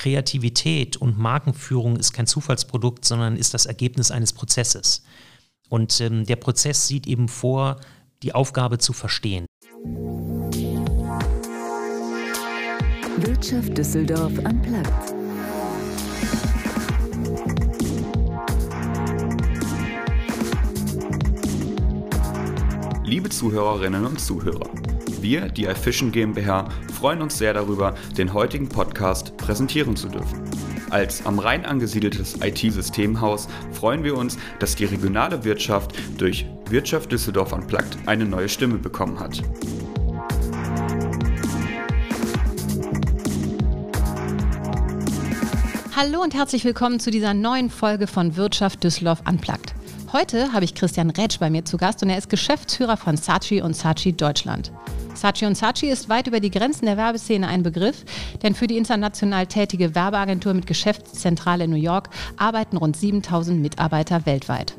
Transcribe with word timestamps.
Kreativität 0.00 0.96
und 0.96 1.18
Markenführung 1.18 1.96
ist 1.96 2.14
kein 2.14 2.26
Zufallsprodukt, 2.26 3.04
sondern 3.04 3.36
ist 3.36 3.52
das 3.52 3.66
Ergebnis 3.66 4.10
eines 4.10 4.32
Prozesses. 4.32 5.02
Und 5.68 6.00
ähm, 6.00 6.24
der 6.24 6.36
Prozess 6.36 6.86
sieht 6.86 7.06
eben 7.06 7.28
vor, 7.28 7.78
die 8.22 8.34
Aufgabe 8.34 8.78
zu 8.78 8.94
verstehen. 8.94 9.44
Wirtschaft 13.18 13.76
Düsseldorf 13.76 14.32
am 14.42 14.62
Platz. 14.62 15.12
Liebe 23.04 23.28
Zuhörerinnen 23.28 24.06
und 24.06 24.18
Zuhörer, 24.18 24.70
wir, 25.22 25.48
die 25.48 25.64
iFishing 25.64 26.12
GmbH, 26.12 26.68
freuen 26.92 27.22
uns 27.22 27.38
sehr 27.38 27.54
darüber, 27.54 27.94
den 28.16 28.32
heutigen 28.32 28.68
Podcast 28.68 29.36
präsentieren 29.36 29.96
zu 29.96 30.08
dürfen. 30.08 30.42
Als 30.90 31.24
am 31.24 31.38
Rhein 31.38 31.64
angesiedeltes 31.64 32.38
IT-Systemhaus 32.42 33.48
freuen 33.72 34.02
wir 34.02 34.16
uns, 34.16 34.38
dass 34.58 34.74
die 34.74 34.84
regionale 34.84 35.44
Wirtschaft 35.44 35.92
durch 36.18 36.46
Wirtschaft 36.68 37.12
Düsseldorf 37.12 37.52
Unplugged 37.52 37.96
eine 38.06 38.24
neue 38.24 38.48
Stimme 38.48 38.78
bekommen 38.78 39.20
hat. 39.20 39.42
Hallo 45.94 46.22
und 46.22 46.34
herzlich 46.34 46.64
willkommen 46.64 46.98
zu 46.98 47.10
dieser 47.10 47.34
neuen 47.34 47.68
Folge 47.68 48.06
von 48.06 48.36
Wirtschaft 48.36 48.82
Düsseldorf 48.82 49.22
Unplugged. 49.28 49.74
Heute 50.12 50.52
habe 50.52 50.64
ich 50.64 50.74
Christian 50.74 51.10
Rätsch 51.10 51.38
bei 51.38 51.50
mir 51.50 51.64
zu 51.64 51.76
Gast 51.76 52.02
und 52.02 52.10
er 52.10 52.18
ist 52.18 52.28
Geschäftsführer 52.28 52.96
von 52.96 53.16
Saatchi 53.16 53.62
und 53.62 53.76
Saatchi 53.76 54.12
Deutschland. 54.12 54.72
Saatchi 55.14 55.46
und 55.46 55.56
Saatchi 55.56 55.88
ist 55.88 56.08
weit 56.08 56.26
über 56.26 56.40
die 56.40 56.50
Grenzen 56.50 56.86
der 56.86 56.96
Werbeszene 56.96 57.46
ein 57.46 57.62
Begriff, 57.62 58.04
denn 58.42 58.56
für 58.56 58.66
die 58.66 58.76
international 58.76 59.46
tätige 59.46 59.94
Werbeagentur 59.94 60.52
mit 60.52 60.66
Geschäftszentrale 60.66 61.64
in 61.64 61.70
New 61.70 61.76
York 61.76 62.10
arbeiten 62.36 62.76
rund 62.76 62.96
7000 62.96 63.62
Mitarbeiter 63.62 64.26
weltweit. 64.26 64.74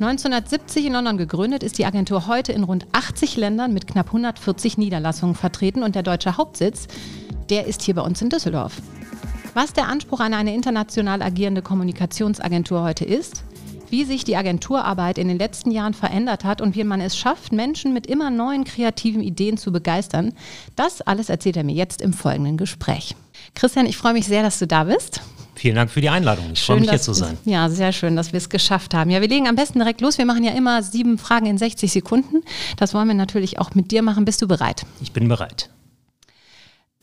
1970 0.00 0.84
in 0.84 0.92
London 0.92 1.16
gegründet, 1.16 1.62
ist 1.62 1.78
die 1.78 1.86
Agentur 1.86 2.26
heute 2.26 2.52
in 2.52 2.64
rund 2.64 2.86
80 2.92 3.38
Ländern 3.38 3.72
mit 3.72 3.86
knapp 3.86 4.08
140 4.08 4.76
Niederlassungen 4.76 5.34
vertreten 5.34 5.82
und 5.82 5.94
der 5.94 6.02
deutsche 6.02 6.36
Hauptsitz, 6.36 6.88
der 7.48 7.66
ist 7.66 7.80
hier 7.80 7.94
bei 7.94 8.02
uns 8.02 8.20
in 8.20 8.28
Düsseldorf. 8.28 8.82
Was 9.54 9.72
der 9.72 9.88
Anspruch 9.88 10.20
an 10.20 10.34
eine 10.34 10.54
international 10.54 11.22
agierende 11.22 11.62
Kommunikationsagentur 11.62 12.82
heute 12.82 13.06
ist, 13.06 13.44
wie 13.90 14.04
sich 14.04 14.24
die 14.24 14.36
Agenturarbeit 14.36 15.18
in 15.18 15.28
den 15.28 15.38
letzten 15.38 15.70
Jahren 15.70 15.94
verändert 15.94 16.44
hat 16.44 16.60
und 16.60 16.74
wie 16.74 16.84
man 16.84 17.00
es 17.00 17.16
schafft, 17.16 17.52
Menschen 17.52 17.92
mit 17.92 18.06
immer 18.06 18.30
neuen 18.30 18.64
kreativen 18.64 19.22
Ideen 19.22 19.56
zu 19.56 19.72
begeistern. 19.72 20.34
Das 20.76 21.00
alles 21.00 21.28
erzählt 21.28 21.56
er 21.56 21.64
mir 21.64 21.74
jetzt 21.74 22.02
im 22.02 22.12
folgenden 22.12 22.56
Gespräch. 22.56 23.16
Christian, 23.54 23.86
ich 23.86 23.96
freue 23.96 24.12
mich 24.12 24.26
sehr, 24.26 24.42
dass 24.42 24.58
du 24.58 24.66
da 24.66 24.84
bist. 24.84 25.20
Vielen 25.54 25.74
Dank 25.74 25.90
für 25.90 26.00
die 26.00 26.08
Einladung. 26.08 26.52
Ich 26.52 26.62
freue 26.62 26.78
mich, 26.78 26.88
hier 26.88 27.00
zu 27.00 27.12
sein. 27.12 27.36
Ja, 27.44 27.68
sehr 27.68 27.92
schön, 27.92 28.14
dass 28.14 28.32
wir 28.32 28.38
es 28.38 28.48
geschafft 28.48 28.94
haben. 28.94 29.10
Ja, 29.10 29.20
wir 29.20 29.28
legen 29.28 29.48
am 29.48 29.56
besten 29.56 29.80
direkt 29.80 30.00
los. 30.00 30.16
Wir 30.16 30.24
machen 30.24 30.44
ja 30.44 30.52
immer 30.52 30.84
sieben 30.84 31.18
Fragen 31.18 31.46
in 31.46 31.58
60 31.58 31.90
Sekunden. 31.90 32.42
Das 32.76 32.94
wollen 32.94 33.08
wir 33.08 33.14
natürlich 33.14 33.58
auch 33.58 33.74
mit 33.74 33.90
dir 33.90 34.02
machen. 34.02 34.24
Bist 34.24 34.40
du 34.40 34.46
bereit? 34.46 34.86
Ich 35.00 35.12
bin 35.12 35.26
bereit. 35.26 35.68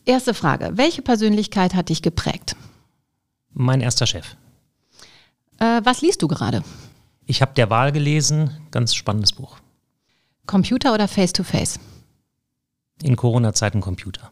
Erste 0.06 0.32
Frage. 0.32 0.70
Welche 0.74 1.02
Persönlichkeit 1.02 1.74
hat 1.74 1.90
dich 1.90 2.00
geprägt? 2.00 2.56
Mein 3.52 3.82
erster 3.82 4.06
Chef. 4.06 4.36
Äh, 5.58 5.80
was 5.84 6.02
liest 6.02 6.22
du 6.22 6.28
gerade? 6.28 6.62
Ich 7.26 7.42
habe 7.42 7.54
der 7.54 7.70
Wahl 7.70 7.92
gelesen, 7.92 8.50
ganz 8.70 8.94
spannendes 8.94 9.32
Buch. 9.32 9.58
Computer 10.46 10.94
oder 10.94 11.08
Face-to-Face? 11.08 11.80
In 13.02 13.16
Corona-Zeiten 13.16 13.80
Computer. 13.80 14.30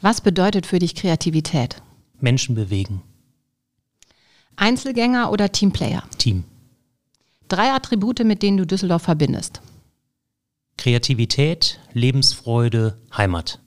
Was 0.00 0.20
bedeutet 0.20 0.66
für 0.66 0.78
dich 0.78 0.94
Kreativität? 0.94 1.82
Menschen 2.20 2.54
bewegen. 2.54 3.02
Einzelgänger 4.56 5.32
oder 5.32 5.50
Teamplayer? 5.50 6.02
Team. 6.18 6.44
Drei 7.48 7.72
Attribute, 7.72 8.20
mit 8.24 8.42
denen 8.42 8.56
du 8.56 8.66
Düsseldorf 8.66 9.02
verbindest. 9.02 9.60
Kreativität, 10.76 11.80
Lebensfreude, 11.92 12.98
Heimat. 13.16 13.60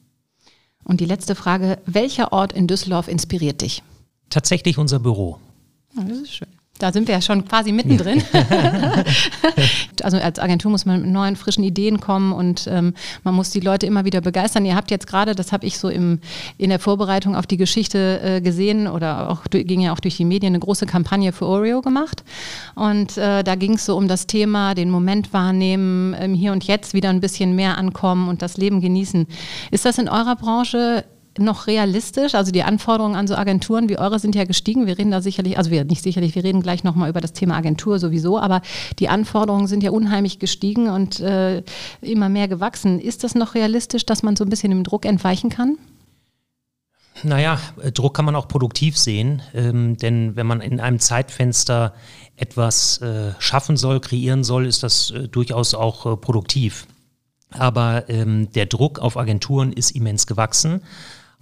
Und 0.84 1.02
die 1.02 1.06
letzte 1.06 1.36
Frage, 1.36 1.80
welcher 1.86 2.31
Ort 2.31 2.53
in 2.53 2.68
Düsseldorf 2.68 3.08
inspiriert 3.08 3.62
dich? 3.62 3.84
Tatsächlich 4.30 4.78
unser 4.78 5.00
Büro. 5.00 5.40
das 5.96 6.20
ist 6.20 6.34
schön. 6.34 6.56
Da 6.80 6.92
sind 6.92 7.08
wir 7.08 7.16
ja 7.16 7.22
schon 7.22 7.46
quasi 7.46 7.72
mittendrin. 7.72 8.24
also 10.04 10.18
als 10.18 10.40
Agentur 10.40 10.72
muss 10.72 10.86
man 10.86 11.02
mit 11.02 11.10
neuen, 11.12 11.36
frischen 11.36 11.64
Ideen 11.64 12.00
kommen 12.00 12.32
und 12.32 12.68
ähm, 12.68 12.94
man 13.24 13.34
muss 13.34 13.50
die 13.50 13.60
Leute 13.60 13.86
immer 13.86 14.06
wieder 14.06 14.22
begeistern. 14.22 14.66
Ihr 14.66 14.76
habt 14.76 14.92
jetzt 14.92 15.08
gerade, 15.08 15.36
das 15.36 15.52
habe 15.52 15.66
ich 15.66 15.78
so 15.78 15.90
im, 15.90 16.20
in 16.58 16.70
der 16.70 16.80
Vorbereitung 16.80 17.36
auf 17.36 17.48
die 17.48 17.58
Geschichte 17.58 18.20
äh, 18.24 18.42
gesehen 18.42 18.88
oder 18.88 19.30
auch 19.30 19.44
ging 19.50 19.82
ja 19.82 19.94
auch 19.94 20.00
durch 20.00 20.18
die 20.18 20.26
Medien 20.26 20.52
eine 20.52 20.60
große 20.60 20.86
Kampagne 20.86 21.32
für 21.32 21.46
Oreo 21.46 21.82
gemacht. 21.82 22.24
Und 22.76 23.18
äh, 23.18 23.44
da 23.44 23.56
ging 23.56 23.74
es 23.74 23.86
so 23.86 23.98
um 23.98 24.08
das 24.08 24.28
Thema, 24.28 24.76
den 24.76 24.90
Moment 24.90 25.34
wahrnehmen, 25.34 26.14
im 26.14 26.34
Hier 26.34 26.52
und 26.52 26.64
Jetzt 26.66 26.94
wieder 26.94 27.09
ein 27.09 27.20
bisschen 27.20 27.56
mehr 27.56 27.78
ankommen 27.78 28.30
und 28.30 28.42
das 28.42 28.58
Leben 28.58 28.82
genießen. 28.82 29.28
Ist 29.72 29.86
das 29.86 29.98
in 29.98 30.09
eurer 30.09 30.36
Branche 30.36 31.06
noch 31.40 31.68
realistisch? 31.68 32.36
Also 32.36 32.52
die 32.52 32.64
Anforderungen 32.64 33.16
an 33.16 33.28
so 33.28 33.36
Agenturen 33.36 33.90
wie 33.90 33.98
eure 33.98 34.20
sind 34.20 34.36
ja 34.36 34.46
gestiegen. 34.46 34.88
Wir 34.88 34.98
reden 34.98 35.12
da 35.12 35.22
sicherlich, 35.22 35.58
also 35.58 35.72
wir 35.72 35.86
nicht 35.86 36.03
sicherlich, 36.03 36.36
wir 36.36 36.44
reden 36.44 36.62
gleich 36.62 36.84
nochmal 36.84 37.09
über 37.09 37.22
das 37.22 37.34
Thema 37.34 37.56
Agentur 37.56 38.00
sowieso, 38.00 38.40
aber 38.40 38.62
die 39.00 39.09
Anforderungen 39.09 39.68
sind 39.68 39.84
ja 39.84 39.92
unheimlich 39.92 40.40
gestiegen 40.40 40.90
und 40.90 41.20
äh, 41.20 41.64
immer 42.02 42.30
mehr 42.30 42.47
gewachsen. 42.47 43.00
Ist 43.00 43.24
das 43.24 43.36
noch 43.36 43.56
realistisch, 43.56 44.06
dass 44.06 44.24
man 44.24 44.36
so 44.36 44.44
ein 44.44 44.50
bisschen 44.50 44.72
dem 44.72 44.84
Druck 44.84 45.06
entweichen 45.06 45.50
kann? 45.50 45.78
Naja, 47.24 47.59
äh, 47.81 47.92
Druck 47.92 48.16
kann 48.16 48.26
man 48.26 48.36
auch 48.36 48.47
produktiv 48.47 48.97
sehen, 48.97 49.42
ähm, 49.53 49.97
denn 49.97 50.36
wenn 50.36 50.46
man 50.47 50.62
in 50.62 50.80
einem 50.80 51.00
Zeitfenster 51.00 51.94
etwas 52.36 53.02
äh, 53.02 53.34
schaffen 53.40 53.78
soll, 53.78 54.00
kreieren 54.00 54.44
soll, 54.44 54.66
ist 54.68 54.84
das 54.84 55.12
äh, 55.12 55.28
durchaus 55.28 55.74
auch 55.74 56.06
äh, 56.06 56.18
produktiv. 56.18 56.88
Aber 57.50 58.09
ähm, 58.09 58.52
der 58.52 58.66
Druck 58.66 59.00
auf 59.00 59.18
Agenturen 59.18 59.72
ist 59.72 59.92
immens 59.92 60.28
gewachsen 60.28 60.81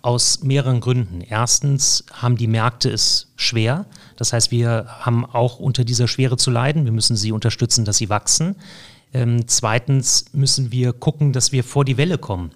aus 0.05 0.43
mehreren 0.43 0.81
Gründen. 0.81 1.21
Erstens 1.21 2.05
haben 2.13 2.37
die 2.37 2.45
Märkte 2.45 2.91
es 2.91 3.33
schwer. 3.35 3.87
Das 4.17 4.33
heißt, 4.33 4.51
wir 4.51 4.85
haben 4.99 5.25
auch 5.25 5.59
unter 5.59 5.83
dieser 5.83 6.07
Schwere 6.07 6.37
zu 6.37 6.51
leiden. 6.51 6.85
Wir 6.85 6.91
müssen 6.91 7.15
sie 7.15 7.31
unterstützen, 7.31 7.85
dass 7.85 7.97
sie 7.97 8.07
wachsen. 8.07 8.55
Ähm, 9.13 9.47
zweitens 9.47 10.25
müssen 10.31 10.71
wir 10.71 10.93
gucken, 10.93 11.33
dass 11.33 11.51
wir 11.51 11.63
vor 11.63 11.85
die 11.85 11.97
Welle 11.97 12.19
kommen. 12.19 12.51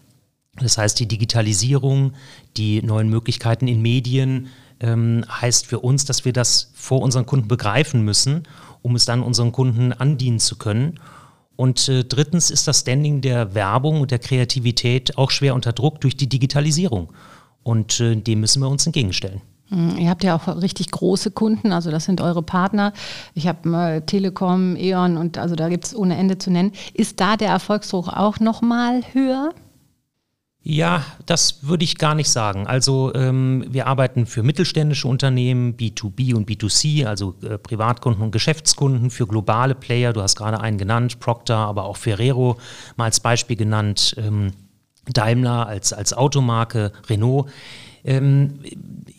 Das 0.59 0.77
heißt, 0.77 0.99
die 0.99 1.07
Digitalisierung, 1.07 2.13
die 2.55 2.83
neuen 2.83 3.09
Möglichkeiten 3.09 3.67
in 3.67 3.81
Medien 3.81 4.49
ähm, 4.79 5.25
heißt 5.29 5.65
für 5.65 5.79
uns, 5.79 6.05
dass 6.05 6.25
wir 6.25 6.33
das 6.33 6.71
vor 6.75 7.01
unseren 7.01 7.25
Kunden 7.25 7.47
begreifen 7.47 8.03
müssen, 8.03 8.43
um 8.83 8.95
es 8.95 9.05
dann 9.05 9.23
unseren 9.23 9.51
Kunden 9.51 9.91
andienen 9.91 10.39
zu 10.39 10.55
können. 10.57 10.99
Und 11.55 11.89
äh, 11.89 12.03
drittens 12.03 12.51
ist 12.51 12.67
das 12.67 12.81
Standing 12.81 13.21
der 13.21 13.55
Werbung 13.55 14.01
und 14.01 14.11
der 14.11 14.19
Kreativität 14.19 15.17
auch 15.17 15.31
schwer 15.31 15.55
unter 15.55 15.73
Druck 15.73 15.99
durch 15.99 16.15
die 16.15 16.29
Digitalisierung. 16.29 17.11
Und 17.63 17.99
äh, 17.99 18.15
dem 18.15 18.39
müssen 18.39 18.61
wir 18.61 18.69
uns 18.69 18.85
entgegenstellen. 18.85 19.41
Hm, 19.69 19.97
ihr 19.97 20.09
habt 20.09 20.23
ja 20.23 20.35
auch 20.35 20.61
richtig 20.61 20.91
große 20.91 21.31
Kunden, 21.31 21.71
also 21.71 21.91
das 21.91 22.05
sind 22.05 22.21
eure 22.21 22.41
Partner. 22.41 22.93
Ich 23.35 23.47
habe 23.47 23.69
äh, 23.69 24.01
Telekom, 24.01 24.75
E.ON 24.75 25.17
und 25.17 25.37
also 25.37 25.55
da 25.55 25.69
gibt 25.69 25.85
es 25.85 25.95
ohne 25.95 26.17
Ende 26.17 26.37
zu 26.37 26.51
nennen. 26.51 26.71
Ist 26.93 27.19
da 27.19 27.37
der 27.37 27.49
Erfolgsdruck 27.49 28.07
auch 28.07 28.39
nochmal 28.39 29.01
höher? 29.13 29.53
Ja, 30.61 31.05
das 31.25 31.63
würde 31.63 31.85
ich 31.85 31.97
gar 31.97 32.15
nicht 32.15 32.29
sagen. 32.29 32.67
Also 32.67 33.13
ähm, 33.15 33.65
wir 33.69 33.87
arbeiten 33.87 34.25
für 34.25 34.43
mittelständische 34.43 35.07
Unternehmen, 35.07 35.77
B2B 35.77 36.35
und 36.35 36.49
B2C, 36.49 37.05
also 37.05 37.35
äh, 37.43 37.57
Privatkunden 37.57 38.21
und 38.21 38.31
Geschäftskunden, 38.31 39.09
für 39.09 39.25
globale 39.25 39.73
Player. 39.73 40.11
Du 40.11 40.21
hast 40.21 40.35
gerade 40.35 40.59
einen 40.59 40.77
genannt, 40.77 41.19
Procter, 41.19 41.55
aber 41.55 41.85
auch 41.85 41.95
Ferrero 41.95 42.57
mal 42.97 43.05
als 43.05 43.21
Beispiel 43.21 43.55
genannt. 43.55 44.15
Ähm, 44.17 44.51
Daimler 45.13 45.67
als, 45.67 45.93
als 45.93 46.13
Automarke, 46.13 46.91
Renault. 47.09 47.49
Ähm, 48.03 48.59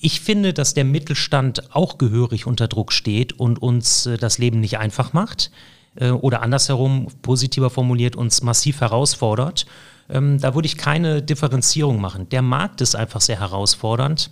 ich 0.00 0.20
finde, 0.20 0.52
dass 0.54 0.74
der 0.74 0.84
Mittelstand 0.84 1.74
auch 1.74 1.98
gehörig 1.98 2.46
unter 2.46 2.68
Druck 2.68 2.92
steht 2.92 3.38
und 3.38 3.60
uns 3.60 4.06
äh, 4.06 4.16
das 4.16 4.38
Leben 4.38 4.60
nicht 4.60 4.78
einfach 4.78 5.12
macht 5.12 5.50
äh, 5.96 6.10
oder 6.10 6.42
andersherum, 6.42 7.08
positiver 7.22 7.70
formuliert, 7.70 8.16
uns 8.16 8.42
massiv 8.42 8.80
herausfordert. 8.80 9.66
Ähm, 10.08 10.40
da 10.40 10.54
würde 10.54 10.66
ich 10.66 10.76
keine 10.76 11.22
Differenzierung 11.22 12.00
machen. 12.00 12.28
Der 12.30 12.42
Markt 12.42 12.80
ist 12.80 12.96
einfach 12.96 13.20
sehr 13.20 13.40
herausfordernd, 13.40 14.30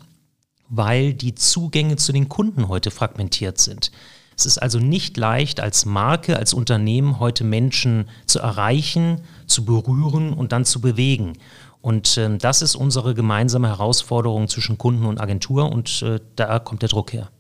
weil 0.69 1.15
die 1.15 1.35
Zugänge 1.35 1.97
zu 1.97 2.13
den 2.13 2.29
Kunden 2.29 2.69
heute 2.69 2.91
fragmentiert 2.91 3.59
sind. 3.59 3.91
Es 4.39 4.47
ist 4.47 4.59
also 4.59 4.79
nicht 4.79 5.17
leicht, 5.17 5.59
als 5.59 5.85
Marke, 5.85 6.37
als 6.37 6.55
Unternehmen 6.55 7.19
heute 7.19 7.43
Menschen 7.43 8.09
zu 8.25 8.39
erreichen, 8.39 9.23
zu 9.49 9.65
berühren 9.65 10.33
und 10.33 10.53
dann 10.53 10.65
zu 10.65 10.81
bewegen. 10.81 11.33
Und 11.81 12.17
äh, 12.17 12.39
das 12.39 12.63
ist 12.63 12.77
unsere 12.77 13.15
gemeinsame 13.15 13.67
Herausforderung 13.67 14.47
zwischen 14.47 14.79
Kunden 14.79 15.07
und 15.07 15.21
Agentur 15.21 15.73
und 15.73 16.03
äh, 16.03 16.21
da 16.37 16.61
kommt 16.61 16.83
der 16.83 16.89
Druck 16.89 17.13
her. 17.13 17.31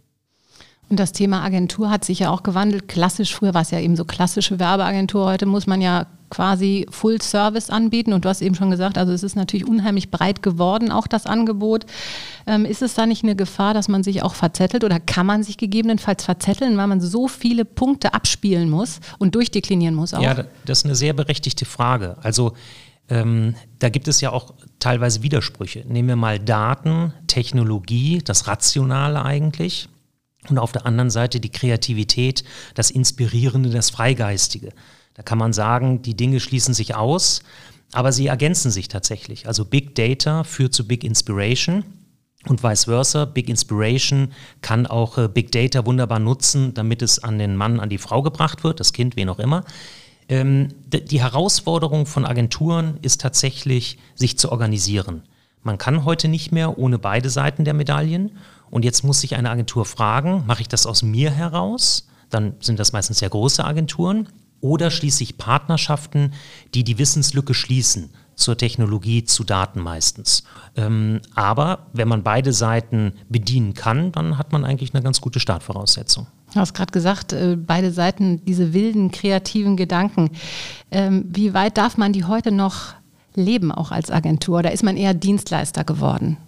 Und 0.90 0.98
das 0.98 1.12
Thema 1.12 1.44
Agentur 1.44 1.88
hat 1.88 2.04
sich 2.04 2.18
ja 2.18 2.30
auch 2.30 2.42
gewandelt. 2.42 2.88
Klassisch, 2.88 3.32
früher 3.32 3.54
war 3.54 3.62
es 3.62 3.70
ja 3.70 3.78
eben 3.78 3.94
so 3.94 4.04
klassische 4.04 4.58
Werbeagentur. 4.58 5.26
Heute 5.26 5.46
muss 5.46 5.68
man 5.68 5.80
ja 5.80 6.06
quasi 6.30 6.86
Full 6.90 7.20
Service 7.22 7.70
anbieten. 7.70 8.12
Und 8.12 8.24
du 8.24 8.28
hast 8.28 8.42
eben 8.42 8.54
schon 8.54 8.70
gesagt, 8.70 8.98
also 8.98 9.12
es 9.12 9.22
ist 9.22 9.36
natürlich 9.36 9.66
unheimlich 9.66 10.10
breit 10.10 10.42
geworden, 10.42 10.90
auch 10.90 11.06
das 11.06 11.26
Angebot. 11.26 11.86
Ähm, 12.46 12.64
ist 12.64 12.82
es 12.82 12.94
da 12.94 13.06
nicht 13.06 13.22
eine 13.22 13.36
Gefahr, 13.36 13.74
dass 13.74 13.88
man 13.88 14.02
sich 14.02 14.22
auch 14.22 14.34
verzettelt 14.34 14.84
oder 14.84 15.00
kann 15.00 15.26
man 15.26 15.42
sich 15.42 15.56
gegebenenfalls 15.56 16.24
verzetteln, 16.24 16.76
weil 16.76 16.86
man 16.86 17.00
so 17.00 17.28
viele 17.28 17.64
Punkte 17.64 18.14
abspielen 18.14 18.70
muss 18.70 19.00
und 19.18 19.34
durchdeklinieren 19.34 19.94
muss 19.94 20.14
auch? 20.14 20.22
Ja, 20.22 20.34
das 20.64 20.78
ist 20.78 20.84
eine 20.84 20.94
sehr 20.94 21.12
berechtigte 21.12 21.64
Frage. 21.64 22.16
Also 22.22 22.52
ähm, 23.08 23.54
da 23.78 23.88
gibt 23.88 24.08
es 24.08 24.20
ja 24.20 24.30
auch 24.30 24.54
teilweise 24.80 25.22
Widersprüche. 25.22 25.84
Nehmen 25.86 26.08
wir 26.08 26.16
mal 26.16 26.38
Daten, 26.38 27.12
Technologie, 27.26 28.20
das 28.24 28.46
Rationale 28.46 29.24
eigentlich. 29.24 29.88
Und 30.48 30.58
auf 30.58 30.72
der 30.72 30.86
anderen 30.86 31.10
Seite 31.10 31.40
die 31.40 31.50
Kreativität, 31.50 32.44
das 32.74 32.90
Inspirierende, 32.90 33.70
das 33.70 33.90
Freigeistige. 33.90 34.70
Da 35.18 35.24
kann 35.24 35.36
man 35.36 35.52
sagen, 35.52 36.00
die 36.00 36.16
Dinge 36.16 36.38
schließen 36.38 36.74
sich 36.74 36.94
aus, 36.94 37.42
aber 37.90 38.12
sie 38.12 38.28
ergänzen 38.28 38.70
sich 38.70 38.86
tatsächlich. 38.86 39.48
Also 39.48 39.64
Big 39.64 39.96
Data 39.96 40.44
führt 40.44 40.72
zu 40.72 40.86
Big 40.86 41.02
Inspiration 41.02 41.82
und 42.46 42.62
vice 42.62 42.84
versa. 42.84 43.24
Big 43.24 43.48
Inspiration 43.48 44.30
kann 44.62 44.86
auch 44.86 45.18
äh, 45.18 45.26
Big 45.26 45.50
Data 45.50 45.84
wunderbar 45.84 46.20
nutzen, 46.20 46.72
damit 46.72 47.02
es 47.02 47.18
an 47.18 47.40
den 47.40 47.56
Mann, 47.56 47.80
an 47.80 47.88
die 47.88 47.98
Frau 47.98 48.22
gebracht 48.22 48.62
wird, 48.62 48.78
das 48.78 48.92
Kind, 48.92 49.16
wen 49.16 49.28
auch 49.28 49.40
immer. 49.40 49.64
Ähm, 50.28 50.68
die 50.86 51.20
Herausforderung 51.20 52.06
von 52.06 52.24
Agenturen 52.24 53.00
ist 53.02 53.20
tatsächlich, 53.20 53.98
sich 54.14 54.38
zu 54.38 54.52
organisieren. 54.52 55.22
Man 55.64 55.78
kann 55.78 56.04
heute 56.04 56.28
nicht 56.28 56.52
mehr 56.52 56.78
ohne 56.78 57.00
beide 57.00 57.28
Seiten 57.28 57.64
der 57.64 57.74
Medaillen. 57.74 58.38
Und 58.70 58.84
jetzt 58.84 59.02
muss 59.02 59.20
sich 59.20 59.34
eine 59.34 59.50
Agentur 59.50 59.84
fragen, 59.84 60.44
mache 60.46 60.60
ich 60.60 60.68
das 60.68 60.86
aus 60.86 61.02
mir 61.02 61.32
heraus? 61.32 62.06
Dann 62.30 62.54
sind 62.60 62.78
das 62.78 62.92
meistens 62.92 63.18
sehr 63.18 63.30
große 63.30 63.64
Agenturen. 63.64 64.28
Oder 64.60 64.90
schließe 64.90 65.22
ich 65.22 65.38
Partnerschaften, 65.38 66.32
die 66.74 66.84
die 66.84 66.98
Wissenslücke 66.98 67.54
schließen 67.54 68.10
zur 68.38 68.56
Technologie, 68.56 69.24
zu 69.24 69.42
Daten 69.42 69.80
meistens. 69.80 70.44
Ähm, 70.76 71.20
aber 71.34 71.86
wenn 71.92 72.06
man 72.06 72.22
beide 72.22 72.52
Seiten 72.52 73.12
bedienen 73.28 73.74
kann, 73.74 74.12
dann 74.12 74.38
hat 74.38 74.52
man 74.52 74.64
eigentlich 74.64 74.94
eine 74.94 75.02
ganz 75.02 75.20
gute 75.20 75.40
Startvoraussetzung. 75.40 76.28
Du 76.54 76.60
hast 76.60 76.72
gerade 76.72 76.92
gesagt, 76.92 77.32
äh, 77.32 77.56
beide 77.56 77.90
Seiten, 77.90 78.44
diese 78.44 78.72
wilden, 78.72 79.10
kreativen 79.10 79.76
Gedanken. 79.76 80.30
Ähm, 80.90 81.24
wie 81.28 81.52
weit 81.52 81.76
darf 81.76 81.96
man 81.96 82.12
die 82.12 82.24
heute 82.24 82.52
noch 82.52 82.94
leben, 83.34 83.72
auch 83.72 83.90
als 83.90 84.10
Agentur? 84.10 84.62
Da 84.62 84.70
ist 84.70 84.84
man 84.84 84.96
eher 84.96 85.14
Dienstleister 85.14 85.84
geworden? 85.84 86.38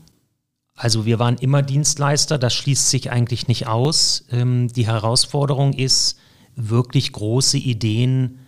Also 0.77 1.05
wir 1.05 1.19
waren 1.19 1.37
immer 1.37 1.61
Dienstleister, 1.61 2.39
das 2.39 2.55
schließt 2.55 2.89
sich 2.89 3.11
eigentlich 3.11 3.49
nicht 3.49 3.67
aus. 3.67 4.25
Ähm, 4.31 4.69
die 4.69 4.87
Herausforderung 4.87 5.73
ist, 5.75 6.19
wirklich 6.69 7.13
große 7.13 7.59
Ideen 7.59 8.41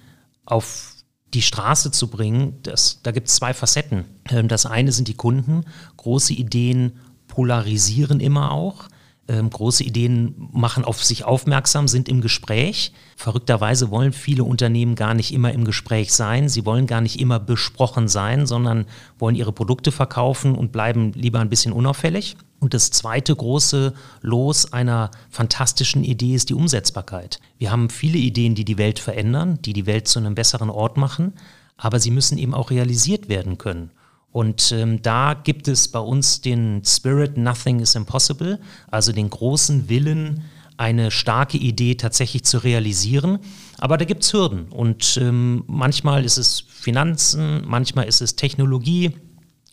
auf 0.44 0.94
die 1.34 1.42
Straße 1.42 1.90
zu 1.90 2.08
bringen. 2.08 2.58
Das, 2.62 3.00
da 3.02 3.10
gibt 3.10 3.28
es 3.28 3.36
zwei 3.36 3.54
Facetten. 3.54 4.04
Das 4.48 4.66
eine 4.66 4.92
sind 4.92 5.08
die 5.08 5.14
Kunden. 5.14 5.64
Große 5.96 6.34
Ideen 6.34 6.92
polarisieren 7.26 8.20
immer 8.20 8.52
auch. 8.52 8.88
Ähm, 9.32 9.48
große 9.48 9.82
Ideen 9.82 10.34
machen 10.52 10.84
auf 10.84 11.02
sich 11.02 11.24
aufmerksam, 11.24 11.88
sind 11.88 12.06
im 12.10 12.20
Gespräch. 12.20 12.92
Verrückterweise 13.16 13.90
wollen 13.90 14.12
viele 14.12 14.44
Unternehmen 14.44 14.94
gar 14.94 15.14
nicht 15.14 15.32
immer 15.32 15.52
im 15.52 15.64
Gespräch 15.64 16.12
sein. 16.12 16.50
Sie 16.50 16.66
wollen 16.66 16.86
gar 16.86 17.00
nicht 17.00 17.18
immer 17.18 17.40
besprochen 17.40 18.08
sein, 18.08 18.46
sondern 18.46 18.84
wollen 19.18 19.34
ihre 19.34 19.52
Produkte 19.52 19.90
verkaufen 19.90 20.54
und 20.54 20.70
bleiben 20.70 21.12
lieber 21.14 21.40
ein 21.40 21.48
bisschen 21.48 21.72
unauffällig. 21.72 22.36
Und 22.60 22.74
das 22.74 22.90
zweite 22.90 23.34
große 23.34 23.94
Los 24.20 24.70
einer 24.74 25.10
fantastischen 25.30 26.04
Idee 26.04 26.34
ist 26.34 26.50
die 26.50 26.54
Umsetzbarkeit. 26.54 27.40
Wir 27.56 27.72
haben 27.72 27.88
viele 27.88 28.18
Ideen, 28.18 28.54
die 28.54 28.66
die 28.66 28.76
Welt 28.76 28.98
verändern, 28.98 29.60
die 29.62 29.72
die 29.72 29.86
Welt 29.86 30.08
zu 30.08 30.18
einem 30.18 30.34
besseren 30.34 30.68
Ort 30.68 30.98
machen, 30.98 31.32
aber 31.78 32.00
sie 32.00 32.10
müssen 32.10 32.36
eben 32.36 32.52
auch 32.52 32.70
realisiert 32.70 33.30
werden 33.30 33.56
können. 33.56 33.92
Und 34.32 34.72
ähm, 34.72 35.02
da 35.02 35.34
gibt 35.34 35.68
es 35.68 35.88
bei 35.88 35.98
uns 35.98 36.40
den 36.40 36.82
Spirit 36.84 37.36
Nothing 37.36 37.80
is 37.80 37.94
Impossible, 37.94 38.58
also 38.90 39.12
den 39.12 39.28
großen 39.28 39.90
Willen, 39.90 40.44
eine 40.78 41.10
starke 41.10 41.58
Idee 41.58 41.94
tatsächlich 41.94 42.44
zu 42.44 42.58
realisieren. 42.58 43.38
Aber 43.78 43.98
da 43.98 44.06
gibt 44.06 44.24
es 44.24 44.32
Hürden. 44.32 44.68
Und 44.70 45.18
ähm, 45.20 45.64
manchmal 45.66 46.24
ist 46.24 46.38
es 46.38 46.64
Finanzen, 46.66 47.62
manchmal 47.66 48.06
ist 48.06 48.22
es 48.22 48.36
Technologie. 48.36 49.12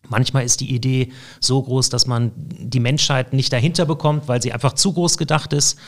Manchmal 0.10 0.44
ist 0.44 0.60
die 0.60 0.74
Idee 0.74 1.12
so 1.40 1.62
groß, 1.62 1.90
dass 1.90 2.06
man 2.06 2.32
die 2.36 2.80
Menschheit 2.80 3.32
nicht 3.32 3.54
dahinter 3.54 3.86
bekommt, 3.86 4.28
weil 4.28 4.42
sie 4.42 4.52
einfach 4.52 4.74
zu 4.74 4.92
groß 4.92 5.18
gedacht 5.18 5.54
ist. 5.54 5.80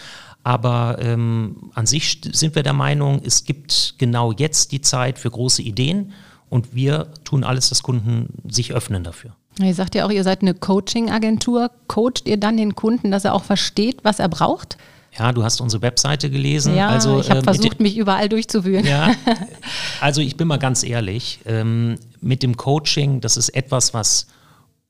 Aber 0.43 0.97
ähm, 0.99 1.71
an 1.75 1.85
sich 1.85 2.21
sind 2.31 2.55
wir 2.55 2.63
der 2.63 2.73
Meinung, 2.73 3.21
es 3.23 3.43
gibt 3.43 3.95
genau 3.97 4.31
jetzt 4.31 4.71
die 4.71 4.81
Zeit 4.81 5.19
für 5.19 5.29
große 5.29 5.61
Ideen 5.61 6.13
und 6.51 6.75
wir 6.75 7.07
tun 7.23 7.45
alles, 7.45 7.69
dass 7.69 7.81
Kunden 7.81 8.27
sich 8.47 8.73
öffnen 8.73 9.05
dafür. 9.05 9.31
Ihr 9.59 9.73
sagt 9.73 9.95
ja 9.95 10.05
auch, 10.05 10.11
ihr 10.11 10.23
seid 10.23 10.41
eine 10.41 10.53
Coaching-Agentur. 10.53 11.71
Coacht 11.87 12.27
ihr 12.27 12.37
dann 12.37 12.57
den 12.57 12.75
Kunden, 12.75 13.09
dass 13.09 13.23
er 13.23 13.33
auch 13.33 13.45
versteht, 13.45 14.03
was 14.03 14.19
er 14.19 14.27
braucht? 14.27 14.77
Ja, 15.17 15.31
du 15.31 15.43
hast 15.43 15.61
unsere 15.61 15.81
Webseite 15.81 16.29
gelesen. 16.29 16.75
Ja, 16.75 16.89
also, 16.89 17.21
ich 17.21 17.29
habe 17.29 17.39
äh, 17.39 17.43
versucht, 17.43 17.79
mich 17.79 17.97
überall 17.97 18.27
durchzuwühlen. 18.27 18.85
Ja, 18.85 19.13
also 20.01 20.19
ich 20.19 20.35
bin 20.35 20.47
mal 20.47 20.57
ganz 20.57 20.83
ehrlich, 20.83 21.39
ähm, 21.45 21.95
mit 22.19 22.43
dem 22.43 22.57
Coaching, 22.57 23.21
das 23.21 23.37
ist 23.37 23.49
etwas, 23.49 23.93
was 23.93 24.27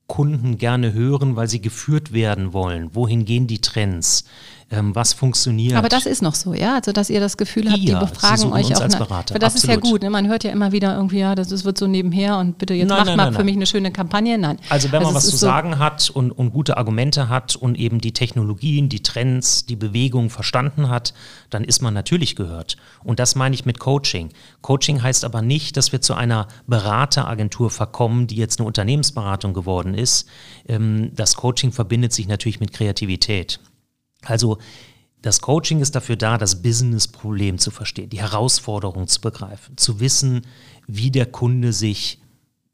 Kunden 0.08 0.58
gerne 0.58 0.92
hören, 0.92 1.36
weil 1.36 1.48
sie 1.48 1.60
geführt 1.60 2.12
werden 2.12 2.52
wollen. 2.52 2.94
Wohin 2.94 3.24
gehen 3.24 3.46
die 3.46 3.60
Trends? 3.60 4.24
Ähm, 4.72 4.94
was 4.94 5.12
funktioniert. 5.12 5.76
Aber 5.76 5.90
das 5.90 6.06
ist 6.06 6.22
noch 6.22 6.34
so, 6.34 6.54
ja? 6.54 6.76
Also, 6.76 6.92
dass 6.92 7.10
ihr 7.10 7.20
das 7.20 7.36
Gefühl 7.36 7.70
habt, 7.70 7.78
ja, 7.82 7.98
die 8.00 8.06
befragen 8.06 8.52
euch 8.52 8.74
auch. 8.74 8.80
Als 8.80 8.96
Berater. 8.96 9.34
Aber 9.34 9.38
das 9.38 9.54
Absolut. 9.54 9.76
ist 9.76 9.84
ja 9.84 9.90
gut. 9.90 10.02
Ne? 10.02 10.10
Man 10.10 10.28
hört 10.28 10.44
ja 10.44 10.50
immer 10.50 10.72
wieder 10.72 10.96
irgendwie, 10.96 11.18
ja, 11.18 11.34
das, 11.34 11.48
das 11.48 11.64
wird 11.64 11.76
so 11.76 11.86
nebenher 11.86 12.38
und 12.38 12.56
bitte 12.56 12.72
jetzt 12.72 12.88
nein, 12.88 12.98
macht 12.98 13.06
nein, 13.08 13.16
mal 13.16 13.24
nein, 13.26 13.34
für 13.34 13.44
mich 13.44 13.54
eine 13.54 13.66
schöne 13.66 13.92
Kampagne. 13.92 14.38
Nein. 14.38 14.58
Also, 14.70 14.90
wenn 14.90 15.02
man 15.02 15.14
also 15.14 15.18
was 15.18 15.24
zu 15.26 15.36
so 15.36 15.46
sagen 15.46 15.78
hat 15.78 16.08
und, 16.08 16.32
und 16.32 16.52
gute 16.52 16.78
Argumente 16.78 17.28
hat 17.28 17.54
und 17.54 17.78
eben 17.78 18.00
die 18.00 18.12
Technologien, 18.12 18.88
die 18.88 19.02
Trends, 19.02 19.66
die 19.66 19.76
Bewegung 19.76 20.30
verstanden 20.30 20.88
hat, 20.88 21.12
dann 21.50 21.64
ist 21.64 21.82
man 21.82 21.92
natürlich 21.92 22.34
gehört. 22.34 22.76
Und 23.04 23.18
das 23.18 23.34
meine 23.34 23.54
ich 23.54 23.66
mit 23.66 23.78
Coaching. 23.78 24.30
Coaching 24.62 25.02
heißt 25.02 25.26
aber 25.26 25.42
nicht, 25.42 25.76
dass 25.76 25.92
wir 25.92 26.00
zu 26.00 26.14
einer 26.14 26.48
Berateragentur 26.66 27.70
verkommen, 27.70 28.26
die 28.26 28.36
jetzt 28.36 28.58
eine 28.58 28.66
Unternehmensberatung 28.66 29.52
geworden 29.52 29.92
ist. 29.92 30.26
Ähm, 30.66 31.10
das 31.14 31.36
Coaching 31.36 31.72
verbindet 31.72 32.14
sich 32.14 32.26
natürlich 32.26 32.58
mit 32.58 32.72
Kreativität. 32.72 33.60
Also 34.24 34.58
das 35.20 35.40
Coaching 35.40 35.80
ist 35.80 35.94
dafür 35.94 36.16
da, 36.16 36.36
das 36.36 36.62
Business-Problem 36.62 37.58
zu 37.58 37.70
verstehen, 37.70 38.10
die 38.10 38.20
Herausforderung 38.20 39.06
zu 39.06 39.20
begreifen, 39.20 39.76
zu 39.76 40.00
wissen, 40.00 40.42
wie 40.86 41.10
der 41.10 41.26
Kunde 41.26 41.72
sich 41.72 42.20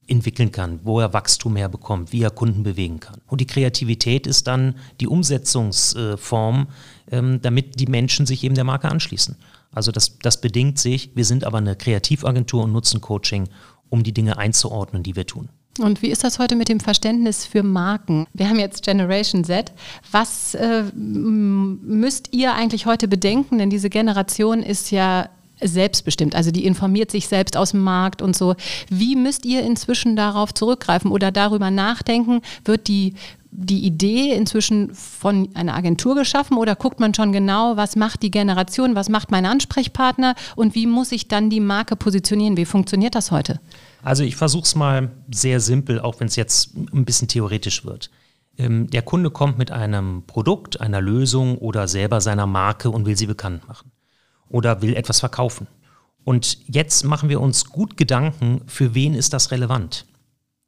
entwickeln 0.06 0.50
kann, 0.50 0.81
wo 0.85 1.00
er 1.00 1.12
Wachstum 1.12 1.56
herbekommt, 1.56 2.12
wie 2.12 2.23
er 2.23 2.31
Kunden 2.31 2.62
bewegen 2.62 2.99
kann. 3.00 3.21
Und 3.27 3.43
die 3.43 3.47
Kreativität 3.47 4.27
ist 4.27 4.47
dann 4.47 4.75
die 5.00 5.06
Umsetzungsform, 5.06 6.69
ähm, 7.11 7.40
damit 7.43 7.78
die 7.78 7.87
Menschen 7.87 8.25
sich 8.25 8.43
eben 8.43 8.55
der 8.55 8.64
Marke 8.64 8.88
anschließen. 8.88 9.37
Also 9.71 9.93
das, 9.93 10.19
das 10.19 10.40
bedingt 10.40 10.78
sich. 10.78 11.11
Wir 11.14 11.26
sind 11.26 11.45
aber 11.45 11.59
eine 11.59 11.76
Kreativagentur 11.76 12.64
und 12.64 12.73
nutzen 12.73 13.02
Coaching, 13.02 13.50
um 13.90 14.02
die 14.02 14.14
Dinge 14.14 14.38
einzuordnen, 14.38 15.02
die 15.02 15.14
wir 15.14 15.26
tun. 15.26 15.50
Und 15.78 16.02
wie 16.02 16.08
ist 16.08 16.25
das 16.25 16.38
heute 16.38 16.56
mit 16.56 16.68
dem 16.68 16.80
Verständnis 16.80 17.44
für 17.44 17.62
Marken? 17.62 18.26
Wir 18.35 18.49
haben 18.49 18.58
jetzt 18.58 18.82
Generation 18.82 19.44
Z. 19.44 19.73
Was 20.11 20.54
äh, 20.54 20.85
müsst 20.94 22.35
ihr 22.35 22.54
eigentlich 22.54 22.87
heute 22.87 23.08
bedenken? 23.08 23.58
Denn 23.58 23.70
diese 23.70 23.90
Generation 23.90 24.62
ist 24.62 24.90
ja 24.90 25.28
selbstbestimmt, 25.61 26.37
also 26.37 26.52
die 26.52 26.64
informiert 26.64 27.11
sich 27.11 27.26
selbst 27.26 27.56
aus 27.56 27.73
dem 27.73 27.80
Markt 27.80 28.23
und 28.23 28.37
so. 28.37 28.54
Wie 28.90 29.16
müsst 29.16 29.44
ihr 29.44 29.62
inzwischen 29.62 30.14
darauf 30.14 30.54
zurückgreifen 30.54 31.11
oder 31.11 31.32
darüber 31.32 31.70
nachdenken? 31.70 32.42
Wird 32.64 32.87
die 32.88 33.14
die 33.50 33.87
Idee 33.87 34.35
inzwischen 34.35 34.94
von 34.94 35.49
einer 35.54 35.75
Agentur 35.75 36.14
geschaffen 36.14 36.58
oder 36.58 36.76
guckt 36.76 37.00
man 37.00 37.14
schon 37.14 37.32
genau, 37.32 37.76
was 37.78 37.97
macht 37.97 38.23
die 38.23 38.30
Generation, 38.30 38.94
was 38.94 39.08
macht 39.08 39.30
mein 39.30 39.47
Ansprechpartner 39.47 40.35
und 40.54 40.75
wie 40.75 40.87
muss 40.87 41.12
ich 41.12 41.28
dann 41.28 41.49
die 41.49 41.61
Marke 41.61 41.97
positionieren? 41.97 42.58
Wie 42.58 42.66
funktioniert 42.66 43.14
das 43.14 43.30
heute? 43.30 43.58
Also 44.02 44.23
ich 44.23 44.37
versuche 44.37 44.64
es 44.64 44.75
mal 44.75 45.11
sehr 45.33 45.61
simpel, 45.61 46.00
auch 46.00 46.21
wenn 46.21 46.28
es 46.28 46.37
jetzt 46.37 46.76
ein 46.76 47.05
bisschen 47.05 47.28
theoretisch 47.28 47.85
wird. 47.85 48.11
Ähm, 48.57 48.90
der 48.90 49.02
Kunde 49.02 49.31
kommt 49.31 49.59
mit 49.59 49.71
einem 49.71 50.25
Produkt, 50.26 50.81
einer 50.81 51.00
Lösung 51.00 51.59
oder 51.59 51.88
selber 51.88 52.21
seiner 52.21 52.47
Marke 52.47 52.90
und 52.90 53.07
will 53.07 53.17
sie 53.17 53.26
bekannt 53.26 53.67
machen 53.67 53.90
oder 54.49 54.83
will 54.83 54.95
etwas 54.95 55.21
verkaufen. 55.21 55.67
Und 56.25 56.59
jetzt 56.67 57.05
machen 57.05 57.28
wir 57.28 57.40
uns 57.40 57.67
gut 57.67 57.97
Gedanken, 57.97 58.62
für 58.67 58.95
wen 58.95 59.14
ist 59.14 59.33
das 59.33 59.50
relevant? 59.50 60.05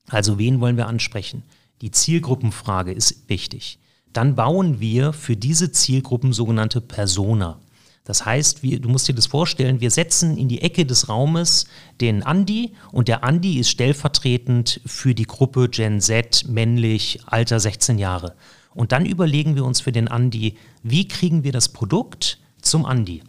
Also 0.09 0.39
wen 0.39 0.61
wollen 0.61 0.77
wir 0.77 0.87
ansprechen? 0.87 1.43
Die 1.83 1.91
Zielgruppenfrage 1.91 2.93
ist 2.93 3.29
wichtig. 3.29 3.79
Dann 4.13 4.35
bauen 4.35 4.81
wir 4.81 5.13
für 5.13 5.37
diese 5.37 5.71
Zielgruppen 5.71 6.33
sogenannte 6.33 6.81
Persona. 6.81 7.61
Das 8.05 8.25
heißt, 8.25 8.63
wir, 8.63 8.81
du 8.81 8.89
musst 8.89 9.09
dir 9.09 9.15
das 9.15 9.27
vorstellen, 9.27 9.81
wir 9.81 9.91
setzen 9.91 10.37
in 10.37 10.49
die 10.49 10.63
Ecke 10.63 10.87
des 10.87 11.09
Raumes 11.09 11.67
den 12.01 12.23
Andi 12.23 12.73
und 12.93 13.09
der 13.09 13.25
Andi 13.25 13.59
ist 13.59 13.71
stellvertretend 13.71 14.81
für 14.87 15.15
die 15.15 15.27
Gruppe 15.27 15.69
Gen 15.69 16.01
Z, 16.01 16.49
männlich, 16.49 17.21
Alter 17.27 17.61
16 17.61 17.99
Jahre. 17.99 18.35
Und 18.75 18.93
dann 18.93 19.05
überlegen 19.05 19.55
wir 19.55 19.65
uns 19.65 19.81
für 19.81 19.93
den 19.93 20.09
Andi, 20.09 20.57
wie 20.83 21.09
kriegen 21.09 21.45
wir 21.45 21.53
das 21.53 21.69
Produkt 21.69 22.39
zum 22.63 22.87
Andi? 22.87 23.23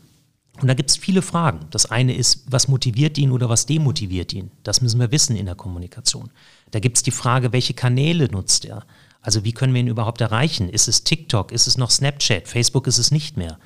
Und 0.61 0.67
da 0.67 0.73
gibt 0.75 0.91
es 0.91 0.97
viele 0.97 1.21
Fragen. 1.21 1.67
Das 1.71 1.87
eine 1.87 2.15
ist, 2.15 2.43
was 2.47 2.67
motiviert 2.67 3.17
ihn 3.17 3.31
oder 3.31 3.49
was 3.49 3.65
demotiviert 3.65 4.31
ihn? 4.33 4.51
Das 4.63 4.81
müssen 4.81 4.99
wir 4.99 5.11
wissen 5.11 5.35
in 5.35 5.47
der 5.47 5.55
Kommunikation. 5.55 6.29
Da 6.69 6.79
gibt 6.79 6.97
es 6.97 7.03
die 7.03 7.11
Frage, 7.11 7.51
welche 7.51 7.73
Kanäle 7.73 8.27
nutzt 8.27 8.65
er? 8.65 8.85
Also 9.21 9.43
wie 9.43 9.53
können 9.53 9.73
wir 9.73 9.81
ihn 9.81 9.87
überhaupt 9.87 10.21
erreichen? 10.21 10.69
Ist 10.69 10.87
es 10.87 11.03
TikTok? 11.03 11.51
Ist 11.51 11.67
es 11.67 11.77
noch 11.77 11.89
Snapchat? 11.89 12.47
Facebook 12.47 12.87
ist 12.87 12.99
es 12.99 13.11
nicht 13.11 13.37
mehr. 13.37 13.59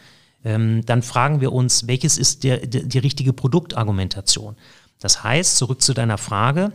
Ähm, 0.46 0.86
dann 0.86 1.02
fragen 1.02 1.42
wir 1.42 1.52
uns, 1.52 1.88
welches 1.88 2.18
ist 2.18 2.44
der, 2.44 2.66
der, 2.66 2.84
die 2.84 3.00
richtige 3.00 3.34
Produktargumentation? 3.34 4.56
Das 5.00 5.24
heißt, 5.24 5.58
zurück 5.58 5.82
zu 5.82 5.94
deiner 5.94 6.18
Frage, 6.18 6.72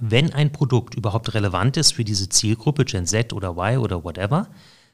wenn 0.00 0.32
ein 0.32 0.52
Produkt 0.52 0.94
überhaupt 0.94 1.34
relevant 1.34 1.76
ist 1.76 1.92
für 1.92 2.04
diese 2.04 2.28
Zielgruppe, 2.28 2.84
Gen 2.84 3.06
Z 3.06 3.32
oder 3.32 3.56
Y 3.56 3.78
oder 3.78 4.04
whatever, 4.04 4.48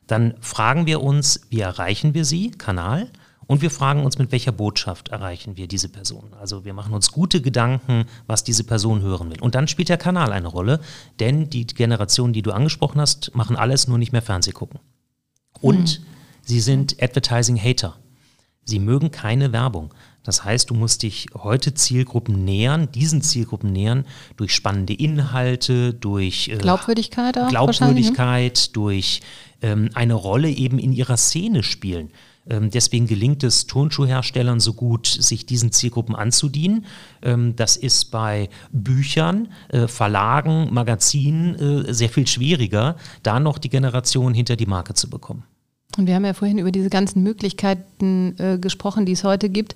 dann 0.07 0.35
fragen 0.41 0.87
wir 0.87 1.03
uns, 1.03 1.41
wie 1.51 1.61
erreichen 1.61 2.15
wir 2.15 2.25
sie, 2.25 2.53
Kanal, 2.53 3.11
und 3.49 3.63
wir 3.63 3.71
fragen 3.71 4.05
uns, 4.05 4.19
mit 4.19 4.33
welcher 4.33 4.51
Botschaft 4.51 5.09
erreichen 5.09 5.57
wir 5.57 5.69
diese 5.69 5.89
Person. 5.89 6.33
Also 6.41 6.65
wir 6.65 6.75
machen 6.75 6.93
uns 6.93 7.13
gute 7.13 7.41
Gedanken, 7.41 8.07
was 8.27 8.43
diese 8.43 8.65
Person 8.65 9.03
hören 9.03 9.31
will. 9.31 9.41
Und 9.41 9.55
dann 9.55 9.69
spielt 9.69 9.89
der 9.89 9.99
Kanal 9.99 10.33
eine 10.33 10.49
Rolle, 10.49 10.81
denn 11.21 11.49
die 11.49 11.67
Generation, 11.67 12.33
die 12.33 12.43
du 12.43 12.51
angesprochen 12.51 13.01
hast, 13.01 13.35
machen 13.37 13.55
alles 13.55 13.87
nur 13.87 13.99
nicht 13.99 14.13
mehr 14.13 14.23
Fernseh 14.23 14.51
gucken. 14.51 14.81
Und 15.61 16.01
mhm. 16.01 16.07
Sie 16.47 16.61
sind 16.61 16.97
Advertising-Hater. 17.03 17.99
Sie 18.65 18.79
mögen 18.81 19.11
keine 19.11 19.53
Werbung. 19.53 19.93
Das 20.25 20.45
heißt, 20.45 20.71
du 20.71 20.75
musst 20.75 21.05
dich 21.05 21.29
heute 21.35 21.75
Zielgruppen 21.75 22.45
nähern, 22.45 22.91
diesen 22.91 23.23
Zielgruppen 23.23 23.71
nähern, 23.71 24.07
durch 24.37 24.53
spannende 24.53 24.93
Inhalte, 24.93 25.95
durch 25.95 26.49
äh, 26.49 26.57
Glaubwürdigkeit, 26.57 27.39
auch 27.39 27.49
Glaubwürdigkeit 27.49 28.75
durch 28.75 29.21
ähm, 29.63 29.91
eine 29.95 30.15
Rolle 30.15 30.51
eben 30.51 30.81
in 30.81 30.93
ihrer 30.93 31.17
Szene 31.17 31.63
spielen. 31.63 32.11
Ähm, 32.49 32.71
deswegen 32.71 33.07
gelingt 33.07 33.45
es 33.45 33.67
Turnschuhherstellern 33.67 34.59
so 34.59 34.75
gut, 34.75 35.07
sich 35.07 35.47
diesen 35.47 35.71
Zielgruppen 35.71 36.17
anzudienen. 36.17 36.87
Ähm, 37.23 37.55
das 37.55 37.77
ist 37.77 38.07
bei 38.11 38.49
Büchern, 38.73 39.53
äh, 39.69 39.87
Verlagen, 39.87 40.75
Magazinen 40.75 41.87
äh, 41.87 41.95
sehr 41.95 42.09
viel 42.09 42.27
schwieriger, 42.27 42.97
da 43.23 43.39
noch 43.39 43.59
die 43.59 43.71
Generation 43.71 44.35
hinter 44.35 44.57
die 44.57 44.67
Marke 44.67 44.95
zu 44.95 45.09
bekommen. 45.09 45.45
Und 45.97 46.07
wir 46.07 46.15
haben 46.15 46.25
ja 46.25 46.35
vorhin 46.35 46.59
über 46.59 46.73
diese 46.73 46.91
ganzen 46.91 47.23
Möglichkeiten 47.23 48.35
äh, 48.39 48.59
gesprochen, 48.59 49.07
die 49.07 49.13
es 49.13 49.25
heute 49.25 49.49
gibt. 49.49 49.75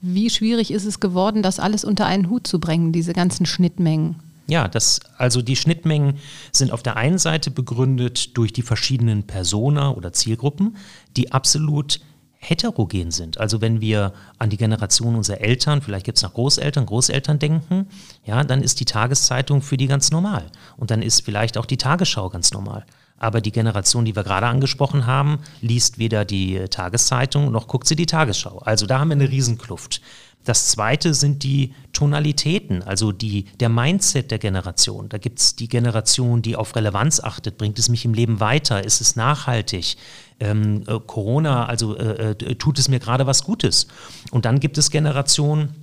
Wie 0.00 0.30
schwierig 0.30 0.70
ist 0.72 0.84
es 0.84 1.00
geworden, 1.00 1.42
das 1.42 1.60
alles 1.60 1.84
unter 1.84 2.06
einen 2.06 2.30
Hut 2.30 2.46
zu 2.46 2.58
bringen, 2.58 2.92
diese 2.92 3.12
ganzen 3.12 3.46
Schnittmengen? 3.46 4.16
Ja, 4.46 4.66
das, 4.66 5.00
also 5.16 5.42
die 5.42 5.54
Schnittmengen 5.54 6.14
sind 6.50 6.72
auf 6.72 6.82
der 6.82 6.96
einen 6.96 7.18
Seite 7.18 7.50
begründet 7.52 8.36
durch 8.36 8.52
die 8.52 8.62
verschiedenen 8.62 9.22
Persona 9.24 9.90
oder 9.90 10.12
Zielgruppen, 10.12 10.76
die 11.16 11.30
absolut 11.30 12.00
heterogen 12.40 13.10
sind. 13.10 13.38
Also 13.38 13.60
wenn 13.60 13.80
wir 13.80 14.12
an 14.38 14.50
die 14.50 14.56
Generation 14.56 15.14
unserer 15.14 15.40
Eltern, 15.40 15.82
vielleicht 15.82 16.06
gibt 16.06 16.16
es 16.18 16.24
noch 16.24 16.32
Großeltern, 16.34 16.86
Großeltern 16.86 17.38
denken, 17.38 17.86
ja, 18.24 18.42
dann 18.42 18.62
ist 18.62 18.80
die 18.80 18.86
Tageszeitung 18.86 19.60
für 19.62 19.76
die 19.76 19.86
ganz 19.86 20.10
normal. 20.10 20.46
Und 20.78 20.90
dann 20.90 21.02
ist 21.02 21.20
vielleicht 21.20 21.58
auch 21.58 21.66
die 21.66 21.76
Tagesschau 21.76 22.30
ganz 22.30 22.50
normal. 22.50 22.84
Aber 23.20 23.40
die 23.40 23.52
Generation, 23.52 24.04
die 24.04 24.16
wir 24.16 24.24
gerade 24.24 24.46
angesprochen 24.46 25.06
haben, 25.06 25.38
liest 25.60 25.98
weder 25.98 26.24
die 26.24 26.64
Tageszeitung 26.70 27.52
noch 27.52 27.68
guckt 27.68 27.86
sie 27.86 27.94
die 27.94 28.06
Tagesschau. 28.06 28.58
Also 28.64 28.86
da 28.86 28.98
haben 28.98 29.08
wir 29.08 29.16
eine 29.16 29.30
Riesenkluft. 29.30 30.00
Das 30.44 30.68
zweite 30.68 31.12
sind 31.12 31.42
die 31.42 31.74
Tonalitäten, 31.92 32.82
also 32.82 33.12
die, 33.12 33.44
der 33.60 33.68
Mindset 33.68 34.30
der 34.30 34.38
Generation. 34.38 35.10
Da 35.10 35.18
gibt 35.18 35.38
es 35.38 35.54
die 35.54 35.68
Generation, 35.68 36.40
die 36.40 36.56
auf 36.56 36.74
Relevanz 36.74 37.20
achtet. 37.20 37.58
Bringt 37.58 37.78
es 37.78 37.90
mich 37.90 38.06
im 38.06 38.14
Leben 38.14 38.40
weiter? 38.40 38.82
Ist 38.82 39.02
es 39.02 39.16
nachhaltig? 39.16 39.98
Ähm, 40.40 40.84
äh, 40.86 40.98
Corona, 40.98 41.66
also 41.66 41.94
äh, 41.94 42.30
äh 42.30 42.54
tut 42.54 42.78
es 42.78 42.88
mir 42.88 43.00
gerade 43.00 43.26
was 43.26 43.44
Gutes? 43.44 43.86
Und 44.30 44.46
dann 44.46 44.60
gibt 44.60 44.78
es 44.78 44.90
Generationen, 44.90 45.74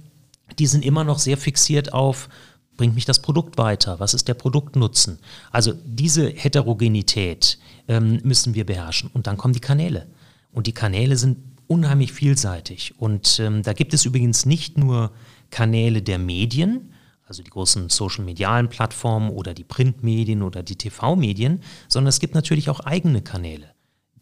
die 0.58 0.66
sind 0.66 0.84
immer 0.84 1.04
noch 1.04 1.20
sehr 1.20 1.38
fixiert 1.38 1.94
auf 1.94 2.28
bringt 2.78 2.96
mich 2.96 3.06
das 3.06 3.22
Produkt 3.22 3.58
weiter? 3.58 4.00
Was 4.00 4.14
ist 4.14 4.28
der 4.28 4.36
Produktnutzen? 4.36 5.20
Also 5.52 5.74
diese 5.86 6.30
Heterogenität 6.30 7.58
ähm, 7.88 8.20
müssen 8.24 8.54
wir 8.54 8.66
beherrschen. 8.66 9.10
Und 9.14 9.28
dann 9.28 9.38
kommen 9.38 9.54
die 9.54 9.60
Kanäle. 9.60 10.08
Und 10.52 10.68
die 10.68 10.74
Kanäle 10.74 11.18
sind 11.18 11.38
unheimlich 11.68 12.14
vielseitig. 12.14 12.94
Und 12.98 13.40
ähm, 13.40 13.64
da 13.64 13.74
gibt 13.74 13.94
es 13.94 14.06
übrigens 14.06 14.46
nicht 14.46 14.78
nur 14.78 15.12
Kanäle 15.50 16.02
der 16.02 16.20
Medien, 16.20 16.94
also 17.26 17.44
die 17.44 17.50
großen 17.50 17.90
social-medialen 17.90 18.70
Plattformen 18.70 19.30
oder 19.30 19.54
die 19.54 19.66
Printmedien 19.66 20.42
oder 20.42 20.64
die 20.64 20.78
TV-Medien, 20.78 21.62
sondern 21.90 22.10
es 22.10 22.20
gibt 22.20 22.36
natürlich 22.36 22.70
auch 22.70 22.80
eigene 22.80 23.22
Kanäle, 23.22 23.72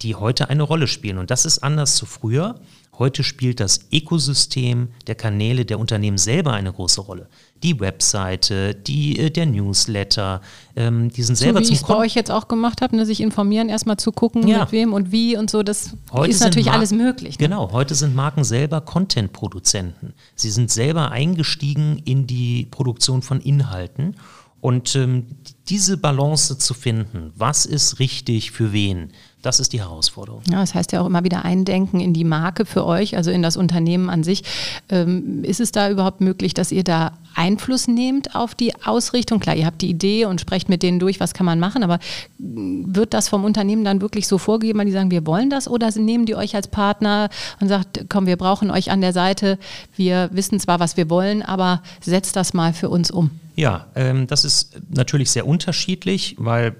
die 0.01 0.15
heute 0.15 0.49
eine 0.49 0.63
Rolle 0.63 0.87
spielen. 0.87 1.17
Und 1.17 1.31
das 1.31 1.45
ist 1.45 1.59
anders 1.59 1.95
zu 1.95 2.05
früher. 2.05 2.55
Heute 2.97 3.23
spielt 3.23 3.59
das 3.59 3.79
Ökosystem 3.91 4.87
der 5.07 5.15
Kanäle 5.15 5.65
der 5.65 5.79
Unternehmen 5.79 6.17
selber 6.17 6.53
eine 6.53 6.71
große 6.71 7.01
Rolle. 7.01 7.27
Die 7.61 7.79
Webseite, 7.79 8.73
die, 8.73 9.19
äh, 9.19 9.29
der 9.29 9.47
Newsletter, 9.47 10.41
ähm, 10.77 11.09
die 11.09 11.23
sind 11.23 11.35
selber 11.35 11.59
so 11.59 11.69
wie 11.69 11.73
ich 11.73 11.81
es 11.81 11.87
bei 11.87 11.95
euch 11.95 12.15
jetzt 12.15 12.31
auch 12.31 12.47
gemacht 12.47 12.81
habe, 12.81 12.95
ne, 12.95 13.05
sich 13.05 13.19
informieren, 13.19 13.67
erstmal 13.67 13.97
zu 13.97 14.11
gucken, 14.13 14.47
ja. 14.47 14.61
mit 14.61 14.71
wem 14.71 14.93
und 14.93 15.11
wie 15.11 15.35
und 15.35 15.49
so, 15.49 15.61
das 15.61 15.91
heute 16.11 16.31
ist 16.31 16.39
natürlich 16.39 16.71
alles 16.71 16.91
möglich. 16.91 17.37
Ne? 17.37 17.47
Genau, 17.47 17.71
heute 17.71 17.95
sind 17.95 18.15
Marken 18.15 18.45
selber 18.45 18.79
Content-Produzenten. 18.81 20.13
Sie 20.35 20.51
sind 20.51 20.71
selber 20.71 21.11
eingestiegen 21.11 22.01
in 22.05 22.27
die 22.27 22.67
Produktion 22.71 23.21
von 23.21 23.41
Inhalten 23.41 24.15
und 24.61 24.95
ähm, 24.95 25.27
diese 25.67 25.97
Balance 25.97 26.57
zu 26.57 26.73
finden, 26.73 27.33
was 27.35 27.65
ist 27.65 27.99
richtig 27.99 28.51
für 28.51 28.73
wen, 28.73 29.11
das 29.45 29.59
ist 29.59 29.73
die 29.73 29.79
Herausforderung. 29.79 30.41
Ja, 30.49 30.61
das 30.61 30.73
heißt 30.73 30.91
ja 30.91 31.01
auch 31.01 31.05
immer 31.05 31.23
wieder 31.23 31.45
Eindenken 31.45 31.99
in 31.99 32.13
die 32.13 32.23
Marke 32.23 32.65
für 32.65 32.83
euch, 32.83 33.15
also 33.15 33.29
in 33.29 33.43
das 33.43 33.57
Unternehmen 33.57 34.09
an 34.09 34.23
sich. 34.23 34.43
Ähm, 34.89 35.43
ist 35.43 35.59
es 35.59 35.71
da 35.71 35.91
überhaupt 35.91 36.19
möglich, 36.19 36.55
dass 36.55 36.71
ihr 36.71 36.83
da 36.83 37.11
Einfluss 37.35 37.87
nehmt 37.87 38.33
auf 38.33 38.55
die 38.55 38.73
Ausrichtung? 38.83 39.39
Klar, 39.39 39.55
ihr 39.55 39.67
habt 39.67 39.83
die 39.83 39.89
Idee 39.89 40.25
und 40.25 40.41
sprecht 40.41 40.67
mit 40.67 40.81
denen 40.81 40.97
durch, 40.97 41.19
was 41.19 41.35
kann 41.35 41.45
man 41.45 41.59
machen, 41.59 41.83
aber 41.83 41.99
wird 42.39 43.13
das 43.13 43.29
vom 43.29 43.43
Unternehmen 43.43 43.85
dann 43.85 44.01
wirklich 44.01 44.27
so 44.27 44.39
vorgegeben, 44.39 44.79
weil 44.79 44.87
die 44.87 44.91
sagen, 44.91 45.11
wir 45.11 45.27
wollen 45.27 45.51
das 45.51 45.67
oder 45.67 45.91
nehmen 45.91 46.25
die 46.25 46.35
euch 46.35 46.55
als 46.55 46.67
Partner 46.67 47.29
und 47.59 47.67
sagt, 47.67 48.05
komm, 48.09 48.25
wir 48.25 48.37
brauchen 48.37 48.71
euch 48.71 48.89
an 48.89 49.01
der 49.01 49.13
Seite, 49.13 49.59
wir 49.95 50.29
wissen 50.33 50.59
zwar, 50.59 50.79
was 50.79 50.97
wir 50.97 51.11
wollen, 51.11 51.43
aber 51.43 51.83
setzt 52.01 52.35
das 52.35 52.55
mal 52.55 52.73
für 52.73 52.89
uns 52.89 53.11
um? 53.11 53.29
Ja, 53.55 53.85
ähm, 53.95 54.25
das 54.25 54.43
ist 54.43 54.75
natürlich 54.89 55.29
sehr 55.29 55.45
unterschiedlich, 55.45 56.35
weil 56.39 56.75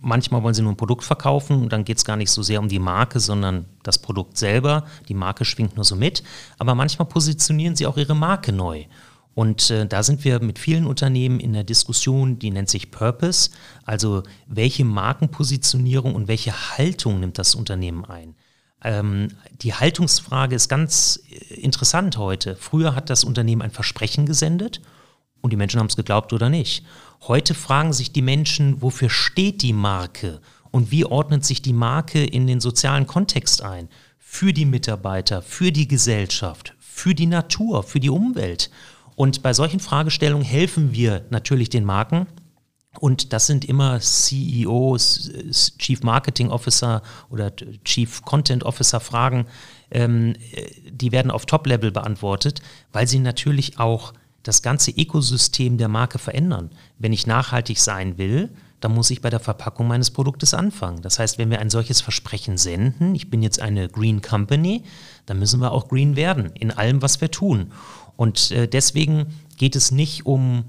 manchmal 0.00 0.42
wollen 0.42 0.54
sie 0.54 0.62
nur 0.62 0.72
ein 0.72 0.76
Produkt 0.76 1.04
verkaufen 1.04 1.62
und 1.62 1.72
dann 1.72 1.84
geht 1.84 1.98
es 1.98 2.04
gar 2.04 2.16
nicht 2.16 2.30
so 2.30 2.42
sehr 2.42 2.60
um 2.60 2.68
die 2.68 2.78
Marke, 2.78 3.20
sondern 3.20 3.66
das 3.82 3.98
Produkt 3.98 4.36
selber. 4.36 4.86
Die 5.08 5.14
Marke 5.14 5.44
schwingt 5.44 5.76
nur 5.76 5.84
so 5.84 5.96
mit. 5.96 6.22
Aber 6.58 6.74
manchmal 6.74 7.06
positionieren 7.06 7.76
sie 7.76 7.86
auch 7.86 7.96
ihre 7.96 8.14
Marke 8.14 8.52
neu. 8.52 8.84
Und 9.34 9.70
äh, 9.70 9.86
da 9.86 10.02
sind 10.02 10.24
wir 10.24 10.42
mit 10.42 10.58
vielen 10.58 10.86
Unternehmen 10.86 11.38
in 11.40 11.52
der 11.52 11.64
Diskussion, 11.64 12.38
die 12.38 12.50
nennt 12.50 12.68
sich 12.68 12.90
Purpose, 12.90 13.50
also 13.84 14.22
welche 14.46 14.84
Markenpositionierung 14.84 16.14
und 16.14 16.28
welche 16.28 16.52
Haltung 16.52 17.20
nimmt 17.20 17.38
das 17.38 17.54
Unternehmen 17.54 18.04
ein. 18.04 18.34
Ähm, 18.82 19.28
die 19.62 19.74
Haltungsfrage 19.74 20.56
ist 20.56 20.68
ganz 20.68 21.22
äh, 21.30 21.54
interessant 21.54 22.16
heute. 22.16 22.56
Früher 22.56 22.94
hat 22.94 23.08
das 23.08 23.24
Unternehmen 23.24 23.62
ein 23.62 23.70
Versprechen 23.70 24.26
gesendet 24.26 24.80
und 25.42 25.52
die 25.52 25.56
Menschen 25.56 25.78
haben 25.78 25.86
es 25.86 25.96
geglaubt 25.96 26.32
oder 26.32 26.48
nicht. 26.48 26.84
Heute 27.28 27.52
fragen 27.52 27.92
sich 27.92 28.12
die 28.12 28.22
Menschen, 28.22 28.80
wofür 28.80 29.10
steht 29.10 29.60
die 29.60 29.74
Marke 29.74 30.40
und 30.70 30.90
wie 30.90 31.04
ordnet 31.04 31.44
sich 31.44 31.60
die 31.60 31.74
Marke 31.74 32.24
in 32.24 32.46
den 32.46 32.60
sozialen 32.60 33.06
Kontext 33.06 33.62
ein? 33.62 33.88
Für 34.18 34.54
die 34.54 34.64
Mitarbeiter, 34.64 35.42
für 35.42 35.70
die 35.70 35.86
Gesellschaft, 35.86 36.74
für 36.78 37.14
die 37.14 37.26
Natur, 37.26 37.82
für 37.82 38.00
die 38.00 38.08
Umwelt. 38.08 38.70
Und 39.16 39.42
bei 39.42 39.52
solchen 39.52 39.80
Fragestellungen 39.80 40.46
helfen 40.46 40.92
wir 40.92 41.26
natürlich 41.28 41.68
den 41.68 41.84
Marken. 41.84 42.26
Und 42.98 43.34
das 43.34 43.46
sind 43.46 43.66
immer 43.66 44.00
CEOs, 44.00 45.30
Chief 45.78 46.02
Marketing 46.02 46.48
Officer 46.48 47.02
oder 47.28 47.52
Chief 47.84 48.22
Content 48.22 48.64
Officer 48.64 48.98
Fragen, 48.98 49.46
ähm, 49.90 50.34
die 50.90 51.12
werden 51.12 51.30
auf 51.30 51.44
Top-Level 51.44 51.92
beantwortet, 51.92 52.62
weil 52.92 53.06
sie 53.06 53.18
natürlich 53.18 53.78
auch 53.78 54.14
das 54.42 54.62
ganze 54.62 54.90
Ökosystem 54.90 55.78
der 55.78 55.88
Marke 55.88 56.18
verändern. 56.18 56.70
Wenn 56.98 57.12
ich 57.12 57.26
nachhaltig 57.26 57.78
sein 57.78 58.18
will, 58.18 58.50
dann 58.80 58.94
muss 58.94 59.10
ich 59.10 59.20
bei 59.20 59.28
der 59.28 59.40
Verpackung 59.40 59.86
meines 59.88 60.10
Produktes 60.10 60.54
anfangen. 60.54 61.02
Das 61.02 61.18
heißt, 61.18 61.36
wenn 61.38 61.50
wir 61.50 61.60
ein 61.60 61.70
solches 61.70 62.00
Versprechen 62.00 62.56
senden, 62.56 63.14
ich 63.14 63.28
bin 63.28 63.42
jetzt 63.42 63.60
eine 63.60 63.88
Green 63.88 64.22
Company, 64.22 64.84
dann 65.26 65.38
müssen 65.38 65.60
wir 65.60 65.72
auch 65.72 65.88
green 65.88 66.16
werden 66.16 66.50
in 66.54 66.70
allem, 66.70 67.02
was 67.02 67.20
wir 67.20 67.30
tun. 67.30 67.72
Und 68.16 68.50
äh, 68.50 68.66
deswegen 68.66 69.26
geht 69.58 69.76
es 69.76 69.90
nicht 69.90 70.24
um 70.24 70.64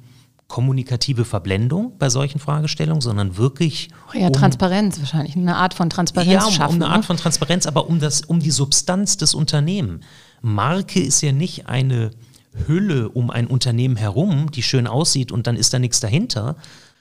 kommunikative 0.49 1.23
Verblendung 1.23 1.97
bei 1.97 2.09
solchen 2.09 2.39
Fragestellungen, 2.39 2.99
sondern 2.99 3.37
wirklich 3.37 3.89
eher 4.13 4.27
um, 4.27 4.33
Transparenz 4.33 4.99
wahrscheinlich, 4.99 5.37
eine 5.37 5.55
Art 5.55 5.73
von 5.73 5.89
Transparenz 5.89 6.33
ja, 6.33 6.45
um, 6.45 6.53
schaffen. 6.53 6.75
um 6.75 6.83
eine 6.83 6.93
Art 6.93 7.05
von 7.05 7.15
Transparenz, 7.15 7.65
aber 7.65 7.87
um 7.87 8.01
das, 8.01 8.21
um 8.23 8.41
die 8.41 8.51
Substanz 8.51 9.15
des 9.15 9.33
Unternehmens. 9.33 10.03
Marke 10.41 10.99
ist 10.99 11.21
ja 11.21 11.31
nicht 11.31 11.67
eine 11.67 12.11
Hülle 12.67 13.09
um 13.09 13.29
ein 13.29 13.47
Unternehmen 13.47 13.95
herum, 13.95 14.51
die 14.51 14.63
schön 14.63 14.87
aussieht 14.87 15.31
und 15.31 15.47
dann 15.47 15.55
ist 15.55 15.73
da 15.73 15.79
nichts 15.79 15.99
dahinter. 15.99 16.55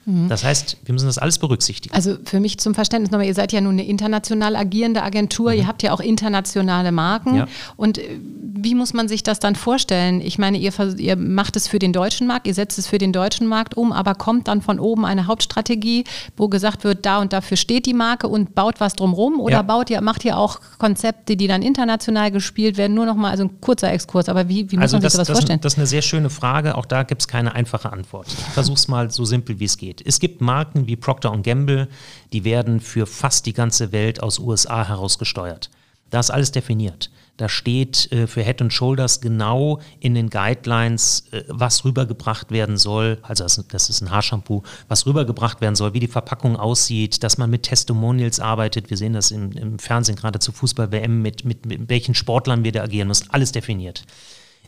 Mhm. 0.07 0.29
Das 0.29 0.45
heißt, 0.45 0.79
wir 0.85 0.93
müssen 0.93 1.07
das 1.07 1.19
alles 1.19 1.39
berücksichtigen. 1.39 1.95
Also 1.95 2.17
für 2.25 2.41
mich 2.41 2.59
zum 2.59 2.75
Verständnis 2.75 3.11
nochmal, 3.11 3.27
ihr 3.27 3.35
seid 3.35 3.53
ja 3.53 3.61
nun 3.61 3.75
eine 3.75 3.87
international 3.87 4.57
agierende 4.57 5.03
Agentur, 5.03 5.53
mhm. 5.53 5.59
ihr 5.59 5.67
habt 5.67 5.83
ja 5.83 5.93
auch 5.93 6.01
internationale 6.01 6.93
Marken. 6.93 7.37
Ja. 7.37 7.49
Und 7.77 7.99
äh, 7.99 8.19
wie 8.63 8.75
muss 8.75 8.93
man 8.93 9.09
sich 9.09 9.23
das 9.23 9.41
dann 9.41 9.55
vorstellen? 9.55 10.21
Ich 10.21 10.39
meine, 10.39 10.59
ihr, 10.59 10.73
ihr 10.97 11.17
macht 11.17 11.57
es 11.57 11.69
für 11.69 11.79
den 11.79 11.93
deutschen 11.93 12.27
Markt, 12.27 12.47
ihr 12.47 12.55
setzt 12.55 12.79
es 12.79 12.87
für 12.87 12.99
den 12.99 13.13
deutschen 13.13 13.47
Markt 13.47 13.77
um, 13.77 13.93
aber 13.93 14.15
kommt 14.15 14.49
dann 14.49 14.63
von 14.63 14.79
oben 14.81 15.05
eine 15.05 15.27
Hauptstrategie, 15.27 16.05
wo 16.37 16.49
gesagt 16.49 16.85
wird, 16.85 17.05
da 17.07 17.21
und 17.21 17.33
dafür 17.33 17.57
steht 17.57 17.87
die 17.87 17.95
Marke 17.95 18.29
und 18.29 18.55
baut 18.55 18.81
was 18.81 18.95
drumrum? 18.95 19.41
Oder 19.41 19.57
ja. 19.57 19.63
baut 19.63 19.91
ihr, 19.91 20.01
macht 20.01 20.25
ihr 20.25 20.37
auch 20.37 20.61
Konzepte, 20.79 21.37
die 21.37 21.47
dann 21.47 21.63
international 21.63 22.31
gespielt 22.31 22.77
werden? 22.77 22.95
Nur 22.95 23.07
nochmal, 23.07 23.33
also 23.33 23.45
ein 23.45 23.61
kurzer 23.61 23.93
Exkurs, 23.93 24.29
aber 24.29 24.49
wie, 24.49 24.71
wie 24.71 24.77
muss 24.77 24.85
also 24.85 24.97
man 24.97 25.03
das, 25.03 25.13
sich 25.13 25.17
sowas 25.19 25.29
das, 25.29 25.39
vorstellen? 25.39 25.61
Das 25.61 25.75
ist 25.75 25.79
eine 25.79 25.87
sehr 25.87 26.03
schöne 26.03 26.31
Frage, 26.31 26.77
auch 26.77 26.87
da 26.87 27.03
gibt 27.03 27.23
es 27.23 27.29
keine 27.29 27.55
einfache 27.55 27.93
Antwort. 27.93 28.27
Ich 28.29 28.55
versuche 28.55 28.77
es 28.77 28.89
mal 28.89 29.11
so 29.11 29.25
simpel, 29.25 29.61
wie 29.61 29.65
es 29.65 29.77
geht. 29.77 29.90
Es 30.05 30.21
gibt 30.21 30.41
Marken 30.41 30.87
wie 30.87 30.97
Procter 30.97 31.37
Gamble, 31.43 31.89
die 32.33 32.45
werden 32.45 32.81
für 32.81 33.07
fast 33.07 33.47
die 33.47 33.53
ganze 33.53 33.93
Welt 33.93 34.23
aus 34.23 34.39
USA 34.39 34.87
heraus 34.87 35.19
gesteuert. 35.19 35.71
Da 36.11 36.21
ist 36.21 36.31
alles 36.31 36.53
definiert. 36.53 37.11
Da 37.37 37.49
steht 37.49 38.13
äh, 38.13 38.27
für 38.27 38.43
Head 38.43 38.61
and 38.61 38.73
Shoulders 38.73 39.23
genau 39.23 39.81
in 39.99 40.15
den 40.15 40.29
Guidelines, 40.29 41.25
äh, 41.31 41.45
was 41.49 41.87
rübergebracht 41.87 42.51
werden 42.51 42.77
soll. 42.77 43.17
Also 43.23 43.45
das, 43.45 43.65
das 43.69 43.89
ist 43.89 44.03
ein 44.03 44.11
Haarshampoo, 44.11 44.63
was 44.89 45.07
rübergebracht 45.07 45.63
werden 45.63 45.75
soll, 45.75 45.95
wie 45.95 46.01
die 46.01 46.07
Verpackung 46.09 46.57
aussieht, 46.57 47.23
dass 47.23 47.39
man 47.39 47.49
mit 47.49 47.63
Testimonials 47.63 48.41
arbeitet. 48.41 48.91
Wir 48.91 48.99
sehen 48.99 49.15
das 49.15 49.31
im, 49.31 49.53
im 49.53 49.79
Fernsehen 49.79 50.17
gerade 50.17 50.39
zu 50.39 50.53
Fußball-WM, 50.53 51.23
mit, 51.23 51.47
mit, 51.47 51.65
mit 51.65 51.89
welchen 51.89 52.15
Sportlern 52.15 52.63
wir 52.63 52.73
da 52.73 52.83
agieren 52.83 53.09
müssen. 53.09 53.31
Alles 53.31 53.53
definiert. 53.53 54.05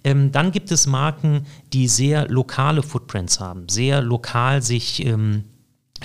Ähm, 0.04 0.32
dann 0.32 0.52
gibt 0.52 0.70
es 0.70 0.86
Marken, 0.86 1.46
die 1.72 1.88
sehr 1.88 2.28
lokale 2.28 2.82
Footprints 2.82 3.40
haben, 3.40 3.68
sehr 3.68 4.02
lokal 4.02 4.62
sich 4.62 5.04
ähm, 5.04 5.44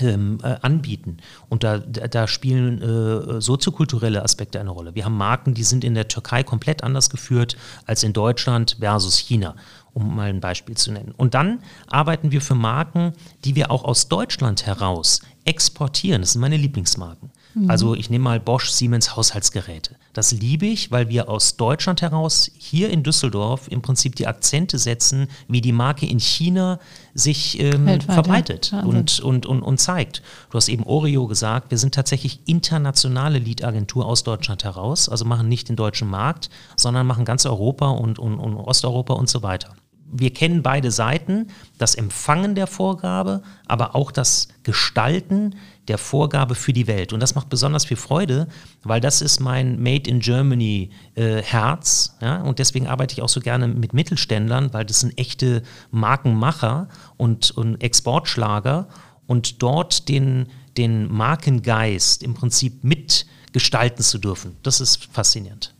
ähm, 0.00 0.38
äh, 0.42 0.56
anbieten. 0.62 1.18
Und 1.48 1.64
da, 1.64 1.78
da 1.78 2.28
spielen 2.28 2.82
äh, 2.82 3.40
soziokulturelle 3.40 4.22
Aspekte 4.22 4.60
eine 4.60 4.70
Rolle. 4.70 4.94
Wir 4.94 5.04
haben 5.04 5.16
Marken, 5.16 5.54
die 5.54 5.64
sind 5.64 5.84
in 5.84 5.94
der 5.94 6.08
Türkei 6.08 6.42
komplett 6.42 6.84
anders 6.84 7.10
geführt 7.10 7.56
als 7.86 8.02
in 8.02 8.12
Deutschland 8.12 8.76
versus 8.80 9.18
China, 9.18 9.56
um 9.92 10.14
mal 10.14 10.28
ein 10.28 10.40
Beispiel 10.40 10.76
zu 10.76 10.92
nennen. 10.92 11.12
Und 11.16 11.34
dann 11.34 11.60
arbeiten 11.88 12.30
wir 12.32 12.40
für 12.40 12.54
Marken, 12.54 13.12
die 13.44 13.56
wir 13.56 13.70
auch 13.70 13.84
aus 13.84 14.08
Deutschland 14.08 14.66
heraus 14.66 15.20
exportieren. 15.44 16.22
Das 16.22 16.32
sind 16.32 16.40
meine 16.40 16.56
Lieblingsmarken. 16.56 17.30
Mhm. 17.54 17.70
Also 17.70 17.94
ich 17.94 18.10
nehme 18.10 18.24
mal 18.24 18.40
Bosch, 18.40 18.70
Siemens 18.70 19.16
Haushaltsgeräte. 19.16 19.96
Das 20.12 20.32
liebe 20.32 20.66
ich, 20.66 20.90
weil 20.90 21.08
wir 21.08 21.28
aus 21.28 21.56
Deutschland 21.56 22.02
heraus 22.02 22.50
hier 22.56 22.90
in 22.90 23.02
Düsseldorf 23.02 23.68
im 23.68 23.82
Prinzip 23.82 24.16
die 24.16 24.26
Akzente 24.26 24.78
setzen, 24.78 25.28
wie 25.48 25.60
die 25.60 25.72
Marke 25.72 26.06
in 26.06 26.18
China 26.18 26.78
sich 27.14 27.60
ähm, 27.60 28.00
verbreitet 28.00 28.70
ja. 28.72 28.80
und, 28.80 29.20
und, 29.20 29.46
und, 29.46 29.62
und 29.62 29.78
zeigt. 29.78 30.22
Du 30.50 30.56
hast 30.56 30.68
eben 30.68 30.84
Oreo 30.84 31.26
gesagt, 31.26 31.70
wir 31.70 31.78
sind 31.78 31.94
tatsächlich 31.94 32.40
internationale 32.46 33.38
Lead-Agentur 33.38 34.06
aus 34.06 34.24
Deutschland 34.24 34.64
heraus, 34.64 35.08
also 35.08 35.24
machen 35.24 35.48
nicht 35.48 35.68
den 35.68 35.76
deutschen 35.76 36.08
Markt, 36.08 36.50
sondern 36.76 37.06
machen 37.06 37.24
ganz 37.24 37.46
Europa 37.46 37.90
und, 37.90 38.18
und, 38.18 38.38
und 38.38 38.56
Osteuropa 38.56 39.14
und 39.14 39.28
so 39.28 39.42
weiter 39.42 39.74
wir 40.10 40.32
kennen 40.32 40.62
beide 40.62 40.90
Seiten, 40.90 41.48
das 41.76 41.94
Empfangen 41.94 42.54
der 42.54 42.66
Vorgabe, 42.66 43.42
aber 43.66 43.94
auch 43.94 44.10
das 44.10 44.48
Gestalten 44.62 45.54
der 45.88 45.98
Vorgabe 45.98 46.54
für 46.54 46.72
die 46.72 46.86
Welt. 46.86 47.12
Und 47.12 47.20
das 47.20 47.34
macht 47.34 47.48
besonders 47.48 47.84
viel 47.84 47.96
Freude, 47.96 48.48
weil 48.82 49.00
das 49.00 49.20
ist 49.22 49.40
mein 49.40 49.80
Made 49.82 50.08
in 50.08 50.20
Germany 50.20 50.90
äh, 51.14 51.42
Herz. 51.42 52.16
Ja? 52.20 52.42
Und 52.42 52.58
deswegen 52.58 52.86
arbeite 52.86 53.14
ich 53.14 53.22
auch 53.22 53.28
so 53.28 53.40
gerne 53.40 53.68
mit 53.68 53.94
Mittelständlern, 53.94 54.72
weil 54.72 54.84
das 54.84 55.00
sind 55.00 55.18
echte 55.18 55.62
Markenmacher 55.90 56.88
und, 57.16 57.50
und 57.50 57.82
Exportschlager. 57.82 58.88
Und 59.26 59.62
dort 59.62 60.08
den, 60.08 60.48
den 60.76 61.12
Markengeist 61.12 62.22
im 62.22 62.34
Prinzip 62.34 62.82
mitgestalten 62.84 64.02
zu 64.02 64.18
dürfen, 64.18 64.56
das 64.62 64.80
ist 64.80 65.04
faszinierend. 65.12 65.74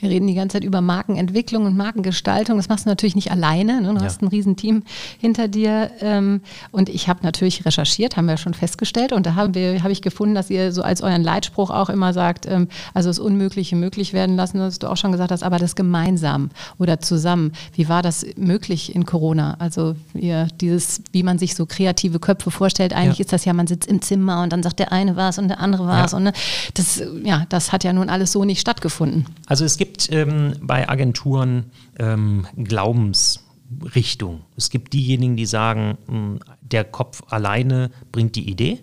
Wir 0.00 0.10
reden 0.10 0.26
die 0.26 0.34
ganze 0.34 0.54
Zeit 0.54 0.64
über 0.64 0.80
Markenentwicklung 0.80 1.66
und 1.66 1.76
Markengestaltung. 1.76 2.56
Das 2.56 2.68
machst 2.68 2.86
du 2.86 2.88
natürlich 2.88 3.14
nicht 3.14 3.30
alleine. 3.30 3.80
Ne? 3.80 3.88
Du 3.88 3.96
ja. 3.96 4.04
hast 4.04 4.22
ein 4.22 4.28
Riesenteam 4.28 4.82
hinter 5.18 5.46
dir. 5.46 5.90
Ähm, 6.00 6.40
und 6.72 6.88
ich 6.88 7.08
habe 7.08 7.20
natürlich 7.22 7.64
recherchiert, 7.64 8.16
haben 8.16 8.26
wir 8.26 8.36
schon 8.36 8.54
festgestellt. 8.54 9.12
Und 9.12 9.26
da 9.26 9.34
habe 9.34 9.80
hab 9.82 9.90
ich 9.90 10.02
gefunden, 10.02 10.34
dass 10.34 10.50
ihr 10.50 10.72
so 10.72 10.82
als 10.82 11.02
euren 11.02 11.22
Leitspruch 11.22 11.70
auch 11.70 11.90
immer 11.90 12.12
sagt, 12.12 12.46
ähm, 12.46 12.68
also 12.94 13.10
das 13.10 13.18
Unmögliche 13.18 13.76
möglich 13.76 14.12
werden 14.12 14.36
lassen, 14.36 14.58
was 14.58 14.78
du 14.78 14.90
auch 14.90 14.96
schon 14.96 15.12
gesagt 15.12 15.32
hast, 15.32 15.42
aber 15.42 15.58
das 15.58 15.76
gemeinsam 15.76 16.50
oder 16.78 17.00
zusammen. 17.00 17.52
Wie 17.74 17.88
war 17.88 18.02
das 18.02 18.24
möglich 18.36 18.94
in 18.94 19.04
Corona? 19.04 19.56
Also 19.58 19.96
ihr, 20.14 20.48
dieses, 20.60 21.02
wie 21.12 21.22
man 21.22 21.38
sich 21.38 21.54
so 21.54 21.66
kreative 21.66 22.18
Köpfe 22.18 22.50
vorstellt, 22.50 22.94
eigentlich 22.94 23.18
ja. 23.18 23.24
ist 23.24 23.32
das 23.32 23.44
ja, 23.44 23.52
man 23.52 23.66
sitzt 23.66 23.88
im 23.88 24.00
Zimmer 24.00 24.42
und 24.42 24.52
dann 24.52 24.62
sagt 24.62 24.78
der 24.78 24.92
eine 24.92 25.16
was 25.16 25.38
und 25.38 25.48
der 25.48 25.60
andere 25.60 25.86
was. 25.86 26.12
Ja. 26.12 26.16
Und 26.16 26.24
ne, 26.24 26.32
das, 26.74 27.02
ja, 27.22 27.44
das 27.50 27.72
hat 27.72 27.84
ja 27.84 27.92
nun 27.92 28.08
alles 28.08 28.32
so 28.32 28.44
nicht 28.44 28.60
stattgefunden. 28.60 29.26
Also 29.46 29.64
es 29.64 29.76
gibt 29.76 29.89
gibt 29.90 30.12
ähm, 30.12 30.54
bei 30.60 30.88
Agenturen 30.88 31.72
ähm, 31.98 32.46
Glaubensrichtung. 32.56 34.42
Es 34.56 34.70
gibt 34.70 34.92
diejenigen, 34.92 35.36
die 35.36 35.46
sagen, 35.46 35.98
mh, 36.06 36.14
hm, 36.14 36.40
der 36.60 36.84
Kopf 36.84 37.22
alleine 37.28 37.90
bringt 38.12 38.36
die 38.36 38.48
Idee 38.48 38.78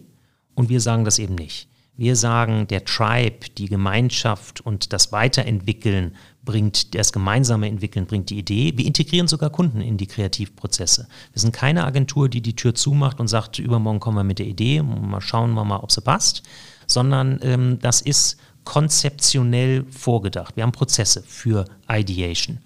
und 0.54 0.67
wir 0.67 0.82
sagen 0.82 1.06
das 1.06 1.20
eben 1.20 1.36
nicht. 1.36 1.70
Wir 1.96 2.15
sagen, 2.15 2.67
der 2.67 2.84
Tribe, 2.84 3.50
die 3.58 3.67
Gemeinschaft 3.67 4.62
und 4.62 4.91
das 4.93 5.12
Weiterentwickeln 5.12 6.13
bringt, 6.43 6.93
das 6.93 7.12
gemeinsame 7.12 7.67
Entwickeln 7.67 8.06
bringt 8.06 8.30
die 8.30 8.38
Idee. 8.38 8.74
Wir 8.76 8.86
integrieren 8.86 9.28
sogar 9.28 9.50
Kunden 9.50 9.82
in 9.82 9.98
die 9.98 10.08
Kreativprozesse. 10.08 11.08
Wir 11.32 11.41
sind 11.41 11.54
keine 11.54 11.86
Agentur, 11.86 12.30
die 12.30 12.41
die 12.41 12.56
Tür 12.56 12.76
zumacht 12.76 13.20
und 13.20 13.30
sagt, 13.30 13.60
übermorgen 13.60 14.00
kommen 14.00 14.17
wir 14.17 14.24
mit 14.24 14.39
der 14.39 14.46
Idee, 14.46 14.84
mal 14.84 15.22
schauen 15.22 15.54
wir 15.54 15.63
mal, 15.63 15.80
ob 15.80 15.91
sie 15.91 16.02
passt, 16.02 16.43
sondern 16.86 17.39
ähm, 17.41 17.80
das 17.82 18.02
ist 18.02 18.38
konzeptionell 18.67 19.86
vorgedacht. 19.89 20.58
Wir 20.58 20.63
haben 20.63 20.73
Prozesse 20.73 21.23
für 21.25 21.63
Ideation. 21.89 22.58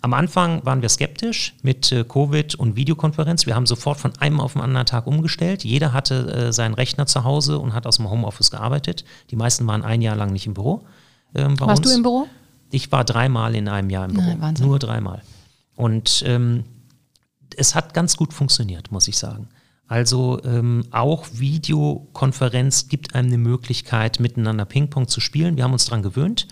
Am 0.00 0.14
Anfang 0.14 0.64
waren 0.64 0.80
wir 0.80 0.88
skeptisch 0.88 1.54
mit 1.62 1.90
äh, 1.90 2.04
Covid 2.04 2.54
und 2.54 2.76
Videokonferenz. 2.76 3.46
Wir 3.46 3.56
haben 3.56 3.66
sofort 3.66 3.98
von 3.98 4.16
einem 4.18 4.38
auf 4.38 4.52
den 4.52 4.62
anderen 4.62 4.86
Tag 4.86 5.08
umgestellt. 5.08 5.64
Jeder 5.64 5.92
hatte 5.92 6.32
äh, 6.32 6.52
seinen 6.52 6.74
Rechner 6.74 7.06
zu 7.06 7.24
Hause 7.24 7.58
und 7.58 7.74
hat 7.74 7.84
aus 7.84 7.96
dem 7.96 8.08
Homeoffice 8.08 8.52
gearbeitet. 8.52 9.04
Die 9.30 9.36
meisten 9.36 9.66
waren 9.66 9.82
ein 9.82 10.02
Jahr 10.02 10.14
lang 10.14 10.32
nicht 10.32 10.46
im 10.46 10.54
Büro. 10.54 10.86
Ähm, 11.34 11.58
Warst 11.58 11.80
uns. 11.80 11.90
du 11.90 11.96
im 11.96 12.02
Büro? 12.04 12.28
Ich 12.70 12.92
war 12.92 13.04
dreimal 13.04 13.56
in 13.56 13.66
einem 13.66 13.90
Jahr 13.90 14.04
im 14.04 14.14
Büro. 14.14 14.36
Nein, 14.38 14.54
Nur 14.60 14.78
dreimal. 14.78 15.20
Und 15.74 16.22
ähm, 16.26 16.62
es 17.56 17.74
hat 17.74 17.92
ganz 17.92 18.16
gut 18.16 18.32
funktioniert, 18.32 18.92
muss 18.92 19.08
ich 19.08 19.18
sagen. 19.18 19.48
Also 19.90 20.40
ähm, 20.44 20.84
auch 20.92 21.26
Videokonferenz 21.32 22.86
gibt 22.86 23.16
einem 23.16 23.26
eine 23.26 23.38
Möglichkeit, 23.38 24.20
miteinander 24.20 24.64
Ping-Pong 24.64 25.08
zu 25.08 25.20
spielen. 25.20 25.56
Wir 25.56 25.64
haben 25.64 25.72
uns 25.72 25.86
daran 25.86 26.04
gewöhnt. 26.04 26.46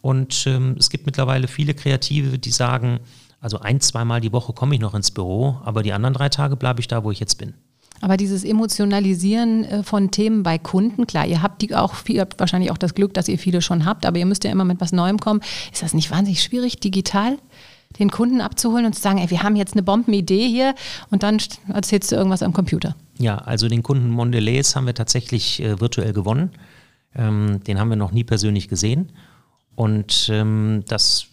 Und 0.00 0.44
ähm, 0.48 0.74
es 0.76 0.90
gibt 0.90 1.06
mittlerweile 1.06 1.46
viele 1.46 1.72
Kreative, 1.74 2.36
die 2.40 2.50
sagen, 2.50 2.98
also 3.40 3.60
ein, 3.60 3.80
zweimal 3.80 4.20
die 4.20 4.32
Woche 4.32 4.52
komme 4.54 4.74
ich 4.74 4.80
noch 4.80 4.94
ins 4.94 5.12
Büro, 5.12 5.60
aber 5.64 5.84
die 5.84 5.92
anderen 5.92 6.14
drei 6.14 6.30
Tage 6.30 6.56
bleibe 6.56 6.80
ich 6.80 6.88
da, 6.88 7.04
wo 7.04 7.12
ich 7.12 7.20
jetzt 7.20 7.36
bin. 7.36 7.54
Aber 8.00 8.16
dieses 8.16 8.42
Emotionalisieren 8.42 9.64
äh, 9.66 9.82
von 9.84 10.10
Themen 10.10 10.42
bei 10.42 10.58
Kunden, 10.58 11.06
klar, 11.06 11.26
ihr 11.26 11.42
habt 11.42 11.62
die 11.62 11.72
auch, 11.76 11.94
ihr 12.08 12.22
habt 12.22 12.40
wahrscheinlich 12.40 12.72
auch 12.72 12.78
das 12.78 12.94
Glück, 12.94 13.14
dass 13.14 13.28
ihr 13.28 13.38
viele 13.38 13.62
schon 13.62 13.84
habt, 13.84 14.04
aber 14.04 14.18
ihr 14.18 14.26
müsst 14.26 14.42
ja 14.42 14.50
immer 14.50 14.64
mit 14.64 14.80
was 14.80 14.90
Neuem 14.90 15.18
kommen. 15.18 15.42
Ist 15.72 15.84
das 15.84 15.94
nicht 15.94 16.10
wahnsinnig 16.10 16.42
schwierig, 16.42 16.80
digital? 16.80 17.38
Den 17.98 18.10
Kunden 18.10 18.40
abzuholen 18.40 18.86
und 18.86 18.94
zu 18.94 19.02
sagen, 19.02 19.18
ey, 19.18 19.30
wir 19.30 19.42
haben 19.42 19.56
jetzt 19.56 19.74
eine 19.74 19.82
Bombenidee 19.82 20.48
hier 20.48 20.74
und 21.10 21.22
dann 21.22 21.38
erzählst 21.68 22.12
du 22.12 22.16
irgendwas 22.16 22.42
am 22.42 22.52
Computer. 22.52 22.94
Ja, 23.18 23.36
also 23.36 23.68
den 23.68 23.82
Kunden 23.82 24.10
Mondelez 24.10 24.76
haben 24.76 24.86
wir 24.86 24.94
tatsächlich 24.94 25.62
äh, 25.62 25.80
virtuell 25.80 26.12
gewonnen. 26.12 26.50
Ähm, 27.14 27.62
den 27.64 27.78
haben 27.78 27.90
wir 27.90 27.96
noch 27.96 28.12
nie 28.12 28.24
persönlich 28.24 28.68
gesehen. 28.68 29.10
Und 29.74 30.28
ähm, 30.32 30.84
das 30.88 31.26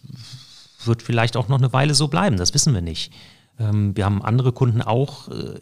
wird 0.84 1.02
vielleicht 1.02 1.36
auch 1.36 1.48
noch 1.48 1.58
eine 1.58 1.72
Weile 1.72 1.94
so 1.94 2.08
bleiben, 2.08 2.36
das 2.36 2.54
wissen 2.54 2.74
wir 2.74 2.82
nicht. 2.82 3.12
Ähm, 3.58 3.96
wir 3.96 4.04
haben 4.04 4.22
andere 4.22 4.52
Kunden 4.52 4.82
auch, 4.82 5.28
äh, 5.28 5.54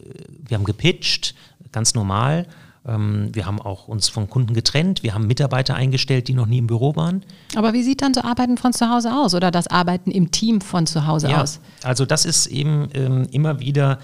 wir 0.45 0.57
haben 0.57 0.63
gepitcht, 0.63 1.35
ganz 1.71 1.93
normal. 1.93 2.47
Ähm, 2.87 3.29
wir 3.33 3.45
haben 3.45 3.61
auch 3.61 3.87
uns 3.87 4.07
von 4.07 4.29
Kunden 4.29 4.53
getrennt. 4.53 5.03
Wir 5.03 5.13
haben 5.13 5.27
Mitarbeiter 5.27 5.75
eingestellt, 5.75 6.27
die 6.27 6.33
noch 6.33 6.45
nie 6.45 6.59
im 6.59 6.67
Büro 6.67 6.95
waren. 6.95 7.23
Aber 7.55 7.73
wie 7.73 7.83
sieht 7.83 8.01
dann 8.01 8.13
so 8.13 8.21
Arbeiten 8.21 8.57
von 8.57 8.73
zu 8.73 8.89
Hause 8.89 9.13
aus 9.13 9.35
oder 9.35 9.51
das 9.51 9.67
Arbeiten 9.67 10.09
im 10.09 10.31
Team 10.31 10.61
von 10.61 10.87
zu 10.87 11.05
Hause 11.05 11.29
ja, 11.29 11.41
aus? 11.41 11.59
Also 11.83 12.05
das 12.05 12.25
ist 12.25 12.47
eben 12.47 12.87
ähm, 12.93 13.27
immer 13.31 13.59
wieder, 13.59 13.99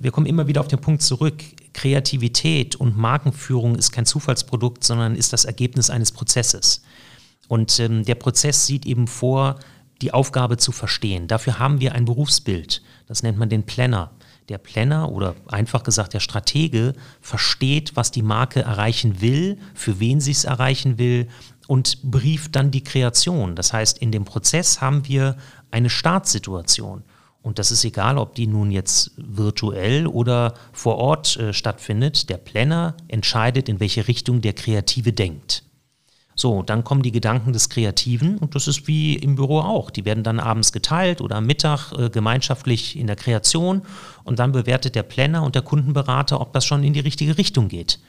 wir 0.00 0.12
kommen 0.12 0.26
immer 0.26 0.46
wieder 0.46 0.60
auf 0.60 0.68
den 0.68 0.80
Punkt 0.80 1.02
zurück. 1.02 1.42
Kreativität 1.72 2.76
und 2.76 2.96
Markenführung 2.96 3.74
ist 3.74 3.90
kein 3.90 4.06
Zufallsprodukt, 4.06 4.84
sondern 4.84 5.16
ist 5.16 5.32
das 5.32 5.44
Ergebnis 5.44 5.90
eines 5.90 6.12
Prozesses. 6.12 6.82
Und 7.48 7.78
ähm, 7.80 8.04
der 8.04 8.14
Prozess 8.14 8.66
sieht 8.66 8.86
eben 8.86 9.08
vor, 9.08 9.56
die 10.00 10.12
Aufgabe 10.12 10.56
zu 10.56 10.70
verstehen. 10.70 11.26
Dafür 11.28 11.58
haben 11.58 11.80
wir 11.80 11.94
ein 11.94 12.04
Berufsbild. 12.04 12.82
Das 13.06 13.22
nennt 13.22 13.38
man 13.38 13.48
den 13.48 13.64
Planner 13.64 14.10
der 14.48 14.58
Planner 14.58 15.10
oder 15.10 15.34
einfach 15.46 15.82
gesagt 15.82 16.12
der 16.12 16.20
Stratege 16.20 16.94
versteht, 17.20 17.96
was 17.96 18.10
die 18.10 18.22
Marke 18.22 18.60
erreichen 18.60 19.20
will, 19.20 19.58
für 19.74 20.00
wen 20.00 20.20
sie 20.20 20.32
es 20.32 20.44
erreichen 20.44 20.98
will 20.98 21.28
und 21.66 22.02
brieft 22.02 22.54
dann 22.56 22.70
die 22.70 22.84
Kreation. 22.84 23.56
Das 23.56 23.72
heißt, 23.72 23.98
in 23.98 24.12
dem 24.12 24.24
Prozess 24.24 24.80
haben 24.80 25.06
wir 25.08 25.36
eine 25.70 25.90
Startsituation. 25.90 27.02
Und 27.42 27.58
das 27.58 27.70
ist 27.70 27.84
egal, 27.84 28.16
ob 28.16 28.34
die 28.34 28.46
nun 28.46 28.70
jetzt 28.70 29.12
virtuell 29.16 30.06
oder 30.06 30.54
vor 30.72 30.96
Ort 30.96 31.36
äh, 31.36 31.52
stattfindet. 31.52 32.30
Der 32.30 32.38
Planner 32.38 32.96
entscheidet, 33.08 33.68
in 33.68 33.80
welche 33.80 34.08
Richtung 34.08 34.40
der 34.40 34.54
Kreative 34.54 35.12
denkt. 35.12 35.62
So, 36.34 36.62
dann 36.62 36.82
kommen 36.82 37.02
die 37.02 37.12
Gedanken 37.12 37.52
des 37.52 37.68
Kreativen 37.68 38.38
und 38.38 38.54
das 38.54 38.66
ist 38.66 38.88
wie 38.88 39.14
im 39.14 39.36
Büro 39.36 39.60
auch. 39.60 39.90
Die 39.90 40.04
werden 40.04 40.24
dann 40.24 40.40
abends 40.40 40.72
geteilt 40.72 41.20
oder 41.20 41.36
am 41.36 41.46
Mittag 41.46 41.92
äh, 41.92 42.10
gemeinschaftlich 42.10 42.98
in 42.98 43.06
der 43.06 43.16
Kreation 43.16 43.82
und 44.24 44.38
dann 44.38 44.52
bewertet 44.52 44.94
der 44.94 45.04
Planner 45.04 45.42
und 45.44 45.54
der 45.54 45.62
Kundenberater, 45.62 46.40
ob 46.40 46.52
das 46.52 46.64
schon 46.64 46.82
in 46.82 46.92
die 46.92 47.00
richtige 47.00 47.38
Richtung 47.38 47.68
geht. 47.68 48.00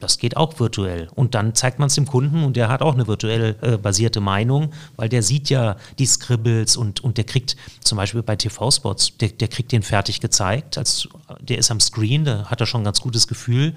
Das 0.00 0.18
geht 0.18 0.36
auch 0.36 0.58
virtuell. 0.58 1.08
Und 1.14 1.34
dann 1.34 1.54
zeigt 1.54 1.78
man 1.78 1.86
es 1.86 1.94
dem 1.94 2.04
Kunden 2.04 2.44
und 2.44 2.56
der 2.56 2.68
hat 2.68 2.82
auch 2.82 2.94
eine 2.94 3.06
virtuell 3.06 3.56
äh, 3.62 3.78
basierte 3.78 4.20
Meinung, 4.20 4.72
weil 4.96 5.08
der 5.08 5.22
sieht 5.22 5.48
ja 5.50 5.76
die 5.98 6.06
Scribbles 6.06 6.76
und, 6.76 7.02
und 7.02 7.16
der 7.16 7.24
kriegt 7.24 7.56
zum 7.80 7.96
Beispiel 7.96 8.22
bei 8.22 8.36
TV-Spots, 8.36 9.16
der, 9.18 9.28
der 9.28 9.48
kriegt 9.48 9.70
den 9.70 9.82
fertig 9.82 10.20
gezeigt. 10.20 10.76
Als, 10.76 11.08
der 11.40 11.58
ist 11.58 11.70
am 11.70 11.80
Screen, 11.80 12.24
da 12.24 12.46
hat 12.46 12.60
er 12.60 12.66
schon 12.66 12.82
ein 12.82 12.84
ganz 12.84 13.00
gutes 13.00 13.28
Gefühl. 13.28 13.74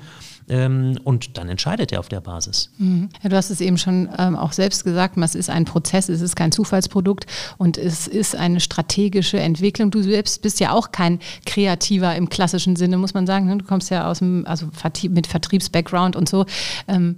Ähm, 0.49 0.97
und 1.03 1.37
dann 1.37 1.49
entscheidet 1.49 1.91
er 1.91 1.99
auf 1.99 2.07
der 2.07 2.21
Basis. 2.21 2.71
Mhm. 2.77 3.09
Ja, 3.21 3.29
du 3.29 3.35
hast 3.35 3.49
es 3.49 3.59
eben 3.59 3.77
schon 3.77 4.07
ähm, 4.17 4.37
auch 4.37 4.53
selbst 4.53 4.85
gesagt, 4.85 5.17
es 5.17 5.35
ist 5.35 5.49
ein 5.49 5.65
Prozess, 5.65 6.07
es 6.07 6.21
ist 6.21 6.35
kein 6.35 6.53
Zufallsprodukt 6.53 7.25
und 7.57 7.77
es 7.77 8.07
ist 8.07 8.35
eine 8.35 8.61
strategische 8.61 9.39
Entwicklung. 9.39 9.91
Du 9.91 10.01
selbst 10.01 10.41
bist 10.41 10.59
ja 10.61 10.71
auch 10.71 10.91
kein 10.91 11.19
Kreativer 11.45 12.15
im 12.15 12.29
klassischen 12.29 12.77
Sinne, 12.77 12.97
muss 12.97 13.13
man 13.13 13.27
sagen. 13.27 13.47
Ne? 13.47 13.57
Du 13.57 13.65
kommst 13.65 13.89
ja 13.89 14.09
aus 14.09 14.19
dem, 14.19 14.45
also 14.47 14.67
mit 15.09 15.27
Vertriebsbackground 15.27 16.15
und 16.15 16.29
so. 16.29 16.45
Ähm, 16.87 17.17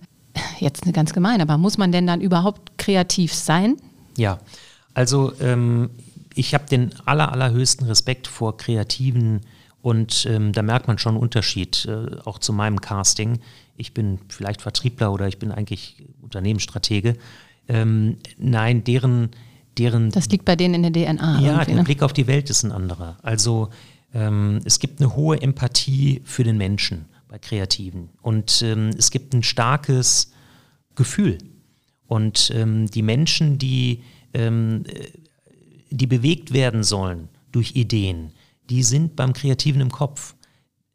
jetzt 0.60 0.92
ganz 0.94 1.14
gemein, 1.14 1.42
aber 1.42 1.58
muss 1.58 1.78
man 1.78 1.92
denn 1.92 2.08
dann 2.08 2.22
überhaupt 2.22 2.78
kreativ 2.78 3.34
sein? 3.34 3.76
Ja, 4.18 4.40
also 4.96 5.34
ähm, 5.40 5.92
ich 6.34 6.54
habe 6.54 6.66
den 6.66 6.94
aller, 7.06 7.32
allerhöchsten 7.32 7.86
Respekt 7.86 8.28
vor 8.28 8.58
kreativen 8.58 9.42
und 9.82 10.26
ähm, 10.30 10.52
da 10.52 10.62
merkt 10.62 10.88
man 10.88 10.98
schon 10.98 11.16
einen 11.16 11.22
Unterschied, 11.22 11.86
äh, 11.86 12.18
auch 12.26 12.40
zu 12.40 12.52
meinem 12.52 12.82
Casting. 12.82 13.40
Ich 13.78 13.94
bin 13.94 14.20
vielleicht 14.28 14.62
Vertriebler 14.62 15.14
oder 15.14 15.28
ich 15.28 15.40
bin 15.40 15.52
eigentlich 15.52 16.04
Unternehmensstratege. 16.22 17.16
Ähm, 17.68 18.18
nein, 18.38 18.84
deren, 18.84 19.30
deren. 19.78 20.12
Das 20.12 20.28
liegt 20.30 20.46
bei 20.46 20.56
denen 20.56 20.84
in 20.84 20.92
der 20.92 20.92
DNA. 20.92 21.40
Ja, 21.42 21.64
der 21.64 21.76
ne? 21.76 21.84
Blick 21.84 22.04
auf 22.04 22.14
die 22.14 22.28
Welt 22.28 22.50
ist 22.50 22.64
ein 22.64 22.72
anderer. 22.72 23.18
Also 23.22 23.70
ähm, 24.14 24.60
es 24.66 24.80
gibt 24.80 25.00
eine 25.00 25.16
hohe 25.16 25.42
Empathie 25.42 26.22
für 26.26 26.44
den 26.44 26.58
Menschen 26.58 27.06
bei 27.30 27.38
Kreativen 27.38 28.10
und 28.22 28.62
ähm, 28.64 28.90
es 28.98 29.12
gibt 29.12 29.34
ein 29.34 29.44
starkes 29.44 30.32
Gefühl. 30.96 31.38
Und 32.08 32.52
ähm, 32.56 32.88
die 32.88 33.04
Menschen, 33.04 33.60
die, 33.60 34.02
ähm, 34.34 34.84
die 35.92 36.08
bewegt 36.08 36.52
werden 36.54 36.84
sollen 36.84 37.30
durch 37.52 37.76
Ideen, 37.76 38.32
die 38.70 38.84
sind 38.84 39.16
beim 39.16 39.34
Kreativen 39.34 39.82
im 39.82 39.92
Kopf. 39.92 40.36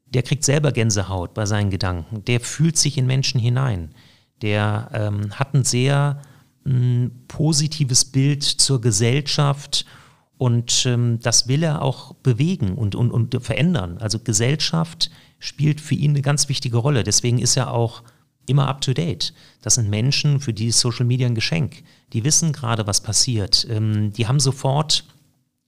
Der 0.07 0.23
kriegt 0.23 0.45
selber 0.45 0.73
Gänsehaut 0.73 1.35
bei 1.35 1.47
seinen 1.47 1.71
Gedanken. 1.71 2.25
Der 2.25 2.41
fühlt 2.41 2.79
sich 2.79 2.99
in 2.99 3.07
Menschen 3.07 3.41
hinein. 3.41 3.91
Der 4.43 4.91
ähm, 4.93 5.33
hat 5.33 5.55
ein 5.55 5.65
sehr 5.65 6.23
ähm, 6.67 7.11
positives 7.29 8.05
Bild 8.05 8.43
zur 8.43 8.81
Gesellschaft 8.81 9.87
und 10.37 10.85
ähm, 10.87 11.21
das 11.21 11.49
will 11.49 11.63
er 11.63 11.83
auch 11.83 12.15
bewegen 12.15 12.75
und, 12.75 12.95
und, 12.95 13.11
und 13.11 13.43
verändern. 13.43 13.99
Also 13.99 14.19
Gesellschaft 14.19 15.11
spielt 15.39 15.81
für 15.81 15.95
ihn 15.95 16.11
eine 16.11 16.23
ganz 16.23 16.49
wichtige 16.49 16.77
Rolle. 16.77 17.05
Deswegen 17.05 17.39
ist 17.39 17.57
er 17.57 17.73
auch 17.73 18.03
immer 18.47 18.69
up 18.69 18.81
to 18.81 18.93
date. 18.93 19.33
Das 19.63 19.77
sind 19.77 19.89
Menschen, 19.89 20.41
für 20.41 20.53
die 20.53 20.71
Social 20.71 21.07
Media 21.07 21.27
ein 21.27 21.35
Geschenk. 21.35 21.83
Die 22.13 22.25
wissen 22.25 22.53
gerade, 22.53 22.87
was 22.87 23.01
passiert. 23.01 23.67
Ähm, 23.71 24.13
die 24.13 24.27
haben 24.27 24.41
sofort 24.41 25.05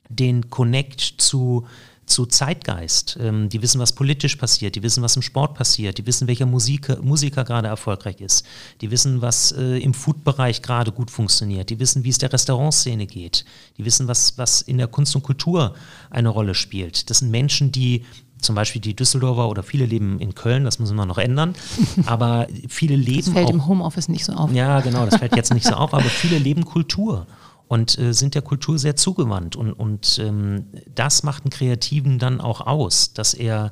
den 0.08 0.50
Connect 0.50 1.00
zu 1.00 1.66
zu 2.06 2.24
Zeitgeist. 2.24 3.18
Ähm, 3.20 3.48
die 3.48 3.60
wissen, 3.62 3.80
was 3.80 3.92
politisch 3.92 4.36
passiert, 4.36 4.76
die 4.76 4.82
wissen, 4.82 5.02
was 5.02 5.16
im 5.16 5.22
Sport 5.22 5.54
passiert, 5.54 5.98
die 5.98 6.06
wissen, 6.06 6.28
welcher 6.28 6.46
Musiker, 6.46 7.02
Musiker 7.02 7.44
gerade 7.44 7.68
erfolgreich 7.68 8.20
ist, 8.20 8.46
die 8.80 8.90
wissen, 8.90 9.20
was 9.20 9.52
äh, 9.52 9.78
im 9.78 9.92
Food-Bereich 9.92 10.62
gerade 10.62 10.92
gut 10.92 11.10
funktioniert, 11.10 11.68
die 11.68 11.78
wissen, 11.80 12.04
wie 12.04 12.10
es 12.10 12.18
der 12.18 12.32
Restaurantszene 12.32 13.06
geht, 13.06 13.44
die 13.76 13.84
wissen, 13.84 14.08
was, 14.08 14.38
was 14.38 14.62
in 14.62 14.78
der 14.78 14.86
Kunst 14.86 15.14
und 15.16 15.22
Kultur 15.22 15.74
eine 16.10 16.28
Rolle 16.28 16.54
spielt. 16.54 17.10
Das 17.10 17.18
sind 17.18 17.30
Menschen, 17.30 17.72
die 17.72 18.04
zum 18.38 18.54
Beispiel 18.54 18.80
die 18.80 18.94
Düsseldorfer 18.94 19.48
oder 19.48 19.62
viele 19.62 19.86
leben 19.86 20.20
in 20.20 20.34
Köln, 20.34 20.64
das 20.64 20.78
müssen 20.78 20.94
wir 20.96 21.06
noch 21.06 21.18
ändern, 21.18 21.54
aber 22.06 22.46
viele 22.68 22.94
leben 22.94 23.24
Das 23.24 23.28
fällt 23.30 23.48
auch, 23.48 23.52
im 23.52 23.66
Homeoffice 23.66 24.08
nicht 24.08 24.24
so 24.24 24.32
auf. 24.32 24.52
Ja, 24.52 24.80
genau, 24.80 25.06
das 25.06 25.16
fällt 25.16 25.34
jetzt 25.36 25.52
nicht 25.52 25.66
so 25.66 25.74
auf, 25.74 25.92
aber 25.92 26.04
viele 26.04 26.38
leben 26.38 26.64
Kultur 26.64 27.26
und 27.68 27.98
äh, 27.98 28.12
sind 28.12 28.34
der 28.34 28.42
Kultur 28.42 28.78
sehr 28.78 28.96
zugewandt. 28.96 29.56
Und, 29.56 29.72
und 29.72 30.18
ähm, 30.18 30.66
das 30.94 31.22
macht 31.22 31.44
einen 31.44 31.50
Kreativen 31.50 32.18
dann 32.18 32.40
auch 32.40 32.60
aus, 32.60 33.12
dass 33.12 33.34
er 33.34 33.70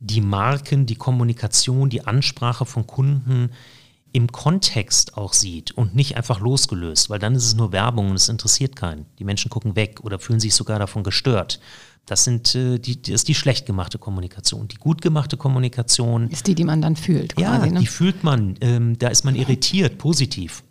die 0.00 0.20
Marken, 0.20 0.86
die 0.86 0.96
Kommunikation, 0.96 1.88
die 1.88 2.04
Ansprache 2.04 2.66
von 2.66 2.86
Kunden 2.86 3.50
im 4.12 4.30
Kontext 4.30 5.16
auch 5.16 5.32
sieht 5.32 5.70
und 5.72 5.94
nicht 5.94 6.16
einfach 6.16 6.40
losgelöst, 6.40 7.08
weil 7.08 7.18
dann 7.18 7.34
ist 7.34 7.46
es 7.46 7.54
nur 7.54 7.72
Werbung 7.72 8.10
und 8.10 8.16
es 8.16 8.28
interessiert 8.28 8.76
keinen. 8.76 9.06
Die 9.18 9.24
Menschen 9.24 9.48
gucken 9.48 9.74
weg 9.74 10.00
oder 10.02 10.18
fühlen 10.18 10.40
sich 10.40 10.54
sogar 10.54 10.78
davon 10.78 11.02
gestört. 11.02 11.60
Das, 12.04 12.24
sind, 12.24 12.54
äh, 12.54 12.78
die, 12.78 13.00
das 13.00 13.14
ist 13.14 13.28
die 13.28 13.34
schlecht 13.34 13.64
gemachte 13.64 13.98
Kommunikation. 13.98 14.68
Die 14.68 14.76
gut 14.76 15.00
gemachte 15.00 15.36
Kommunikation 15.36 16.28
ist 16.28 16.46
die, 16.46 16.54
die 16.54 16.64
man 16.64 16.82
dann 16.82 16.96
fühlt. 16.96 17.38
Ja, 17.38 17.56
quasi, 17.56 17.70
ne? 17.70 17.80
die 17.80 17.86
fühlt 17.86 18.24
man. 18.24 18.56
Ähm, 18.60 18.98
da 18.98 19.08
ist 19.08 19.24
man 19.24 19.36
irritiert, 19.36 19.98
positiv. 19.98 20.64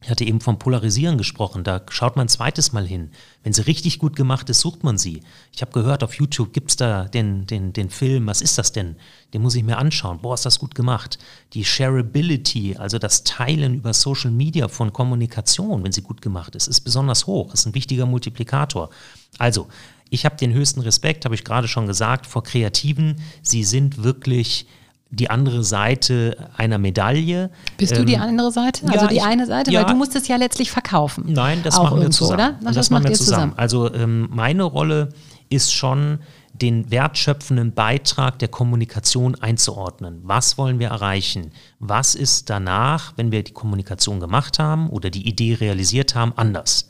Ich 0.00 0.10
hatte 0.10 0.24
eben 0.24 0.40
vom 0.40 0.60
Polarisieren 0.60 1.18
gesprochen, 1.18 1.64
da 1.64 1.82
schaut 1.90 2.14
man 2.14 2.26
ein 2.26 2.28
zweites 2.28 2.72
Mal 2.72 2.86
hin. 2.86 3.10
Wenn 3.42 3.52
sie 3.52 3.66
richtig 3.66 3.98
gut 3.98 4.14
gemacht 4.14 4.48
ist, 4.48 4.60
sucht 4.60 4.84
man 4.84 4.96
sie. 4.96 5.22
Ich 5.52 5.60
habe 5.60 5.72
gehört, 5.72 6.04
auf 6.04 6.14
YouTube 6.14 6.52
gibt 6.52 6.70
es 6.70 6.76
da 6.76 7.06
den, 7.06 7.48
den, 7.48 7.72
den 7.72 7.90
Film, 7.90 8.28
was 8.28 8.40
ist 8.40 8.58
das 8.58 8.70
denn? 8.70 8.94
Den 9.34 9.42
muss 9.42 9.56
ich 9.56 9.64
mir 9.64 9.76
anschauen. 9.76 10.20
Boah, 10.20 10.34
ist 10.34 10.46
das 10.46 10.60
gut 10.60 10.76
gemacht. 10.76 11.18
Die 11.52 11.64
Shareability, 11.64 12.76
also 12.76 13.00
das 13.00 13.24
Teilen 13.24 13.74
über 13.74 13.92
Social 13.92 14.30
Media 14.30 14.68
von 14.68 14.92
Kommunikation, 14.92 15.82
wenn 15.82 15.92
sie 15.92 16.02
gut 16.02 16.22
gemacht 16.22 16.54
ist, 16.54 16.68
ist 16.68 16.82
besonders 16.82 17.26
hoch, 17.26 17.52
ist 17.52 17.66
ein 17.66 17.74
wichtiger 17.74 18.06
Multiplikator. 18.06 18.90
Also, 19.38 19.66
ich 20.10 20.24
habe 20.24 20.36
den 20.36 20.54
höchsten 20.54 20.80
Respekt, 20.80 21.24
habe 21.24 21.34
ich 21.34 21.44
gerade 21.44 21.66
schon 21.66 21.88
gesagt, 21.88 22.26
vor 22.26 22.44
Kreativen. 22.44 23.16
Sie 23.42 23.64
sind 23.64 24.02
wirklich 24.04 24.66
die 25.10 25.30
andere 25.30 25.64
Seite 25.64 26.50
einer 26.56 26.78
Medaille. 26.78 27.50
Bist 27.78 27.96
du 27.96 28.04
die 28.04 28.14
ähm, 28.14 28.22
andere 28.22 28.52
Seite? 28.52 28.86
Also 28.86 29.06
ja, 29.06 29.06
die 29.06 29.16
ich, 29.16 29.22
eine 29.22 29.46
Seite? 29.46 29.70
Ja, 29.70 29.80
Weil 29.80 29.92
du 29.92 29.96
musst 29.96 30.14
es 30.14 30.28
ja 30.28 30.36
letztlich 30.36 30.70
verkaufen. 30.70 31.24
Nein, 31.28 31.62
das 31.62 31.76
machen 31.76 32.00
wir 32.00 32.10
zusammen. 32.10 32.34
Oder? 32.34 32.58
das, 32.62 32.74
das 32.74 32.90
machen 32.90 33.04
wir 33.04 33.14
zusammen. 33.14 33.52
zusammen. 33.52 33.52
Also 33.56 33.92
ähm, 33.94 34.28
meine 34.30 34.64
Rolle 34.64 35.08
ist 35.48 35.72
schon, 35.72 36.18
den 36.60 36.90
wertschöpfenden 36.90 37.72
Beitrag 37.72 38.38
der 38.38 38.48
Kommunikation 38.48 39.34
einzuordnen. 39.36 40.20
Was 40.24 40.58
wollen 40.58 40.78
wir 40.78 40.88
erreichen? 40.88 41.52
Was 41.78 42.14
ist 42.14 42.50
danach, 42.50 43.12
wenn 43.16 43.30
wir 43.32 43.44
die 43.44 43.52
Kommunikation 43.52 44.20
gemacht 44.20 44.58
haben 44.58 44.90
oder 44.90 45.10
die 45.10 45.26
Idee 45.28 45.54
realisiert 45.54 46.14
haben, 46.14 46.32
anders? 46.36 46.88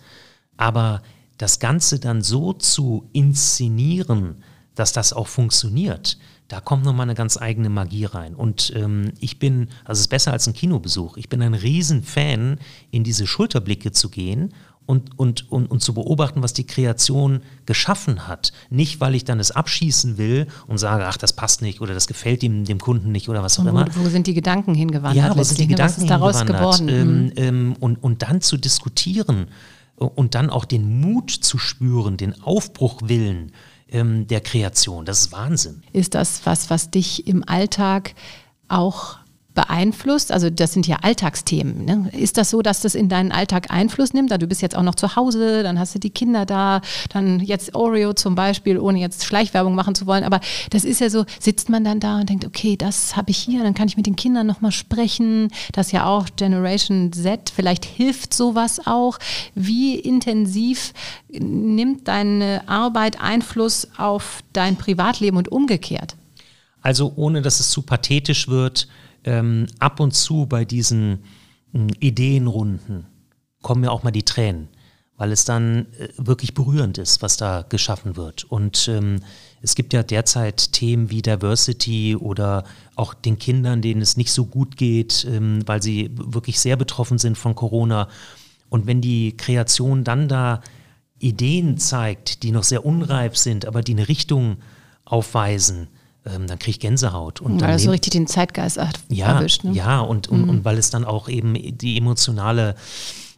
Aber 0.57 1.03
das 1.37 1.59
Ganze 1.59 2.01
dann 2.01 2.23
so 2.23 2.53
zu 2.53 3.09
inszenieren, 3.13 4.43
dass 4.75 4.93
das 4.93 5.13
auch 5.13 5.29
funktioniert, 5.29 6.19
da 6.49 6.61
kommt 6.61 6.85
nochmal 6.85 7.05
eine 7.05 7.15
ganz 7.15 7.37
eigene 7.37 7.69
Magie 7.69 8.07
rein. 8.07 8.35
Und 8.35 8.73
ähm, 8.75 9.13
ich 9.21 9.39
bin, 9.39 9.69
also 9.85 9.99
es 9.99 10.01
ist 10.01 10.09
besser 10.09 10.33
als 10.33 10.47
ein 10.47 10.55
Kinobesuch, 10.55 11.19
ich 11.19 11.29
bin 11.29 11.43
ein 11.43 11.55
Riesenfan, 11.55 12.59
in 12.91 13.05
diese 13.05 13.27
Schulterblicke 13.27 13.93
zu 13.93 14.09
gehen 14.09 14.55
und, 14.87 15.19
und, 15.19 15.53
und, 15.53 15.71
und 15.71 15.83
zu 15.83 15.93
beobachten, 15.93 16.43
was 16.43 16.55
die 16.55 16.67
Kreation 16.67 17.43
geschaffen 17.67 18.27
hat. 18.27 18.55
Nicht, 18.71 19.03
weil 19.03 19.15
ich 19.15 19.25
dann 19.25 19.39
es 19.39 19.51
abschießen 19.51 20.17
will 20.17 20.47
und 20.67 20.79
sage, 20.79 21.07
ach, 21.07 21.19
das 21.19 21.35
passt 21.35 21.61
nicht 21.61 21.83
oder 21.83 21.93
das 21.93 22.07
gefällt 22.07 22.41
dem, 22.41 22.65
dem 22.65 22.79
Kunden 22.79 23.13
nicht 23.13 23.29
oder 23.29 23.43
was 23.43 23.59
auch 23.59 23.67
immer. 23.67 23.87
Wo, 23.95 24.07
wo 24.07 24.09
sind 24.09 24.27
die 24.27 24.33
Gedanken 24.33 24.75
hingewandert? 24.75 25.27
Ja, 25.27 25.37
wo 25.37 25.43
sind 25.43 25.59
die 25.59 25.67
ne? 25.67 25.75
Gedanken 25.75 25.97
was 25.97 26.03
ist 26.03 26.11
daraus 26.11 26.47
geworden? 26.47 26.89
Ähm, 26.89 27.25
mhm. 27.25 27.33
ähm, 27.37 27.77
und, 27.79 28.03
und 28.03 28.23
dann 28.23 28.41
zu 28.41 28.57
diskutieren 28.57 29.49
und 29.97 30.35
dann 30.35 30.49
auch 30.49 30.65
den 30.65 31.01
Mut 31.01 31.31
zu 31.31 31.59
spüren, 31.59 32.17
den 32.17 32.41
Aufbruchwillen, 32.43 33.53
ähm, 33.91 34.27
der 34.27 34.41
Kreation. 34.41 35.05
Das 35.05 35.21
ist 35.21 35.33
Wahnsinn. 35.33 35.83
Ist 35.93 36.15
das 36.15 36.45
was, 36.45 36.71
was 36.71 36.91
dich 36.91 37.27
im 37.27 37.47
Alltag 37.49 38.15
auch 38.69 39.19
beeinflusst? 39.59 40.31
Also 40.31 40.51
das 40.51 40.73
sind 40.73 40.87
ja 40.87 40.99
Alltagsthemen. 41.03 41.85
Ne? 41.85 42.11
Ist 42.13 42.37
das 42.37 42.51
so, 42.51 42.63
dass 42.63 42.81
das 42.81 42.95
in 42.95 43.09
deinen 43.09 43.33
Alltag 43.33 43.73
Einfluss 43.73 44.13
nimmt? 44.13 44.31
Du 44.31 44.47
bist 44.47 44.63
jetzt 44.63 44.77
auch 44.77 44.85
noch 44.85 44.95
zu 44.95 45.17
Hause, 45.17 45.65
dann 45.65 45.81
hast 45.81 45.97
du 45.97 45.99
die 45.99 46.11
Kinder 46.11 46.47
da, 46.47 46.81
dann 47.09 47.41
jetzt 47.41 47.75
Oreo 47.75 48.13
zum 48.13 48.37
Beispiel, 48.37 48.79
ohne 48.79 49.01
jetzt 49.01 49.25
Schleichwerbung 49.25 49.75
machen 49.75 49.97
zu 49.97 50.07
wollen. 50.07 50.23
Aber 50.23 50.39
das 50.71 50.85
ist 50.85 51.01
ja 51.01 51.11
so, 51.11 51.25
sitzt 51.41 51.71
man 51.71 51.83
dann 51.83 51.99
da 51.99 52.21
und 52.21 52.29
denkt, 52.29 52.47
okay, 52.47 52.77
das 52.77 53.17
habe 53.17 53.33
ich 53.33 53.39
hier, 53.39 53.65
dann 53.65 53.75
kann 53.75 53.89
ich 53.89 53.97
mit 53.97 54.07
den 54.07 54.15
Kindern 54.15 54.47
nochmal 54.47 54.71
sprechen. 54.71 55.49
Das 55.73 55.87
ist 55.89 55.93
ja 55.93 56.07
auch 56.07 56.29
Generation 56.37 57.13
Z, 57.13 57.51
vielleicht 57.53 57.85
hilft 57.85 58.33
sowas 58.33 58.87
auch. 58.87 59.19
Wie 59.57 59.99
intensiv 59.99 60.93
nimmt 61.29 62.07
deine 62.07 62.63
Arbeit 62.69 63.21
Einfluss 63.21 63.89
auf 63.97 64.45
dein 64.53 64.77
Privatleben 64.77 65.37
und 65.37 65.51
umgekehrt? 65.51 66.15
Also 66.81 67.13
ohne 67.17 67.43
dass 67.43 67.59
es 67.59 67.71
zu 67.71 67.83
pathetisch 67.83 68.47
wird, 68.47 68.87
ähm, 69.29 69.67
ab 69.79 70.01
und 70.01 70.13
zu 70.15 70.47
bei 70.47 70.65
diesen 70.65 71.25
äh, 71.75 71.87
Ideenrunden 72.01 73.07
kommen 73.61 73.83
mir 73.83 73.93
auch 73.93 74.03
mal 74.03 74.11
die 74.11 74.25
Tränen, 74.25 74.69
weil 75.17 75.33
es 75.33 75.45
dann 75.45 75.87
äh, 75.99 76.09
wirklich 76.17 76.55
berührend 76.55 76.97
ist, 76.97 77.21
was 77.21 77.37
da 77.37 77.63
geschaffen 77.69 78.17
wird. 78.17 78.45
Und 78.45 78.89
ähm, 78.89 79.21
es 79.61 79.75
gibt 79.75 79.93
ja 79.93 80.03
derzeit 80.03 80.73
Themen 80.73 81.11
wie 81.11 81.21
Diversity 81.21 82.17
oder 82.17 82.65
auch 82.97 83.13
den 83.13 83.39
Kindern, 83.39 83.83
denen 83.83 84.01
es 84.01 84.17
nicht 84.17 84.33
so 84.33 84.47
gut 84.47 84.77
geht, 84.77 85.27
ähm, 85.29 85.63
weil 85.67 85.83
sie 85.83 86.11
wirklich 86.15 86.59
sehr 86.59 86.77
betroffen 86.77 87.19
sind 87.19 87.37
von 87.37 87.55
Corona. 87.55 88.09
Und 88.71 88.87
wenn 88.87 89.03
die 89.03 89.37
Kreation 89.37 90.05
dann 90.05 90.29
da 90.29 90.63
Ideen 91.19 91.77
zeigt, 91.77 92.43
die 92.43 92.53
noch 92.53 92.65
sehr 92.65 92.87
unreif 92.87 93.37
sind, 93.37 93.67
aber 93.67 93.83
die 93.83 93.93
eine 93.93 94.09
Richtung 94.09 94.59
aufweisen, 95.05 95.89
ähm, 96.27 96.47
dann 96.47 96.59
kriege 96.59 96.71
ich 96.73 96.81
Gänsehaut. 96.81 97.41
Und 97.41 97.61
weil 97.61 97.73
das 97.73 97.83
so 97.83 97.91
richtig 97.91 98.13
den 98.13 98.27
Zeitgeist 98.27 98.79
ja, 99.09 99.27
erwischt. 99.27 99.65
Ne? 99.65 99.73
Ja, 99.73 100.01
und, 100.01 100.29
und, 100.29 100.43
mhm. 100.43 100.51
und 100.51 100.65
weil 100.65 100.79
es 100.79 100.91
dann 100.91 101.05
auch 101.05 101.29
eben 101.29 101.55
die 101.55 101.97
emotionale 101.97 102.75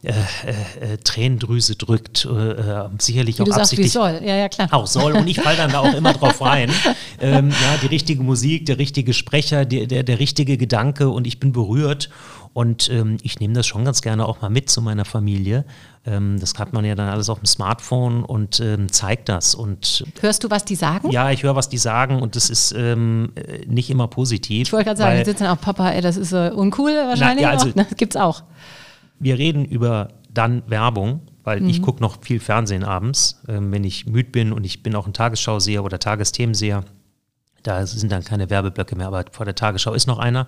äh, 0.03 0.09
äh, 0.09 0.97
Tränendrüse 0.97 1.75
drückt, 1.75 2.25
äh, 2.25 2.29
äh 2.29 2.89
sicherlich 2.97 3.37
wie 3.37 3.43
auch 3.43 3.45
du 3.45 3.51
absichtlich. 3.51 3.91
Sagst, 3.91 4.11
wie 4.11 4.19
soll, 4.19 4.27
ja, 4.27 4.35
ja, 4.35 4.49
klar. 4.49 4.67
Auch 4.71 4.87
soll 4.87 5.13
und 5.13 5.27
ich 5.27 5.39
falle 5.39 5.57
dann 5.57 5.71
da 5.71 5.79
auch 5.79 5.93
immer 5.93 6.13
drauf 6.13 6.41
rein. 6.41 6.71
Ähm, 7.23 7.51
ja, 7.51 7.77
die 7.79 7.85
richtige 7.85 8.23
Musik, 8.23 8.65
der 8.65 8.79
richtige 8.79 9.13
Sprecher, 9.13 9.63
der, 9.63 9.85
der, 9.85 10.01
der 10.01 10.17
richtige 10.17 10.57
Gedanke 10.57 11.09
und 11.09 11.27
ich 11.27 11.39
bin 11.39 11.51
berührt. 11.51 12.09
Und 12.53 12.89
ähm, 12.89 13.17
ich 13.23 13.39
nehme 13.39 13.53
das 13.53 13.65
schon 13.65 13.85
ganz 13.85 14.01
gerne 14.01 14.25
auch 14.25 14.41
mal 14.41 14.49
mit 14.49 14.69
zu 14.69 14.81
meiner 14.81 15.05
Familie. 15.05 15.63
Ähm, 16.05 16.37
das 16.39 16.53
hat 16.59 16.73
man 16.73 16.83
ja 16.83 16.95
dann 16.95 17.07
alles 17.07 17.29
auf 17.29 17.39
dem 17.39 17.45
Smartphone 17.45 18.25
und 18.25 18.59
ähm, 18.59 18.91
zeigt 18.91 19.29
das. 19.29 19.55
Und 19.55 20.03
Hörst 20.19 20.43
du, 20.43 20.49
was 20.49 20.65
die 20.65 20.75
sagen? 20.75 21.11
Ja, 21.11 21.31
ich 21.31 21.43
höre, 21.43 21.55
was 21.55 21.69
die 21.69 21.77
sagen 21.77 22.21
und 22.21 22.35
das 22.35 22.49
ist 22.49 22.73
ähm, 22.73 23.31
nicht 23.67 23.89
immer 23.89 24.07
positiv. 24.07 24.67
Ich 24.67 24.73
wollte 24.73 24.85
gerade 24.85 24.97
sagen, 24.97 25.19
die 25.19 25.25
sitzen 25.25 25.47
auch, 25.47 25.61
Papa, 25.61 25.91
ey, 25.91 26.01
das 26.01 26.17
ist 26.17 26.33
äh, 26.33 26.51
uncool 26.53 26.91
wahrscheinlich. 26.91 27.45
Na, 27.45 27.51
ja, 27.53 27.57
also, 27.57 27.69
auch, 27.69 27.75
ne? 27.75 27.85
Das 27.89 27.97
gibt's 27.97 28.17
auch. 28.17 28.43
Wir 29.19 29.37
reden 29.37 29.63
über 29.63 30.09
dann 30.29 30.63
Werbung, 30.67 31.21
weil 31.43 31.61
mhm. 31.61 31.69
ich 31.69 31.81
gucke 31.81 32.01
noch 32.01 32.21
viel 32.21 32.41
Fernsehen 32.41 32.83
abends, 32.83 33.41
ähm, 33.47 33.71
wenn 33.71 33.85
ich 33.85 34.07
müde 34.07 34.29
bin 34.29 34.51
und 34.51 34.65
ich 34.65 34.83
bin 34.83 34.95
auch 34.95 35.07
ein 35.07 35.13
Tagesschauseher 35.13 35.85
oder 35.85 35.99
Tagesthemenseher. 35.99 36.83
Da 37.63 37.85
sind 37.85 38.11
dann 38.11 38.23
keine 38.23 38.49
Werbeblöcke 38.49 38.95
mehr, 38.95 39.07
aber 39.07 39.25
vor 39.31 39.45
der 39.45 39.55
Tagesschau 39.55 39.93
ist 39.93 40.07
noch 40.07 40.19
einer. 40.19 40.47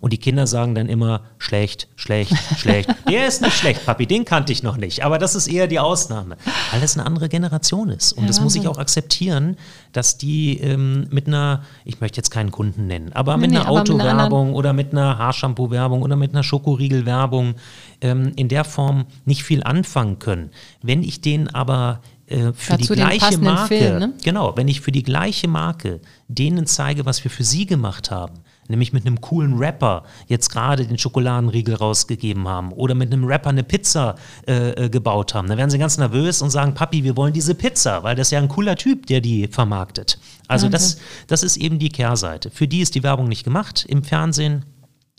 Und 0.00 0.14
die 0.14 0.18
Kinder 0.18 0.46
sagen 0.46 0.74
dann 0.74 0.88
immer 0.88 1.22
schlecht, 1.38 1.88
schlecht, 1.94 2.32
schlecht. 2.56 2.88
Der 3.08 3.26
ist 3.26 3.42
nicht 3.42 3.56
schlecht, 3.56 3.84
Papi, 3.84 4.06
den 4.06 4.24
kannte 4.24 4.52
ich 4.52 4.62
noch 4.62 4.78
nicht. 4.78 5.04
Aber 5.04 5.18
das 5.18 5.34
ist 5.34 5.46
eher 5.46 5.66
die 5.66 5.78
Ausnahme, 5.78 6.36
weil 6.70 6.80
das 6.80 6.96
eine 6.96 7.06
andere 7.06 7.28
Generation 7.28 7.90
ist. 7.90 8.12
Und 8.12 8.22
ja, 8.22 8.28
das 8.28 8.40
muss 8.40 8.54
ich 8.54 8.66
auch 8.66 8.78
akzeptieren, 8.78 9.56
dass 9.92 10.16
die 10.16 10.58
ähm, 10.58 11.06
mit 11.10 11.26
einer, 11.26 11.64
ich 11.84 12.00
möchte 12.00 12.16
jetzt 12.16 12.30
keinen 12.30 12.50
Kunden 12.50 12.86
nennen, 12.86 13.12
aber 13.12 13.36
nee, 13.36 13.48
mit 13.48 13.56
einer 13.56 13.68
Autowerbung 13.68 14.54
oder 14.54 14.72
mit 14.72 14.92
einer 14.92 15.18
Haarshampoo-Werbung 15.18 16.02
oder 16.02 16.16
mit 16.16 16.32
einer 16.32 16.42
Schokoriegel-Werbung 16.42 17.56
ähm, 18.00 18.32
in 18.36 18.48
der 18.48 18.64
Form 18.64 19.04
nicht 19.26 19.44
viel 19.44 19.62
anfangen 19.62 20.18
können. 20.18 20.50
Wenn 20.82 21.02
ich 21.02 21.20
denen 21.20 21.48
aber 21.48 22.00
äh, 22.26 22.52
für 22.54 22.78
Dazu 22.78 22.94
die 22.94 23.00
gleiche 23.00 23.38
Marke, 23.38 23.76
Film, 23.76 23.98
ne? 23.98 24.12
genau, 24.22 24.56
wenn 24.56 24.68
ich 24.68 24.80
für 24.80 24.92
die 24.92 25.02
gleiche 25.02 25.48
Marke 25.48 26.00
denen 26.28 26.66
zeige, 26.66 27.04
was 27.04 27.22
wir 27.24 27.30
für 27.30 27.44
sie 27.44 27.66
gemacht 27.66 28.10
haben, 28.10 28.34
nämlich 28.70 28.92
mit 28.92 29.06
einem 29.06 29.20
coolen 29.20 29.58
Rapper 29.58 30.04
jetzt 30.26 30.50
gerade 30.50 30.86
den 30.86 30.98
Schokoladenriegel 30.98 31.74
rausgegeben 31.74 32.48
haben 32.48 32.72
oder 32.72 32.94
mit 32.94 33.12
einem 33.12 33.24
Rapper 33.24 33.50
eine 33.50 33.62
Pizza 33.62 34.14
äh, 34.46 34.70
äh, 34.70 34.88
gebaut 34.88 35.34
haben. 35.34 35.48
Da 35.48 35.56
werden 35.56 35.70
sie 35.70 35.78
ganz 35.78 35.98
nervös 35.98 36.40
und 36.40 36.50
sagen, 36.50 36.74
Papi, 36.74 37.04
wir 37.04 37.16
wollen 37.16 37.32
diese 37.32 37.54
Pizza, 37.54 38.02
weil 38.02 38.16
das 38.16 38.28
ist 38.28 38.32
ja 38.32 38.38
ein 38.38 38.48
cooler 38.48 38.76
Typ, 38.76 39.06
der 39.06 39.20
die 39.20 39.48
vermarktet. 39.48 40.18
Also 40.48 40.66
okay. 40.66 40.72
das, 40.72 40.98
das 41.26 41.42
ist 41.42 41.56
eben 41.56 41.78
die 41.78 41.90
Kehrseite. 41.90 42.50
Für 42.50 42.66
die 42.66 42.80
ist 42.80 42.94
die 42.94 43.02
Werbung 43.02 43.28
nicht 43.28 43.44
gemacht 43.44 43.84
im 43.88 44.02
Fernsehen 44.02 44.64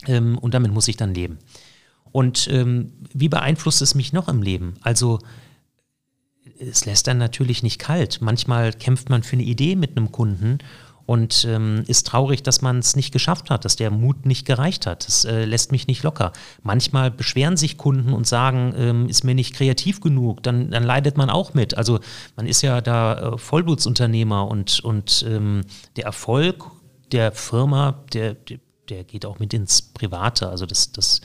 ähm, 0.06 0.38
und 0.38 0.54
damit 0.54 0.72
muss 0.72 0.88
ich 0.88 0.96
dann 0.96 1.14
leben. 1.14 1.38
Und 2.10 2.48
ähm, 2.50 2.92
wie 3.12 3.28
beeinflusst 3.28 3.80
es 3.82 3.94
mich 3.94 4.12
noch 4.12 4.28
im 4.28 4.42
Leben? 4.42 4.74
Also 4.82 5.18
es 6.58 6.84
lässt 6.84 7.06
dann 7.06 7.18
natürlich 7.18 7.62
nicht 7.62 7.78
kalt. 7.78 8.20
Manchmal 8.20 8.72
kämpft 8.72 9.08
man 9.10 9.22
für 9.22 9.34
eine 9.34 9.42
Idee 9.42 9.76
mit 9.76 9.96
einem 9.96 10.12
Kunden 10.12 10.58
und 11.06 11.44
ähm, 11.48 11.84
ist 11.86 12.06
traurig, 12.06 12.42
dass 12.42 12.62
man 12.62 12.78
es 12.78 12.96
nicht 12.96 13.12
geschafft 13.12 13.50
hat, 13.50 13.64
dass 13.64 13.76
der 13.76 13.90
Mut 13.90 14.26
nicht 14.26 14.46
gereicht 14.46 14.86
hat. 14.86 15.06
Das 15.06 15.24
äh, 15.24 15.44
lässt 15.44 15.72
mich 15.72 15.86
nicht 15.86 16.02
locker. 16.02 16.32
Manchmal 16.62 17.10
beschweren 17.10 17.56
sich 17.56 17.76
Kunden 17.76 18.12
und 18.12 18.26
sagen, 18.26 18.74
ähm, 18.76 19.08
ist 19.08 19.24
mir 19.24 19.34
nicht 19.34 19.54
kreativ 19.54 20.00
genug, 20.00 20.42
dann, 20.42 20.70
dann 20.70 20.84
leidet 20.84 21.16
man 21.16 21.30
auch 21.30 21.54
mit. 21.54 21.76
Also 21.76 22.00
man 22.36 22.46
ist 22.46 22.62
ja 22.62 22.80
da 22.80 23.34
äh, 23.34 23.38
Vollblutsunternehmer 23.38 24.48
und, 24.48 24.80
und 24.80 25.24
ähm, 25.28 25.62
der 25.96 26.04
Erfolg 26.04 26.70
der 27.10 27.32
Firma, 27.32 28.04
der, 28.12 28.36
der, 28.88 29.04
geht 29.04 29.26
auch 29.26 29.38
mit 29.38 29.54
ins 29.54 29.82
Private. 29.82 30.48
Also 30.48 30.66
das, 30.66 30.92
das, 30.92 31.20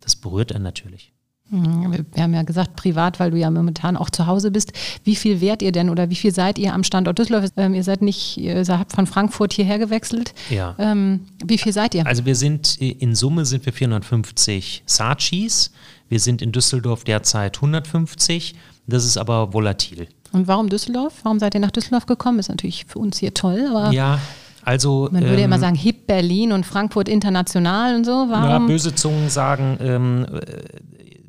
das 0.00 0.16
berührt 0.16 0.52
einen 0.52 0.64
natürlich. 0.64 1.12
Mhm, 1.48 2.04
wir 2.12 2.22
haben 2.22 2.34
ja 2.34 2.42
gesagt, 2.42 2.74
privat, 2.74 3.20
weil 3.20 3.30
du 3.30 3.36
ja 3.36 3.50
momentan 3.50 3.96
auch 3.96 4.10
zu 4.10 4.26
Hause 4.26 4.50
bist. 4.50 4.72
Wie 5.04 5.14
viel 5.14 5.40
wärt 5.40 5.62
ihr 5.62 5.70
denn 5.70 5.90
oder 5.90 6.10
wie 6.10 6.16
viel 6.16 6.34
seid 6.34 6.58
ihr 6.58 6.74
am 6.74 6.82
Standort 6.82 7.18
Düsseldorf? 7.18 7.50
Ähm, 7.56 7.74
ihr 7.74 7.84
seid 7.84 8.02
nicht, 8.02 8.36
ihr 8.36 8.64
habt 8.66 8.92
von 8.92 9.06
Frankfurt 9.06 9.52
hierher 9.52 9.78
gewechselt. 9.78 10.34
Ja. 10.50 10.74
Ähm, 10.78 11.20
wie 11.44 11.58
viel 11.58 11.72
seid 11.72 11.94
ihr? 11.94 12.06
Also 12.06 12.24
wir 12.24 12.34
sind, 12.34 12.76
in 12.76 13.14
Summe 13.14 13.44
sind 13.44 13.64
wir 13.64 13.72
450 13.72 14.82
Sachis. 14.86 15.70
Wir 16.08 16.18
sind 16.18 16.42
in 16.42 16.50
Düsseldorf 16.50 17.04
derzeit 17.04 17.56
150. 17.56 18.54
Das 18.88 19.04
ist 19.04 19.16
aber 19.16 19.52
volatil. 19.52 20.08
Und 20.32 20.48
warum 20.48 20.68
Düsseldorf? 20.68 21.14
Warum 21.22 21.38
seid 21.38 21.54
ihr 21.54 21.60
nach 21.60 21.70
Düsseldorf 21.70 22.06
gekommen? 22.06 22.40
Ist 22.40 22.48
natürlich 22.48 22.86
für 22.86 22.98
uns 22.98 23.18
hier 23.18 23.34
toll, 23.34 23.66
aber. 23.70 23.92
Ja, 23.92 24.18
also, 24.66 25.08
Man 25.12 25.22
würde 25.22 25.38
ähm, 25.38 25.44
immer 25.44 25.60
sagen, 25.60 25.76
hip 25.76 26.08
Berlin 26.08 26.50
und 26.50 26.66
Frankfurt 26.66 27.08
international 27.08 27.94
und 27.94 28.04
so. 28.04 28.10
Warum? 28.10 28.50
Ja, 28.50 28.58
böse 28.58 28.92
Zungen 28.92 29.28
sagen, 29.28 29.78
ähm, 29.80 30.26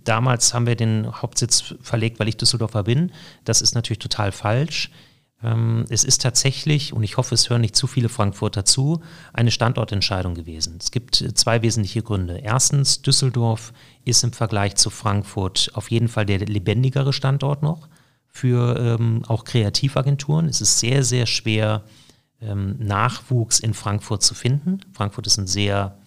damals 0.07 0.53
haben 0.53 0.67
wir 0.67 0.75
den 0.75 1.11
Hauptsitz 1.21 1.75
verlegt, 1.81 2.19
weil 2.19 2.27
ich 2.27 2.37
Düsseldorfer 2.37 2.83
bin. 2.83 3.11
Das 3.43 3.61
ist 3.61 3.75
natürlich 3.75 3.99
total 3.99 4.31
falsch. 4.31 4.91
Ähm, 5.43 5.85
es 5.89 6.03
ist 6.03 6.21
tatsächlich, 6.21 6.93
und 6.93 7.03
ich 7.03 7.17
hoffe, 7.17 7.35
es 7.35 7.49
hören 7.49 7.61
nicht 7.61 7.75
zu 7.75 7.87
viele 7.87 8.09
Frankfurter 8.09 8.65
zu, 8.65 9.01
eine 9.33 9.51
Standortentscheidung 9.51 10.33
gewesen. 10.33 10.77
Es 10.81 10.91
gibt 10.91 11.15
zwei 11.35 11.61
wesentliche 11.61 12.01
Gründe. 12.01 12.37
Erstens, 12.37 13.01
Düsseldorf 13.01 13.73
ist 14.05 14.23
im 14.23 14.33
Vergleich 14.33 14.75
zu 14.75 14.89
Frankfurt 14.89 15.71
auf 15.73 15.91
jeden 15.91 16.07
Fall 16.07 16.25
der 16.25 16.39
lebendigere 16.39 17.13
Standort 17.13 17.61
noch 17.61 17.87
für 18.27 18.77
ähm, 18.79 19.23
auch 19.27 19.43
Kreativagenturen. 19.43 20.47
Es 20.47 20.61
ist 20.61 20.79
sehr, 20.79 21.03
sehr 21.03 21.25
schwer, 21.25 21.83
ähm, 22.41 22.75
Nachwuchs 22.79 23.59
in 23.59 23.73
Frankfurt 23.73 24.23
zu 24.23 24.35
finden. 24.35 24.79
Frankfurt 24.93 25.27
ist 25.27 25.37
ein 25.37 25.47
sehr 25.47 25.97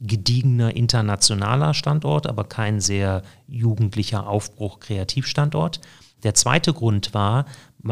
gediegener 0.00 0.76
internationaler 0.76 1.74
Standort, 1.74 2.26
aber 2.26 2.44
kein 2.44 2.80
sehr 2.80 3.22
jugendlicher 3.48 4.26
Aufbruch-Kreativstandort. 4.26 5.80
Der 6.22 6.34
zweite 6.34 6.72
Grund 6.72 7.14
war, 7.14 7.46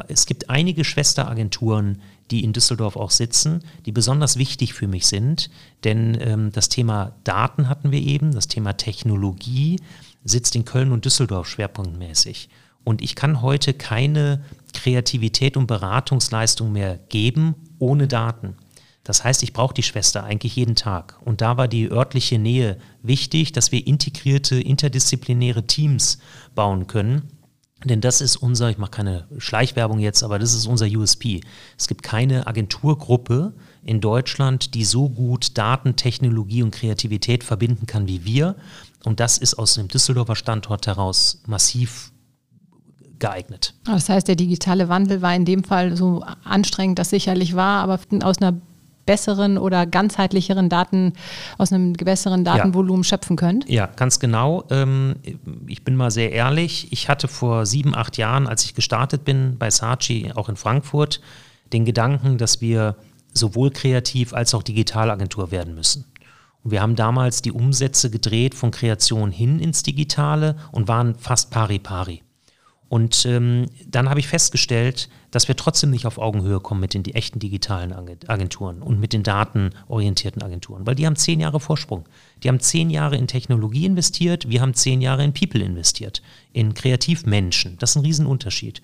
es 0.08 0.26
gibt 0.26 0.50
einige 0.50 0.84
Schwesteragenturen, 0.84 2.00
die 2.30 2.42
in 2.42 2.52
Düsseldorf 2.52 2.96
auch 2.96 3.10
sitzen, 3.10 3.62
die 3.86 3.92
besonders 3.92 4.36
wichtig 4.36 4.74
für 4.74 4.88
mich 4.88 5.06
sind, 5.06 5.50
denn 5.84 6.16
ähm, 6.20 6.52
das 6.52 6.68
Thema 6.68 7.12
Daten 7.24 7.68
hatten 7.68 7.92
wir 7.92 8.00
eben, 8.00 8.32
das 8.32 8.48
Thema 8.48 8.72
Technologie 8.74 9.78
sitzt 10.24 10.56
in 10.56 10.64
Köln 10.64 10.90
und 10.90 11.04
Düsseldorf 11.04 11.46
schwerpunktmäßig. 11.48 12.48
Und 12.82 13.02
ich 13.02 13.14
kann 13.14 13.42
heute 13.42 13.74
keine 13.74 14.42
Kreativität 14.72 15.56
und 15.56 15.66
Beratungsleistung 15.66 16.72
mehr 16.72 16.98
geben 17.08 17.54
ohne 17.78 18.08
Daten. 18.08 18.56
Das 19.04 19.22
heißt, 19.22 19.42
ich 19.42 19.52
brauche 19.52 19.74
die 19.74 19.82
Schwester 19.82 20.24
eigentlich 20.24 20.56
jeden 20.56 20.74
Tag. 20.74 21.18
Und 21.24 21.42
da 21.42 21.56
war 21.58 21.68
die 21.68 21.90
örtliche 21.90 22.38
Nähe 22.38 22.78
wichtig, 23.02 23.52
dass 23.52 23.70
wir 23.70 23.86
integrierte, 23.86 24.58
interdisziplinäre 24.58 25.66
Teams 25.66 26.18
bauen 26.54 26.86
können. 26.86 27.28
Denn 27.84 28.00
das 28.00 28.22
ist 28.22 28.36
unser, 28.36 28.70
ich 28.70 28.78
mache 28.78 28.92
keine 28.92 29.28
Schleichwerbung 29.36 29.98
jetzt, 29.98 30.22
aber 30.22 30.38
das 30.38 30.54
ist 30.54 30.66
unser 30.66 30.86
USP. 30.86 31.42
Es 31.76 31.86
gibt 31.86 32.02
keine 32.02 32.46
Agenturgruppe 32.46 33.52
in 33.82 34.00
Deutschland, 34.00 34.74
die 34.74 34.84
so 34.84 35.10
gut 35.10 35.58
Daten, 35.58 35.94
Technologie 35.96 36.62
und 36.62 36.70
Kreativität 36.70 37.44
verbinden 37.44 37.86
kann 37.86 38.08
wie 38.08 38.24
wir. 38.24 38.56
Und 39.04 39.20
das 39.20 39.36
ist 39.36 39.54
aus 39.54 39.74
dem 39.74 39.88
Düsseldorfer 39.88 40.34
Standort 40.34 40.86
heraus 40.86 41.42
massiv 41.46 42.10
geeignet. 43.18 43.74
Das 43.84 44.08
heißt, 44.08 44.28
der 44.28 44.36
digitale 44.36 44.88
Wandel 44.88 45.20
war 45.20 45.34
in 45.34 45.44
dem 45.44 45.62
Fall 45.62 45.94
so 45.94 46.24
anstrengend, 46.42 46.98
das 46.98 47.10
sicherlich 47.10 47.54
war, 47.54 47.82
aber 47.82 48.00
aus 48.22 48.38
einer 48.38 48.54
besseren 49.06 49.58
oder 49.58 49.86
ganzheitlicheren 49.86 50.68
Daten, 50.68 51.12
aus 51.58 51.72
einem 51.72 51.92
besseren 51.92 52.44
Datenvolumen 52.44 53.02
ja. 53.02 53.08
schöpfen 53.08 53.36
könnt? 53.36 53.68
Ja, 53.68 53.86
ganz 53.86 54.18
genau. 54.18 54.64
Ähm, 54.70 55.16
ich 55.66 55.84
bin 55.84 55.96
mal 55.96 56.10
sehr 56.10 56.32
ehrlich. 56.32 56.92
Ich 56.92 57.08
hatte 57.08 57.28
vor 57.28 57.66
sieben, 57.66 57.94
acht 57.94 58.16
Jahren, 58.16 58.46
als 58.46 58.64
ich 58.64 58.74
gestartet 58.74 59.24
bin 59.24 59.56
bei 59.58 59.70
Saatchi, 59.70 60.32
auch 60.34 60.48
in 60.48 60.56
Frankfurt, 60.56 61.20
den 61.72 61.84
Gedanken, 61.84 62.38
dass 62.38 62.60
wir 62.60 62.96
sowohl 63.32 63.70
kreativ 63.70 64.32
als 64.32 64.54
auch 64.54 64.62
Digitalagentur 64.62 65.50
werden 65.50 65.74
müssen. 65.74 66.04
Und 66.62 66.70
wir 66.70 66.80
haben 66.80 66.96
damals 66.96 67.42
die 67.42 67.52
Umsätze 67.52 68.10
gedreht 68.10 68.54
von 68.54 68.70
Kreation 68.70 69.30
hin 69.30 69.58
ins 69.60 69.82
Digitale 69.82 70.56
und 70.72 70.88
waren 70.88 71.14
fast 71.16 71.50
pari 71.50 71.78
pari. 71.78 72.22
Und 72.88 73.26
ähm, 73.26 73.66
dann 73.86 74.08
habe 74.08 74.20
ich 74.20 74.28
festgestellt, 74.28 75.08
dass 75.34 75.48
wir 75.48 75.56
trotzdem 75.56 75.90
nicht 75.90 76.06
auf 76.06 76.18
Augenhöhe 76.18 76.60
kommen 76.60 76.80
mit 76.80 76.94
den 76.94 77.02
die 77.02 77.14
echten 77.14 77.40
digitalen 77.40 77.92
Agenturen 78.28 78.82
und 78.82 79.00
mit 79.00 79.12
den 79.12 79.24
datenorientierten 79.24 80.42
Agenturen, 80.42 80.86
weil 80.86 80.94
die 80.94 81.06
haben 81.06 81.16
zehn 81.16 81.40
Jahre 81.40 81.58
Vorsprung. 81.58 82.04
Die 82.42 82.48
haben 82.48 82.60
zehn 82.60 82.88
Jahre 82.88 83.16
in 83.16 83.26
Technologie 83.26 83.86
investiert, 83.86 84.48
wir 84.48 84.60
haben 84.60 84.74
zehn 84.74 85.00
Jahre 85.00 85.24
in 85.24 85.34
People 85.34 85.60
investiert, 85.60 86.22
in 86.52 86.74
Kreativmenschen. 86.74 87.76
Das 87.78 87.90
ist 87.90 87.96
ein 87.96 88.04
Riesenunterschied. 88.04 88.80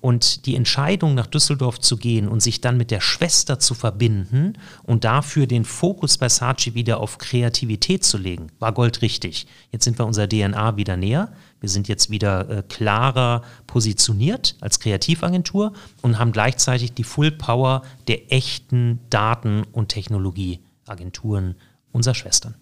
Und 0.00 0.44
die 0.46 0.56
Entscheidung, 0.56 1.14
nach 1.14 1.28
Düsseldorf 1.28 1.80
zu 1.80 1.96
gehen 1.96 2.28
und 2.28 2.42
sich 2.42 2.60
dann 2.60 2.76
mit 2.76 2.90
der 2.90 3.00
Schwester 3.00 3.58
zu 3.58 3.74
verbinden 3.74 4.54
und 4.82 5.04
dafür 5.04 5.46
den 5.46 5.64
Fokus 5.64 6.18
bei 6.18 6.28
Saatchi 6.28 6.74
wieder 6.74 6.98
auf 6.98 7.18
Kreativität 7.18 8.04
zu 8.04 8.18
legen, 8.18 8.48
war 8.58 8.72
goldrichtig. 8.72 9.46
Jetzt 9.70 9.84
sind 9.84 9.98
wir 9.98 10.04
unserer 10.04 10.28
DNA 10.28 10.76
wieder 10.76 10.96
näher. 10.96 11.32
Wir 11.64 11.70
sind 11.70 11.88
jetzt 11.88 12.10
wieder 12.10 12.50
äh, 12.50 12.62
klarer 12.68 13.40
positioniert 13.66 14.54
als 14.60 14.80
Kreativagentur 14.80 15.72
und 16.02 16.18
haben 16.18 16.30
gleichzeitig 16.30 16.92
die 16.92 17.04
Full 17.04 17.30
Power 17.30 17.80
der 18.06 18.30
echten 18.30 19.00
Daten- 19.08 19.62
und 19.72 19.88
Technologieagenturen 19.88 21.54
unserer 21.90 22.14
Schwestern. 22.14 22.54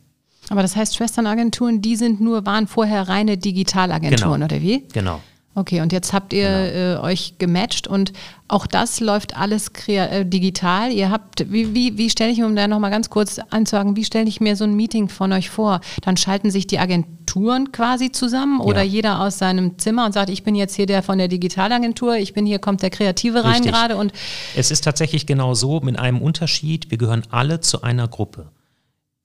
Aber 0.51 0.63
das 0.63 0.77
heißt, 0.77 0.95
Schwesternagenturen, 0.95 1.83
die 1.83 1.97
sind 1.97 2.21
nur, 2.21 2.47
waren 2.47 2.69
vorher 2.69 3.09
reine 3.09 3.39
Digitalagenturen, 3.39 4.35
Genau. 4.35 4.45
oder 4.45 4.63
wie? 4.63 4.87
Genau. 4.93 5.21
Okay, 5.55 5.83
und 5.83 5.93
jetzt 5.93 6.15
habt 6.15 6.33
ihr 6.33 6.49
äh, 6.49 6.97
euch 6.97 7.35
gematcht 7.37 7.87
und 7.87 8.15
auch 8.49 8.67
das 8.67 9.01
läuft 9.01 9.37
alles 9.37 9.71
äh, 9.87 10.25
digital. 10.25 10.91
Ihr 10.91 11.11
habt, 11.11 11.53
wie, 11.53 11.75
wie, 11.75 11.99
wie 11.99 12.09
stelle 12.09 12.31
ich 12.33 12.39
mir, 12.39 12.47
um 12.47 12.57
da 12.57 12.67
nochmal 12.67 12.91
ganz 12.91 13.11
kurz 13.11 13.39
anzusagen, 13.51 13.95
wie 13.95 14.05
stelle 14.05 14.29
ich 14.29 14.41
mir 14.41 14.57
so 14.57 14.65
ein 14.65 14.75
Meeting 14.75 15.11
von 15.11 15.31
euch 15.33 15.51
vor? 15.51 15.81
Dann 16.01 16.17
schalten 16.17 16.51
sich 16.51 16.67
die 16.67 16.79
Agenturen 16.79 17.71
quasi 17.71 18.11
zusammen 18.13 18.61
oder 18.61 18.83
Ja. 18.83 18.89
jeder 18.91 19.21
aus 19.21 19.39
seinem 19.39 19.79
Zimmer 19.79 20.07
und 20.07 20.13
sagt, 20.13 20.31
ich 20.31 20.43
bin 20.43 20.55
jetzt 20.55 20.75
hier 20.75 20.87
der 20.87 21.03
von 21.03 21.19
der 21.19 21.29
Digitalagentur, 21.29 22.17
ich 22.17 22.33
bin 22.33 22.47
hier, 22.47 22.59
kommt 22.59 22.81
der 22.81 22.91
Kreative 22.91 23.45
rein 23.45 23.57
Richtig. 23.57 23.73
gerade 23.73 23.97
und 23.97 24.13
Es 24.57 24.71
ist 24.71 24.85
tatsächlich 24.85 25.27
genau 25.27 25.53
so, 25.53 25.81
mit 25.81 25.99
einem 25.99 26.23
Unterschied, 26.23 26.91
wir 26.91 26.97
gehören 26.97 27.25
alle 27.31 27.61
zu 27.61 27.83
einer 27.83 28.09
Gruppe, 28.09 28.51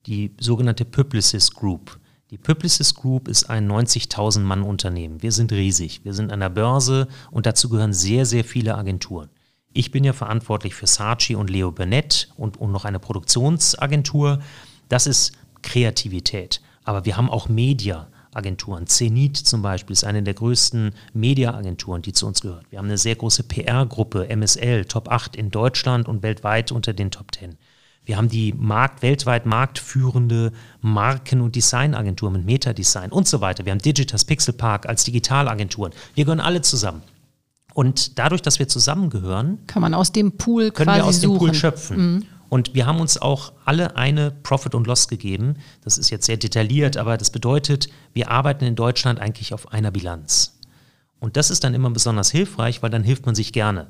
die 0.06 0.34
sogenannte 0.38 0.84
Publicis 0.84 1.52
Group. 1.54 1.98
Die 2.30 2.36
Publicis 2.36 2.94
Group 2.94 3.26
ist 3.26 3.48
ein 3.48 3.70
90.000 3.70 4.40
Mann 4.40 4.62
Unternehmen. 4.62 5.22
Wir 5.22 5.32
sind 5.32 5.50
riesig. 5.50 6.02
Wir 6.04 6.12
sind 6.12 6.30
an 6.30 6.40
der 6.40 6.50
Börse 6.50 7.08
und 7.30 7.46
dazu 7.46 7.70
gehören 7.70 7.94
sehr, 7.94 8.26
sehr 8.26 8.44
viele 8.44 8.74
Agenturen. 8.74 9.30
Ich 9.72 9.92
bin 9.92 10.04
ja 10.04 10.12
verantwortlich 10.12 10.74
für 10.74 10.86
Saatchi 10.86 11.36
und 11.36 11.48
Leo 11.48 11.72
Burnett 11.72 12.28
und, 12.36 12.58
und 12.58 12.70
noch 12.70 12.84
eine 12.84 12.98
Produktionsagentur. 12.98 14.40
Das 14.90 15.06
ist 15.06 15.32
Kreativität. 15.62 16.60
Aber 16.84 17.06
wir 17.06 17.16
haben 17.16 17.30
auch 17.30 17.48
Media-Agenturen. 17.48 18.86
Zenit 18.86 19.38
zum 19.38 19.62
Beispiel 19.62 19.94
ist 19.94 20.04
eine 20.04 20.22
der 20.22 20.34
größten 20.34 20.92
Media-Agenturen, 21.14 22.02
die 22.02 22.12
zu 22.12 22.26
uns 22.26 22.42
gehört. 22.42 22.70
Wir 22.70 22.78
haben 22.78 22.86
eine 22.86 22.98
sehr 22.98 23.16
große 23.16 23.44
PR-Gruppe, 23.44 24.28
MSL, 24.28 24.84
Top 24.84 25.10
8 25.10 25.34
in 25.34 25.50
Deutschland 25.50 26.06
und 26.06 26.22
weltweit 26.22 26.72
unter 26.72 26.92
den 26.92 27.10
Top 27.10 27.34
10. 27.34 27.56
Wir 28.08 28.16
haben 28.16 28.30
die 28.30 28.54
Markt, 28.54 29.02
weltweit 29.02 29.44
marktführende 29.44 30.52
Marken- 30.80 31.42
und 31.42 31.54
Designagentur 31.54 32.30
mit 32.30 32.42
Meta-Design 32.46 33.12
und 33.12 33.28
so 33.28 33.42
weiter. 33.42 33.66
Wir 33.66 33.72
haben 33.72 33.82
Digitas 33.82 34.24
Pixel 34.24 34.54
Park 34.54 34.88
als 34.88 35.04
Digitalagenturen. 35.04 35.92
Wir 36.14 36.24
gehören 36.24 36.40
alle 36.40 36.62
zusammen. 36.62 37.02
Und 37.74 38.18
dadurch, 38.18 38.40
dass 38.40 38.58
wir 38.58 38.66
zusammengehören, 38.66 39.58
kann 39.66 39.82
man 39.82 39.92
aus 39.92 40.10
dem 40.10 40.38
Pool 40.38 40.70
können 40.70 40.90
wir 40.96 41.04
aus 41.04 41.20
suchen. 41.20 41.34
dem 41.34 41.38
Pool 41.38 41.54
schöpfen. 41.54 42.24
Und 42.48 42.72
wir 42.72 42.86
haben 42.86 42.98
uns 42.98 43.20
auch 43.20 43.52
alle 43.66 43.94
eine 43.96 44.30
Profit 44.30 44.74
und 44.74 44.86
Loss 44.86 45.08
gegeben. 45.08 45.56
Das 45.84 45.98
ist 45.98 46.08
jetzt 46.08 46.24
sehr 46.24 46.38
detailliert, 46.38 46.96
aber 46.96 47.18
das 47.18 47.28
bedeutet, 47.28 47.90
wir 48.14 48.30
arbeiten 48.30 48.64
in 48.64 48.74
Deutschland 48.74 49.20
eigentlich 49.20 49.52
auf 49.52 49.70
einer 49.70 49.90
Bilanz. 49.90 50.58
Und 51.20 51.36
das 51.36 51.50
ist 51.50 51.62
dann 51.62 51.74
immer 51.74 51.90
besonders 51.90 52.30
hilfreich, 52.30 52.82
weil 52.82 52.88
dann 52.88 53.04
hilft 53.04 53.26
man 53.26 53.34
sich 53.34 53.52
gerne. 53.52 53.88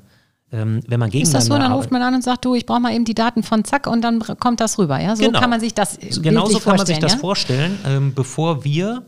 Ähm, 0.51 0.79
wenn 0.87 0.99
man 0.99 1.11
Ist 1.11 1.33
das 1.33 1.45
so? 1.45 1.49
gegeneinander 1.49 1.67
Dann 1.69 1.77
ruft 1.77 1.91
man 1.91 2.01
an 2.01 2.15
und 2.15 2.23
sagt, 2.23 2.43
du, 2.45 2.55
ich 2.55 2.65
brauche 2.65 2.79
mal 2.79 2.93
eben 2.93 3.05
die 3.05 3.13
Daten 3.13 3.43
von 3.43 3.63
Zack 3.65 3.85
und 3.85 4.01
dann 4.01 4.19
kommt 4.39 4.59
das 4.59 4.79
rüber. 4.79 4.99
Ja? 4.99 5.15
So 5.15 5.23
Genau. 5.25 5.39
kann 5.39 5.49
man 5.49 5.59
sich 5.59 5.73
das 5.75 5.97
So- 6.09 6.21
Genau 6.21 6.47
so 6.47 6.59
kann 6.59 6.77
man 6.77 6.85
sich 6.87 6.97
das 6.99 7.13
ja? 7.13 7.17
vorstellen. 7.19 7.77
Ähm, 7.85 8.13
bevor 8.15 8.63
wir 8.63 9.03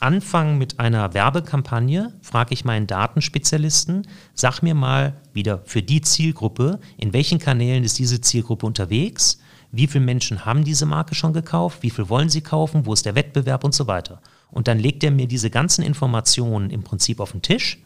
anfangen 0.00 0.58
mit 0.58 0.80
einer 0.80 1.14
Werbekampagne, 1.14 2.12
frage 2.20 2.52
ich 2.54 2.64
meinen 2.64 2.86
Datenspezialisten, 2.86 4.06
sag 4.34 4.60
mir 4.62 4.74
mal 4.74 5.14
wieder 5.32 5.62
für 5.64 5.80
die 5.82 6.00
Zielgruppe, 6.02 6.80
in 6.98 7.12
welchen 7.12 7.38
Kanälen 7.38 7.84
ist 7.84 7.98
diese 7.98 8.20
Zielgruppe 8.20 8.66
unterwegs, 8.66 9.38
wie 9.70 9.86
viele 9.86 10.04
Menschen 10.04 10.44
haben 10.44 10.64
diese 10.64 10.84
Marke 10.84 11.14
schon 11.14 11.32
gekauft, 11.32 11.78
wie 11.82 11.90
viel 11.90 12.08
wollen 12.10 12.28
sie 12.28 12.42
kaufen, 12.42 12.84
wo 12.84 12.92
ist 12.92 13.06
der 13.06 13.14
Wettbewerb 13.14 13.64
und 13.64 13.74
so 13.74 13.86
weiter. 13.86 14.20
Und 14.50 14.68
dann 14.68 14.78
legt 14.78 15.02
er 15.04 15.10
mir 15.10 15.26
diese 15.26 15.48
ganzen 15.48 15.82
Informationen 15.82 16.68
im 16.68 16.82
Prinzip 16.82 17.20
auf 17.20 17.32
den 17.32 17.40
Tisch 17.40 17.82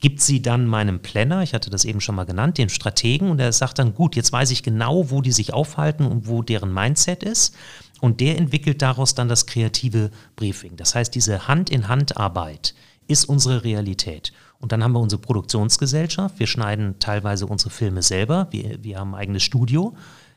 gibt 0.00 0.20
sie 0.20 0.42
dann 0.42 0.66
meinem 0.66 1.00
Planner, 1.00 1.42
ich 1.42 1.54
hatte 1.54 1.70
das 1.70 1.84
eben 1.84 2.00
schon 2.00 2.14
mal 2.14 2.24
genannt, 2.26 2.58
den 2.58 2.68
Strategen, 2.68 3.30
und 3.30 3.40
er 3.40 3.52
sagt 3.52 3.78
dann, 3.78 3.94
gut, 3.94 4.16
jetzt 4.16 4.32
weiß 4.32 4.50
ich 4.50 4.62
genau, 4.62 5.10
wo 5.10 5.22
die 5.22 5.32
sich 5.32 5.54
aufhalten 5.54 6.04
und 6.04 6.26
wo 6.28 6.42
deren 6.42 6.72
Mindset 6.74 7.22
ist. 7.22 7.54
Und 8.00 8.20
der 8.20 8.36
entwickelt 8.36 8.82
daraus 8.82 9.14
dann 9.14 9.28
das 9.28 9.46
kreative 9.46 10.10
Briefing. 10.36 10.76
Das 10.76 10.94
heißt, 10.94 11.14
diese 11.14 11.48
Hand-in-Hand-Arbeit 11.48 12.74
ist 13.06 13.24
unsere 13.26 13.64
Realität. 13.64 14.32
Und 14.60 14.72
dann 14.72 14.82
haben 14.82 14.92
wir 14.92 15.00
unsere 15.00 15.20
Produktionsgesellschaft. 15.22 16.38
Wir 16.38 16.46
schneiden 16.46 16.96
teilweise 16.98 17.46
unsere 17.46 17.70
Filme 17.70 18.02
selber. 18.02 18.48
Wir, 18.50 18.82
wir 18.82 18.98
haben 18.98 19.14
ein 19.14 19.20
eigenes 19.20 19.42
Studio. 19.42 19.94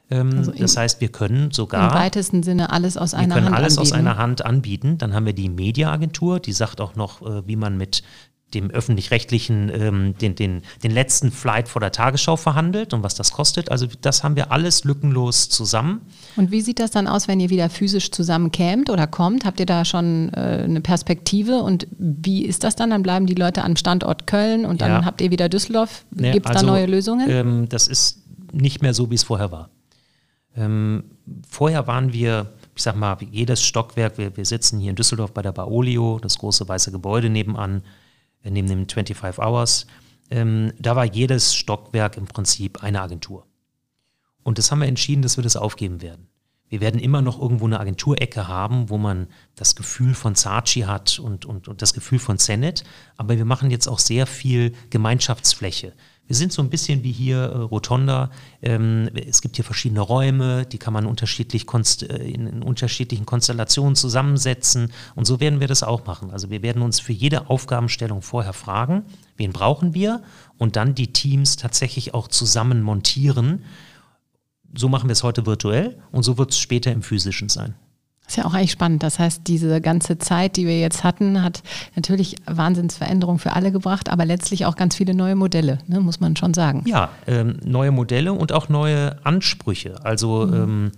Ähm, 0.09 0.31
Also 0.37 0.51
im- 0.51 0.59
das 0.59 0.77
heißt, 0.77 1.01
wir 1.01 1.09
können 1.09 1.45
Im 1.45 1.51
sogar 1.51 1.93
weitesten 1.93 2.43
Sinne 2.43 2.71
alles 2.71 2.95
aus 2.97 3.11
wir 3.11 3.19
einer 3.19 3.35
können 3.35 3.47
Hand 3.47 3.55
alles 3.57 3.77
aus 3.77 3.91
anbieten. 3.91 4.07
einer 4.07 4.17
Hand 4.17 4.45
anbieten. 4.45 4.97
Dann 4.97 5.13
haben 5.13 5.25
wir 5.25 5.33
die 5.33 5.49
Mediaagentur, 5.49 6.39
die 6.39 6.53
sagt 6.53 6.79
auch 6.79 6.95
noch, 6.95 7.21
äh, 7.21 7.45
wie 7.47 7.55
man 7.57 7.77
mit 7.77 8.03
dem 8.53 8.71
öffentlich-rechtlichen, 8.71 9.69
ähm, 9.73 10.17
den, 10.19 10.35
den, 10.35 10.61
den 10.81 10.91
letzten 10.91 11.31
Flight 11.31 11.67
vor 11.67 11.81
der 11.81 11.91
Tagesschau 11.91 12.37
verhandelt 12.37 12.93
und 12.93 13.03
was 13.03 13.13
das 13.15 13.31
kostet. 13.33 13.69
Also 13.69 13.87
das 14.01 14.23
haben 14.23 14.37
wir 14.37 14.51
alles 14.51 14.85
lückenlos 14.85 15.49
zusammen. 15.49 16.01
Und 16.37 16.49
wie 16.51 16.61
sieht 16.61 16.79
das 16.79 16.91
dann 16.91 17.07
aus, 17.07 17.27
wenn 17.27 17.41
ihr 17.41 17.49
wieder 17.49 17.69
physisch 17.69 18.11
zusammenkämt 18.11 18.89
oder 18.89 19.05
kommt? 19.05 19.43
Habt 19.43 19.59
ihr 19.59 19.65
da 19.65 19.83
schon 19.83 20.31
äh, 20.33 20.63
eine 20.63 20.79
Perspektive? 20.79 21.57
Und 21.57 21.87
wie 21.97 22.45
ist 22.45 22.63
das 22.63 22.77
dann? 22.77 22.89
Dann 22.89 23.03
bleiben 23.03 23.25
die 23.25 23.35
Leute 23.35 23.63
am 23.65 23.75
Standort 23.75 24.27
Köln 24.27 24.65
und 24.65 24.79
dann 24.81 24.91
Ja. 24.91 25.05
habt 25.05 25.19
ihr 25.19 25.29
wieder 25.29 25.49
Düsseldorf. 25.49 26.05
Ne, 26.11 26.31
Gibt 26.31 26.45
es 26.45 26.55
also, 26.55 26.65
da 26.67 26.71
neue 26.71 26.85
Lösungen? 26.85 27.29
Ähm, 27.29 27.69
das 27.69 27.87
ist 27.89 28.23
nicht 28.53 28.81
mehr 28.81 28.93
so, 28.93 29.11
wie 29.11 29.15
es 29.15 29.23
vorher 29.23 29.51
war. 29.51 29.69
Ähm, 30.55 31.03
vorher 31.49 31.85
waren 31.85 32.13
wir, 32.13 32.53
ich 32.75 32.83
sag 32.83 32.95
mal, 32.95 33.17
jedes 33.29 33.61
Stockwerk, 33.61 34.17
wir, 34.17 34.35
wir 34.37 34.45
sitzen 34.45 34.79
hier 34.79 34.91
in 34.91 34.95
Düsseldorf 34.95 35.33
bei 35.33 35.41
der 35.41 35.51
Baolio, 35.51 36.17
das 36.19 36.37
große 36.37 36.67
weiße 36.67 36.91
Gebäude 36.91 37.29
nebenan, 37.29 37.83
neben 38.51 38.67
dem 38.67 38.87
25 38.87 39.39
Hours. 39.39 39.87
Ähm, 40.29 40.73
da 40.79 40.95
war 40.95 41.05
jedes 41.05 41.55
Stockwerk 41.55 42.17
im 42.17 42.25
Prinzip 42.25 42.83
eine 42.83 43.01
Agentur. 43.01 43.45
Und 44.43 44.57
das 44.57 44.71
haben 44.71 44.79
wir 44.79 44.87
entschieden, 44.87 45.21
dass 45.21 45.37
wir 45.37 45.43
das 45.43 45.57
aufgeben 45.57 46.01
werden. 46.01 46.29
Wir 46.69 46.81
werden 46.81 46.99
immer 46.99 47.21
noch 47.21 47.41
irgendwo 47.41 47.65
eine 47.65 47.79
Agenturecke 47.79 48.47
haben, 48.47 48.89
wo 48.89 48.97
man 48.97 49.27
das 49.55 49.75
Gefühl 49.75 50.13
von 50.13 50.35
Saatchi 50.35 50.81
hat 50.81 51.19
und, 51.19 51.45
und, 51.45 51.67
und 51.67 51.81
das 51.81 51.93
Gefühl 51.93 52.19
von 52.19 52.37
Zenet. 52.37 52.83
Aber 53.15 53.37
wir 53.37 53.45
machen 53.45 53.71
jetzt 53.71 53.87
auch 53.87 53.99
sehr 53.99 54.27
viel 54.27 54.73
Gemeinschaftsfläche. 54.89 55.93
Wir 56.27 56.35
sind 56.35 56.51
so 56.51 56.61
ein 56.61 56.69
bisschen 56.69 57.03
wie 57.03 57.11
hier 57.11 57.37
äh, 57.37 57.57
Rotonda. 57.57 58.29
Ähm, 58.61 59.09
es 59.15 59.41
gibt 59.41 59.55
hier 59.55 59.63
verschiedene 59.63 60.01
Räume, 60.01 60.65
die 60.65 60.77
kann 60.77 60.93
man 60.93 61.05
unterschiedlich 61.05 61.65
äh, 61.73 62.31
in, 62.31 62.47
in 62.47 62.63
unterschiedlichen 62.63 63.25
Konstellationen 63.25 63.95
zusammensetzen. 63.95 64.91
Und 65.15 65.25
so 65.25 65.39
werden 65.39 65.61
wir 65.61 65.67
das 65.67 65.83
auch 65.83 66.05
machen. 66.05 66.31
Also 66.31 66.49
wir 66.49 66.61
werden 66.61 66.81
uns 66.81 66.99
für 66.99 67.13
jede 67.13 67.49
Aufgabenstellung 67.49 68.21
vorher 68.21 68.53
fragen, 68.53 69.03
wen 69.37 69.53
brauchen 69.53 69.93
wir? 69.93 70.21
Und 70.57 70.75
dann 70.75 70.95
die 70.95 71.13
Teams 71.13 71.55
tatsächlich 71.55 72.13
auch 72.13 72.27
zusammen 72.27 72.81
montieren. 72.81 73.63
So 74.75 74.89
machen 74.89 75.09
wir 75.09 75.13
es 75.13 75.23
heute 75.23 75.45
virtuell 75.45 75.97
und 76.11 76.23
so 76.23 76.37
wird 76.37 76.51
es 76.51 76.59
später 76.59 76.91
im 76.91 77.01
physischen 77.01 77.49
sein. 77.49 77.75
Das 78.27 78.33
ist 78.33 78.43
ja 78.43 78.45
auch 78.45 78.53
eigentlich 78.53 78.71
spannend. 78.71 79.03
Das 79.03 79.19
heißt, 79.19 79.43
diese 79.47 79.79
ganze 79.79 80.17
Zeit, 80.17 80.57
die 80.57 80.67
wir 80.67 80.77
jetzt 80.81 81.05
hatten, 81.05 81.43
hat 81.43 81.63
natürlich 81.95 82.35
Wahnsinnsveränderungen 82.45 83.39
für 83.39 83.53
alle 83.53 83.71
gebracht, 83.71 84.09
aber 84.09 84.25
letztlich 84.25 84.65
auch 84.65 84.75
ganz 84.75 84.97
viele 84.97 85.13
neue 85.13 85.35
Modelle, 85.35 85.79
ne, 85.87 86.01
muss 86.01 86.19
man 86.19 86.35
schon 86.35 86.53
sagen. 86.53 86.83
Ja, 86.85 87.09
ähm, 87.25 87.57
neue 87.63 87.91
Modelle 87.91 88.33
und 88.33 88.51
auch 88.51 88.67
neue 88.67 89.25
Ansprüche. 89.25 90.03
Also 90.03 90.43
ähm, 90.53 90.91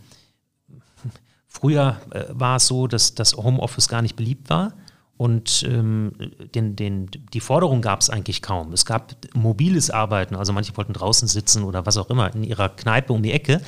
früher 1.47 1.97
äh, 2.09 2.23
war 2.29 2.55
es 2.55 2.65
so, 2.65 2.87
dass 2.87 3.13
das 3.13 3.37
Homeoffice 3.37 3.87
gar 3.87 4.01
nicht 4.01 4.15
beliebt 4.15 4.49
war. 4.49 4.73
Und 5.19 5.65
ähm, 5.67 6.13
den, 6.55 6.77
den, 6.77 7.09
die 7.33 7.41
Forderung 7.41 7.81
gab 7.81 7.99
es 7.99 8.09
eigentlich 8.09 8.41
kaum. 8.41 8.71
Es 8.71 8.85
gab 8.85 9.15
mobiles 9.33 9.89
Arbeiten, 9.91 10.33
also 10.37 10.53
manche 10.53 10.77
wollten 10.77 10.93
draußen 10.93 11.27
sitzen 11.27 11.65
oder 11.65 11.85
was 11.85 11.97
auch 11.97 12.09
immer, 12.09 12.33
in 12.33 12.45
ihrer 12.45 12.69
Kneipe 12.69 13.11
um 13.11 13.21
die 13.21 13.33
Ecke. 13.33 13.59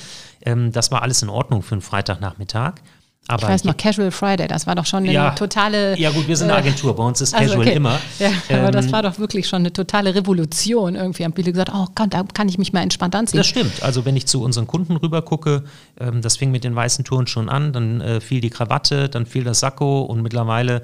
Ähm, 0.45 0.71
das 0.71 0.91
war 0.91 1.01
alles 1.01 1.21
in 1.23 1.27
Ordnung 1.27 1.61
für 1.61 1.73
einen 1.73 1.81
Freitagnachmittag. 1.81 2.75
Aber 3.27 3.43
Ich 3.43 3.49
weiß 3.49 3.65
noch, 3.65 3.75
Casual 3.75 4.11
Friday, 4.11 4.47
das 4.47 4.65
war 4.65 4.75
doch 4.75 4.85
schon 4.85 5.03
eine 5.03 5.11
Ja. 5.11 5.31
totale. 5.31 5.99
Ja 5.99 6.11
gut, 6.11 6.25
wir 6.29 6.37
sind 6.37 6.49
eine 6.49 6.57
äh, 6.57 6.61
Agentur, 6.61 6.95
bei 6.95 7.03
uns 7.03 7.19
ist 7.19 7.33
also 7.35 7.49
Casual 7.49 7.67
okay. 7.67 7.75
immer. 7.75 7.99
Ja, 8.19 8.31
aber 8.57 8.71
das 8.71 8.85
Ähm, 8.85 8.91
war 8.93 9.03
doch 9.03 9.19
wirklich 9.19 9.45
schon 9.49 9.59
eine 9.59 9.73
totale 9.73 10.15
Revolution. 10.15 10.95
Irgendwie 10.95 11.25
haben 11.25 11.33
viele 11.35 11.51
gesagt, 11.51 11.71
oh, 11.75 11.85
kann, 11.93 12.09
da 12.09 12.23
kann 12.33 12.47
ich 12.47 12.59
mich 12.59 12.71
mal 12.71 12.81
entspannt 12.81 13.13
anziehen. 13.13 13.39
Das 13.39 13.47
stimmt. 13.47 13.83
Also 13.83 14.05
wenn 14.05 14.15
ich 14.15 14.25
zu 14.25 14.41
unseren 14.41 14.67
Kunden 14.67 14.95
rüber 14.95 15.21
gucke, 15.21 15.65
ähm, 15.99 16.21
das 16.21 16.37
fing 16.37 16.49
mit 16.51 16.63
den 16.63 16.77
weißen 16.77 17.03
Touren 17.03 17.27
schon 17.27 17.49
an, 17.49 17.73
dann 17.73 17.99
äh, 17.99 18.21
fiel 18.21 18.39
die 18.39 18.49
Krawatte, 18.51 19.09
dann 19.09 19.25
fiel 19.25 19.43
das 19.43 19.59
Sakko 19.59 20.03
und 20.03 20.21
mittlerweile 20.21 20.81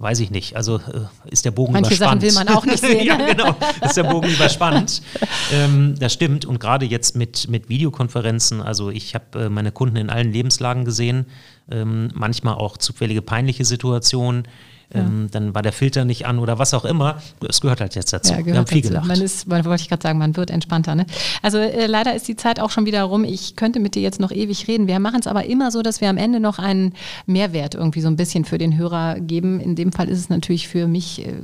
weiß 0.00 0.20
ich 0.20 0.30
nicht. 0.30 0.56
Also 0.56 0.78
äh, 0.78 1.30
ist 1.30 1.44
der 1.44 1.50
Bogen 1.50 1.74
Manche 1.74 1.94
überspannt. 1.94 2.22
Sachen 2.22 2.36
will 2.36 2.44
man 2.44 2.56
auch 2.56 2.64
nicht 2.64 2.78
sehen. 2.84 3.04
ja, 3.04 3.16
genau. 3.16 3.54
Ist 3.84 3.96
der 3.96 4.04
Bogen 4.04 4.28
überspannt. 4.28 5.02
Ähm, 5.52 5.96
das 5.98 6.12
stimmt. 6.12 6.44
Und 6.44 6.60
gerade 6.60 6.86
jetzt 6.86 7.16
mit, 7.16 7.48
mit 7.48 7.68
Videokonferenzen, 7.68 8.62
also 8.62 8.88
ich 8.90 9.16
habe 9.16 9.46
äh, 9.46 9.48
meine 9.48 9.72
Kunden 9.72 9.96
in 9.96 10.08
allen 10.08 10.32
Lebenslagen 10.32 10.84
gesehen, 10.84 11.26
ähm, 11.72 12.10
manchmal 12.14 12.54
auch 12.54 12.76
zufällige 12.76 13.20
peinliche 13.20 13.64
Situationen. 13.64 14.46
Ähm, 14.92 15.28
dann 15.30 15.54
war 15.54 15.62
der 15.62 15.72
Filter 15.72 16.04
nicht 16.04 16.26
an 16.26 16.38
oder 16.38 16.58
was 16.58 16.74
auch 16.74 16.84
immer. 16.84 17.22
Es 17.48 17.60
gehört 17.60 17.80
halt 17.80 17.94
jetzt 17.94 18.12
dazu. 18.12 18.32
Ja, 18.34 18.44
Wir 18.44 18.56
haben 18.56 18.66
viel 18.66 18.80
dazu. 18.80 18.88
gelacht. 18.88 19.06
Man 19.06 19.20
ist, 19.20 19.48
wollte 19.48 19.74
ich 19.76 19.88
gerade 19.88 20.02
sagen, 20.02 20.18
man 20.18 20.36
wird 20.36 20.50
entspannter. 20.50 20.94
Ne? 20.94 21.06
Also 21.42 21.58
äh, 21.58 21.86
leider 21.86 22.14
ist 22.14 22.26
die 22.26 22.36
Zeit 22.36 22.58
auch 22.58 22.70
schon 22.70 22.86
wieder 22.86 23.02
rum. 23.04 23.24
Ich 23.24 23.54
könnte 23.56 23.78
mit 23.78 23.94
dir 23.94 24.02
jetzt 24.02 24.18
noch 24.20 24.32
ewig 24.32 24.66
reden. 24.68 24.88
Wir 24.88 24.98
machen 24.98 25.20
es 25.20 25.26
aber 25.26 25.44
immer 25.46 25.70
so, 25.70 25.82
dass 25.82 26.00
wir 26.00 26.10
am 26.10 26.16
Ende 26.16 26.40
noch 26.40 26.58
einen 26.58 26.94
Mehrwert 27.26 27.74
irgendwie 27.74 28.00
so 28.00 28.08
ein 28.08 28.16
bisschen 28.16 28.44
für 28.44 28.58
den 28.58 28.76
Hörer 28.76 29.20
geben. 29.20 29.60
In 29.60 29.76
dem 29.76 29.92
Fall 29.92 30.08
ist 30.08 30.18
es 30.18 30.28
natürlich 30.28 30.66
für 30.66 30.88
mich 30.88 31.24
äh, 31.24 31.34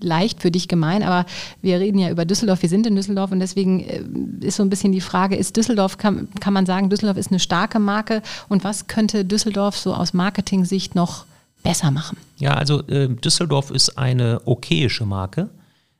leicht, 0.00 0.42
für 0.42 0.50
dich 0.50 0.68
gemein, 0.68 1.02
aber 1.02 1.26
wir 1.62 1.80
reden 1.80 1.98
ja 1.98 2.10
über 2.10 2.24
Düsseldorf. 2.24 2.62
Wir 2.62 2.68
sind 2.68 2.86
in 2.86 2.96
Düsseldorf 2.96 3.32
und 3.32 3.40
deswegen 3.40 3.80
äh, 3.80 4.02
ist 4.40 4.56
so 4.56 4.62
ein 4.62 4.70
bisschen 4.70 4.92
die 4.92 5.00
Frage, 5.00 5.36
ist 5.36 5.56
Düsseldorf, 5.56 5.98
kann, 5.98 6.28
kann 6.40 6.52
man 6.52 6.66
sagen, 6.66 6.90
Düsseldorf 6.90 7.16
ist 7.16 7.30
eine 7.30 7.40
starke 7.40 7.78
Marke 7.78 8.22
und 8.48 8.64
was 8.64 8.86
könnte 8.86 9.24
Düsseldorf 9.24 9.76
so 9.76 9.94
aus 9.94 10.12
Marketing-Sicht 10.14 10.94
noch 10.94 11.24
besser 11.66 11.90
machen? 11.90 12.16
Ja, 12.38 12.54
also 12.54 12.86
äh, 12.88 13.08
Düsseldorf 13.08 13.70
ist 13.70 13.98
eine 13.98 14.42
okayische 14.44 15.04
Marke. 15.04 15.50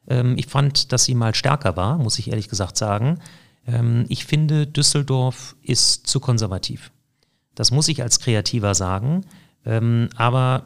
Ähm, 0.08 0.36
ich 0.38 0.46
fand, 0.46 0.92
dass 0.92 1.04
sie 1.04 1.14
mal 1.14 1.34
stärker 1.34 1.76
war, 1.76 1.98
muss 1.98 2.18
ich 2.18 2.30
ehrlich 2.30 2.48
gesagt 2.48 2.76
sagen. 2.76 3.18
Ähm, 3.66 4.04
ich 4.08 4.24
finde, 4.24 4.66
Düsseldorf 4.66 5.56
ist 5.62 6.06
zu 6.06 6.20
konservativ. 6.20 6.90
Das 7.54 7.70
muss 7.70 7.88
ich 7.88 8.02
als 8.02 8.20
Kreativer 8.20 8.74
sagen. 8.74 9.24
Ähm, 9.64 10.08
aber 10.16 10.62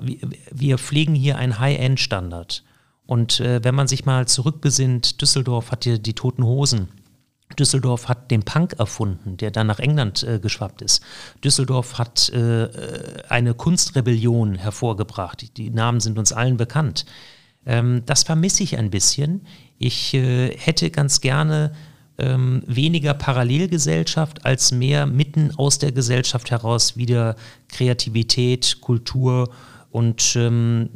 wir, 0.51 0.77
pflegen 0.77 1.15
hier 1.15 1.39
einen 1.39 1.59
High-End-Standard. 1.59 2.63
Und 3.07 3.41
äh, 3.41 3.65
wenn 3.65 3.75
man 3.75 3.89
sich 3.89 4.05
mal 4.05 4.29
zurückbesinnt, 4.29 5.23
Düsseldorf 5.23 5.73
hat 5.73 5.85
hier 5.85 5.99
die 5.99 6.13
Toten 6.15 6.45
Hosen. 6.45 6.89
Düsseldorf 7.59 8.09
hat 8.09 8.31
den 8.31 8.43
Punk 8.43 8.75
erfunden, 8.79 9.37
der 9.37 9.51
dann 9.51 9.67
nach 9.67 9.79
England 9.79 10.23
äh, 10.23 10.39
geschwappt 10.39 10.83
ist. 10.83 11.03
Düsseldorf 11.43 11.99
hat 11.99 12.31
äh, 12.31 12.65
äh, 12.65 13.23
eine 13.29 13.55
Kunstrebellion 13.55 14.55
hervorgebracht. 14.55 15.57
Die, 15.57 15.71
Namen 15.71 16.01
sind 16.01 16.19
uns 16.19 16.33
allen 16.33 16.57
bekannt. 16.57 17.07
Ähm, 17.67 18.03
das 18.07 18.23
vermisse 18.23 18.63
ich 18.63 18.79
ein 18.79 18.91
bisschen. 18.91 19.43
Ich 19.79 20.15
äh, 20.15 20.57
hätte 20.57 20.91
ganz 20.91 21.21
gerne 21.21 21.73
ähm, 22.19 22.63
weniger 22.67 23.15
Parallelgesellschaft 23.15 24.45
als 24.45 24.73
mehr 24.73 25.07
mitten 25.07 25.53
aus 25.57 25.79
der 25.79 25.93
Gesellschaft 25.93 26.51
heraus 26.51 26.97
wieder 26.97 27.37
Kreativität, 27.69 28.81
Kultur 28.81 29.51
und 29.91 30.37
ähm, 30.37 30.91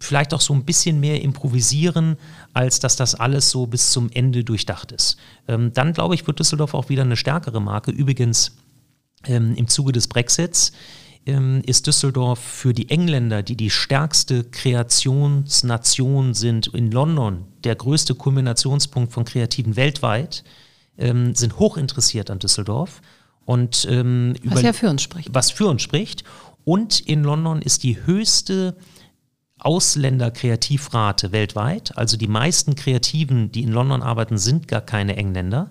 vielleicht 0.00 0.34
auch 0.34 0.40
so 0.40 0.52
ein 0.52 0.64
bisschen 0.64 1.00
mehr 1.00 1.22
improvisieren, 1.22 2.16
als 2.54 2.80
dass 2.80 2.96
das 2.96 3.14
alles 3.14 3.50
so 3.50 3.66
bis 3.66 3.90
zum 3.90 4.10
Ende 4.10 4.44
durchdacht 4.44 4.92
ist. 4.92 5.18
Ähm, 5.48 5.72
dann 5.74 5.92
glaube 5.92 6.14
ich, 6.14 6.26
wird 6.26 6.38
Düsseldorf 6.38 6.72
auch 6.72 6.88
wieder 6.88 7.02
eine 7.02 7.16
stärkere 7.16 7.60
Marke. 7.60 7.90
Übrigens, 7.90 8.56
ähm, 9.26 9.54
im 9.56 9.68
Zuge 9.68 9.92
des 9.92 10.08
Brexits 10.08 10.72
ähm, 11.26 11.62
ist 11.66 11.86
Düsseldorf 11.86 12.38
für 12.38 12.72
die 12.72 12.90
Engländer, 12.90 13.42
die 13.42 13.56
die 13.56 13.70
stärkste 13.70 14.44
Kreationsnation 14.44 16.34
sind 16.34 16.68
in 16.68 16.90
London, 16.90 17.44
der 17.64 17.74
größte 17.74 18.14
Kulminationspunkt 18.14 19.12
von 19.12 19.24
Kreativen 19.24 19.76
weltweit, 19.76 20.44
ähm, 20.96 21.34
sind 21.34 21.58
hochinteressiert 21.58 22.30
an 22.30 22.38
Düsseldorf. 22.38 23.00
Und, 23.46 23.86
ähm, 23.90 24.34
Was 24.44 24.62
ja 24.62 24.72
für 24.72 24.88
uns 24.88 25.02
spricht. 25.02 25.28
was 25.32 25.50
für 25.50 25.66
uns 25.66 25.82
spricht. 25.82 26.24
Und 26.64 27.00
in 27.00 27.24
London 27.24 27.60
ist 27.60 27.82
die 27.82 28.06
höchste 28.06 28.76
Ausländer-Kreativrate 29.64 31.32
weltweit. 31.32 31.96
Also 31.96 32.16
die 32.16 32.28
meisten 32.28 32.74
Kreativen, 32.74 33.50
die 33.50 33.62
in 33.62 33.72
London 33.72 34.02
arbeiten, 34.02 34.38
sind 34.38 34.68
gar 34.68 34.80
keine 34.80 35.16
Engländer. 35.16 35.70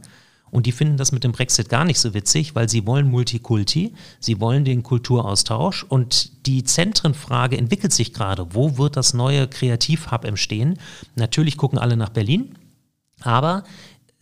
Und 0.54 0.68
die 0.68 0.72
finden 0.72 0.98
das 0.98 1.12
mit 1.12 1.24
dem 1.24 1.32
Brexit 1.32 1.68
gar 1.68 1.84
nicht 1.84 2.00
so 2.00 2.14
witzig, 2.14 2.54
weil 2.54 2.70
sie 2.70 2.86
wollen 2.86 3.10
Multikulti, 3.10 3.96
sie 4.20 4.40
wollen 4.40 4.66
den 4.66 4.84
Kulturaustausch 4.84 5.84
und 5.84 6.46
die 6.46 6.64
Zentrenfrage 6.64 7.58
entwickelt 7.58 7.92
sich 7.92 8.14
gerade. 8.14 8.54
Wo 8.54 8.78
wird 8.78 8.96
das 8.96 9.16
neue 9.16 9.48
Kreativhub 9.48 10.26
entstehen? 10.26 10.78
Natürlich 11.16 11.58
gucken 11.58 11.80
alle 11.80 11.98
nach 11.98 12.10
Berlin, 12.10 12.54
aber 13.22 13.64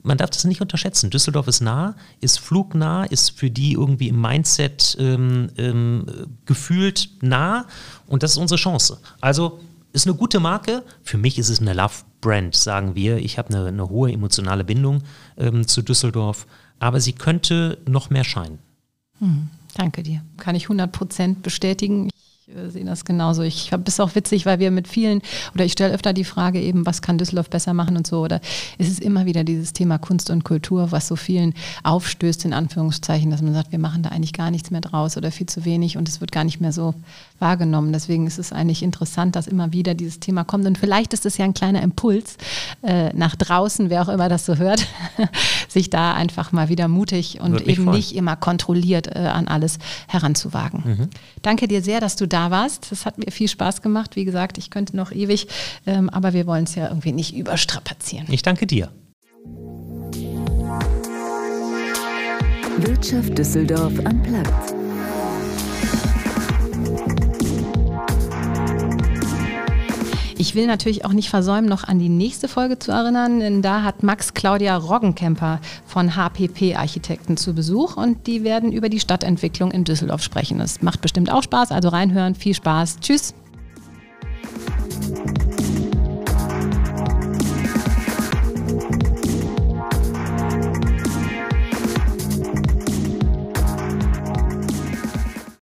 man 0.04 0.18
darf 0.18 0.30
das 0.30 0.44
nicht 0.46 0.62
unterschätzen. 0.62 1.10
Düsseldorf 1.10 1.48
ist 1.48 1.62
nah, 1.62 1.96
ist 2.20 2.40
flugnah, 2.40 3.04
ist 3.04 3.38
für 3.38 3.50
die 3.50 3.74
irgendwie 3.74 4.08
im 4.08 4.20
Mindset 4.20 4.98
ähm, 5.00 5.50
ähm, 5.58 6.06
gefühlt 6.46 7.10
nah 7.22 7.66
und 8.08 8.24
das 8.24 8.32
ist 8.32 8.38
unsere 8.38 8.58
Chance. 8.58 9.00
Also 9.20 9.60
ist 9.94 10.08
eine 10.08 10.16
gute 10.16 10.40
Marke. 10.40 10.84
Für 11.04 11.18
mich 11.18 11.38
ist 11.38 11.50
es 11.50 11.60
eine 11.60 11.74
Love-Brand, 11.74 12.56
sagen 12.56 12.96
wir. 12.96 13.18
Ich 13.18 13.38
habe 13.38 13.50
eine, 13.50 13.68
eine 13.68 13.90
hohe 13.90 14.12
emotionale 14.12 14.64
Bindung 14.64 15.04
ähm, 15.38 15.68
zu 15.68 15.82
Düsseldorf, 15.82 16.48
aber 16.80 17.02
sie 17.02 17.14
könnte 17.14 17.78
noch 17.88 18.10
mehr 18.10 18.24
scheinen. 18.24 18.60
Danke 19.76 20.04
dir. 20.04 20.22
Kann 20.38 20.56
ich 20.56 20.68
100% 20.68 21.42
bestätigen. 21.42 22.10
Ich 22.48 22.56
äh, 22.56 22.70
sehe 22.70 22.86
das 22.86 23.06
genauso. 23.06 23.44
Ich 23.44 23.72
habe 23.72 23.84
es 23.86 24.00
auch 24.00 24.16
witzig, 24.16 24.46
weil 24.46 24.60
wir 24.60 24.72
mit 24.72 24.88
vielen, 24.88 25.22
oder 25.54 25.66
ich 25.66 25.74
stelle 25.74 25.94
öfter 25.94 26.14
die 26.14 26.24
Frage 26.24 26.60
eben, 26.60 26.86
was 26.86 27.02
kann 27.02 27.18
Düsseldorf 27.18 27.50
besser 27.50 27.74
machen 27.74 27.98
und 27.98 28.08
so. 28.08 28.22
Oder 28.22 28.42
es 28.78 28.90
ist 28.90 29.00
immer 29.00 29.26
wieder 29.26 29.44
dieses 29.44 29.74
Thema 29.74 29.98
Kunst 29.98 30.30
und 30.30 30.44
Kultur, 30.44 30.92
was 30.92 31.08
so 31.08 31.16
vielen 31.16 31.54
aufstößt, 31.84 32.46
in 32.46 32.54
Anführungszeichen, 32.54 33.30
dass 33.30 33.42
man 33.42 33.54
sagt, 33.54 33.72
wir 33.72 33.80
machen 33.80 34.04
da 34.04 34.10
eigentlich 34.10 34.34
gar 34.34 34.50
nichts 34.50 34.72
mehr 34.72 34.82
draus 34.82 35.18
oder 35.18 35.32
viel 35.32 35.48
zu 35.48 35.66
wenig 35.66 35.98
und 35.98 36.10
es 36.10 36.20
wird 36.20 36.32
gar 36.32 36.44
nicht 36.44 36.60
mehr 36.62 36.72
so 36.72 36.96
wahrgenommen. 37.38 37.94
Deswegen 37.94 38.26
ist 38.26 38.40
es 38.40 38.52
eigentlich 38.52 38.82
interessant, 38.82 39.36
dass 39.36 39.48
immer 39.48 39.72
wieder 39.72 39.94
dieses 39.94 40.20
Thema 40.20 40.44
kommt. 40.44 40.66
Und 40.66 40.78
vielleicht 40.78 41.14
ist 41.14 41.26
es 41.26 41.38
ja 41.38 41.46
ein 41.46 41.54
kleiner 41.54 41.82
Impuls 41.82 42.38
äh, 42.82 43.14
nach 43.14 43.36
draußen, 43.36 43.90
wer 43.90 44.02
auch 44.02 44.10
immer 44.10 44.30
das 44.30 44.46
so 44.46 44.56
hört, 44.56 44.88
sich 45.68 45.90
da 45.92 46.14
einfach 46.14 46.52
mal 46.52 46.70
wieder 46.70 46.88
mutig 46.88 47.40
und 47.40 47.68
eben 47.68 47.84
freuen. 47.84 47.98
nicht 47.98 48.16
immer 48.16 48.36
kontrolliert 48.36 49.16
äh, 49.16 49.20
an 49.20 49.48
alles 49.48 49.78
heranzuwagen. 50.08 50.84
Mhm. 50.86 51.10
Danke 51.44 51.68
dir 51.68 51.84
sehr, 51.84 52.00
dass 52.00 52.16
du 52.16 52.31
da 52.34 52.52
warst. 52.52 52.92
Das 52.92 53.06
hat 53.06 53.18
mir 53.18 53.32
viel 53.32 53.48
Spaß 53.48 53.82
gemacht. 53.82 54.16
Wie 54.16 54.26
gesagt, 54.26 54.58
ich 54.58 54.70
könnte 54.70 54.96
noch 54.96 55.12
ewig, 55.12 55.48
ähm, 55.86 56.10
aber 56.10 56.34
wir 56.34 56.48
wollen 56.48 56.64
es 56.64 56.76
ja 56.76 56.88
irgendwie 56.88 57.12
nicht 57.12 57.36
überstrapazieren. 57.36 58.28
Ich 58.30 58.42
danke 58.42 58.68
dir. 58.68 58.92
Wirtschaft 62.78 63.38
Düsseldorf 63.38 63.94
am 64.06 64.24
Platz. 64.24 64.81
Ich 70.42 70.56
will 70.56 70.66
natürlich 70.66 71.06
auch 71.06 71.14
nicht 71.14 71.30
versäumen, 71.30 71.70
noch 71.70 71.84
an 71.84 72.00
die 72.00 72.10
nächste 72.10 72.48
Folge 72.48 72.80
zu 72.80 72.92
erinnern, 72.92 73.42
denn 73.42 73.62
da 73.62 73.84
hat 73.84 74.02
Max 74.02 74.34
Claudia 74.34 74.76
Roggenkemper 74.76 75.60
von 75.86 76.16
HPP 76.16 76.76
Architekten 76.76 77.38
zu 77.38 77.54
Besuch 77.54 77.96
und 77.96 78.26
die 78.26 78.44
werden 78.44 78.72
über 78.72 78.90
die 78.90 79.00
Stadtentwicklung 79.00 79.70
in 79.70 79.84
Düsseldorf 79.84 80.24
sprechen. 80.24 80.60
Es 80.60 80.82
macht 80.82 81.02
bestimmt 81.02 81.32
auch 81.32 81.44
Spaß, 81.44 81.72
also 81.72 81.90
reinhören. 81.90 82.34
Viel 82.34 82.56
Spaß. 82.56 83.02
Tschüss. 83.02 83.36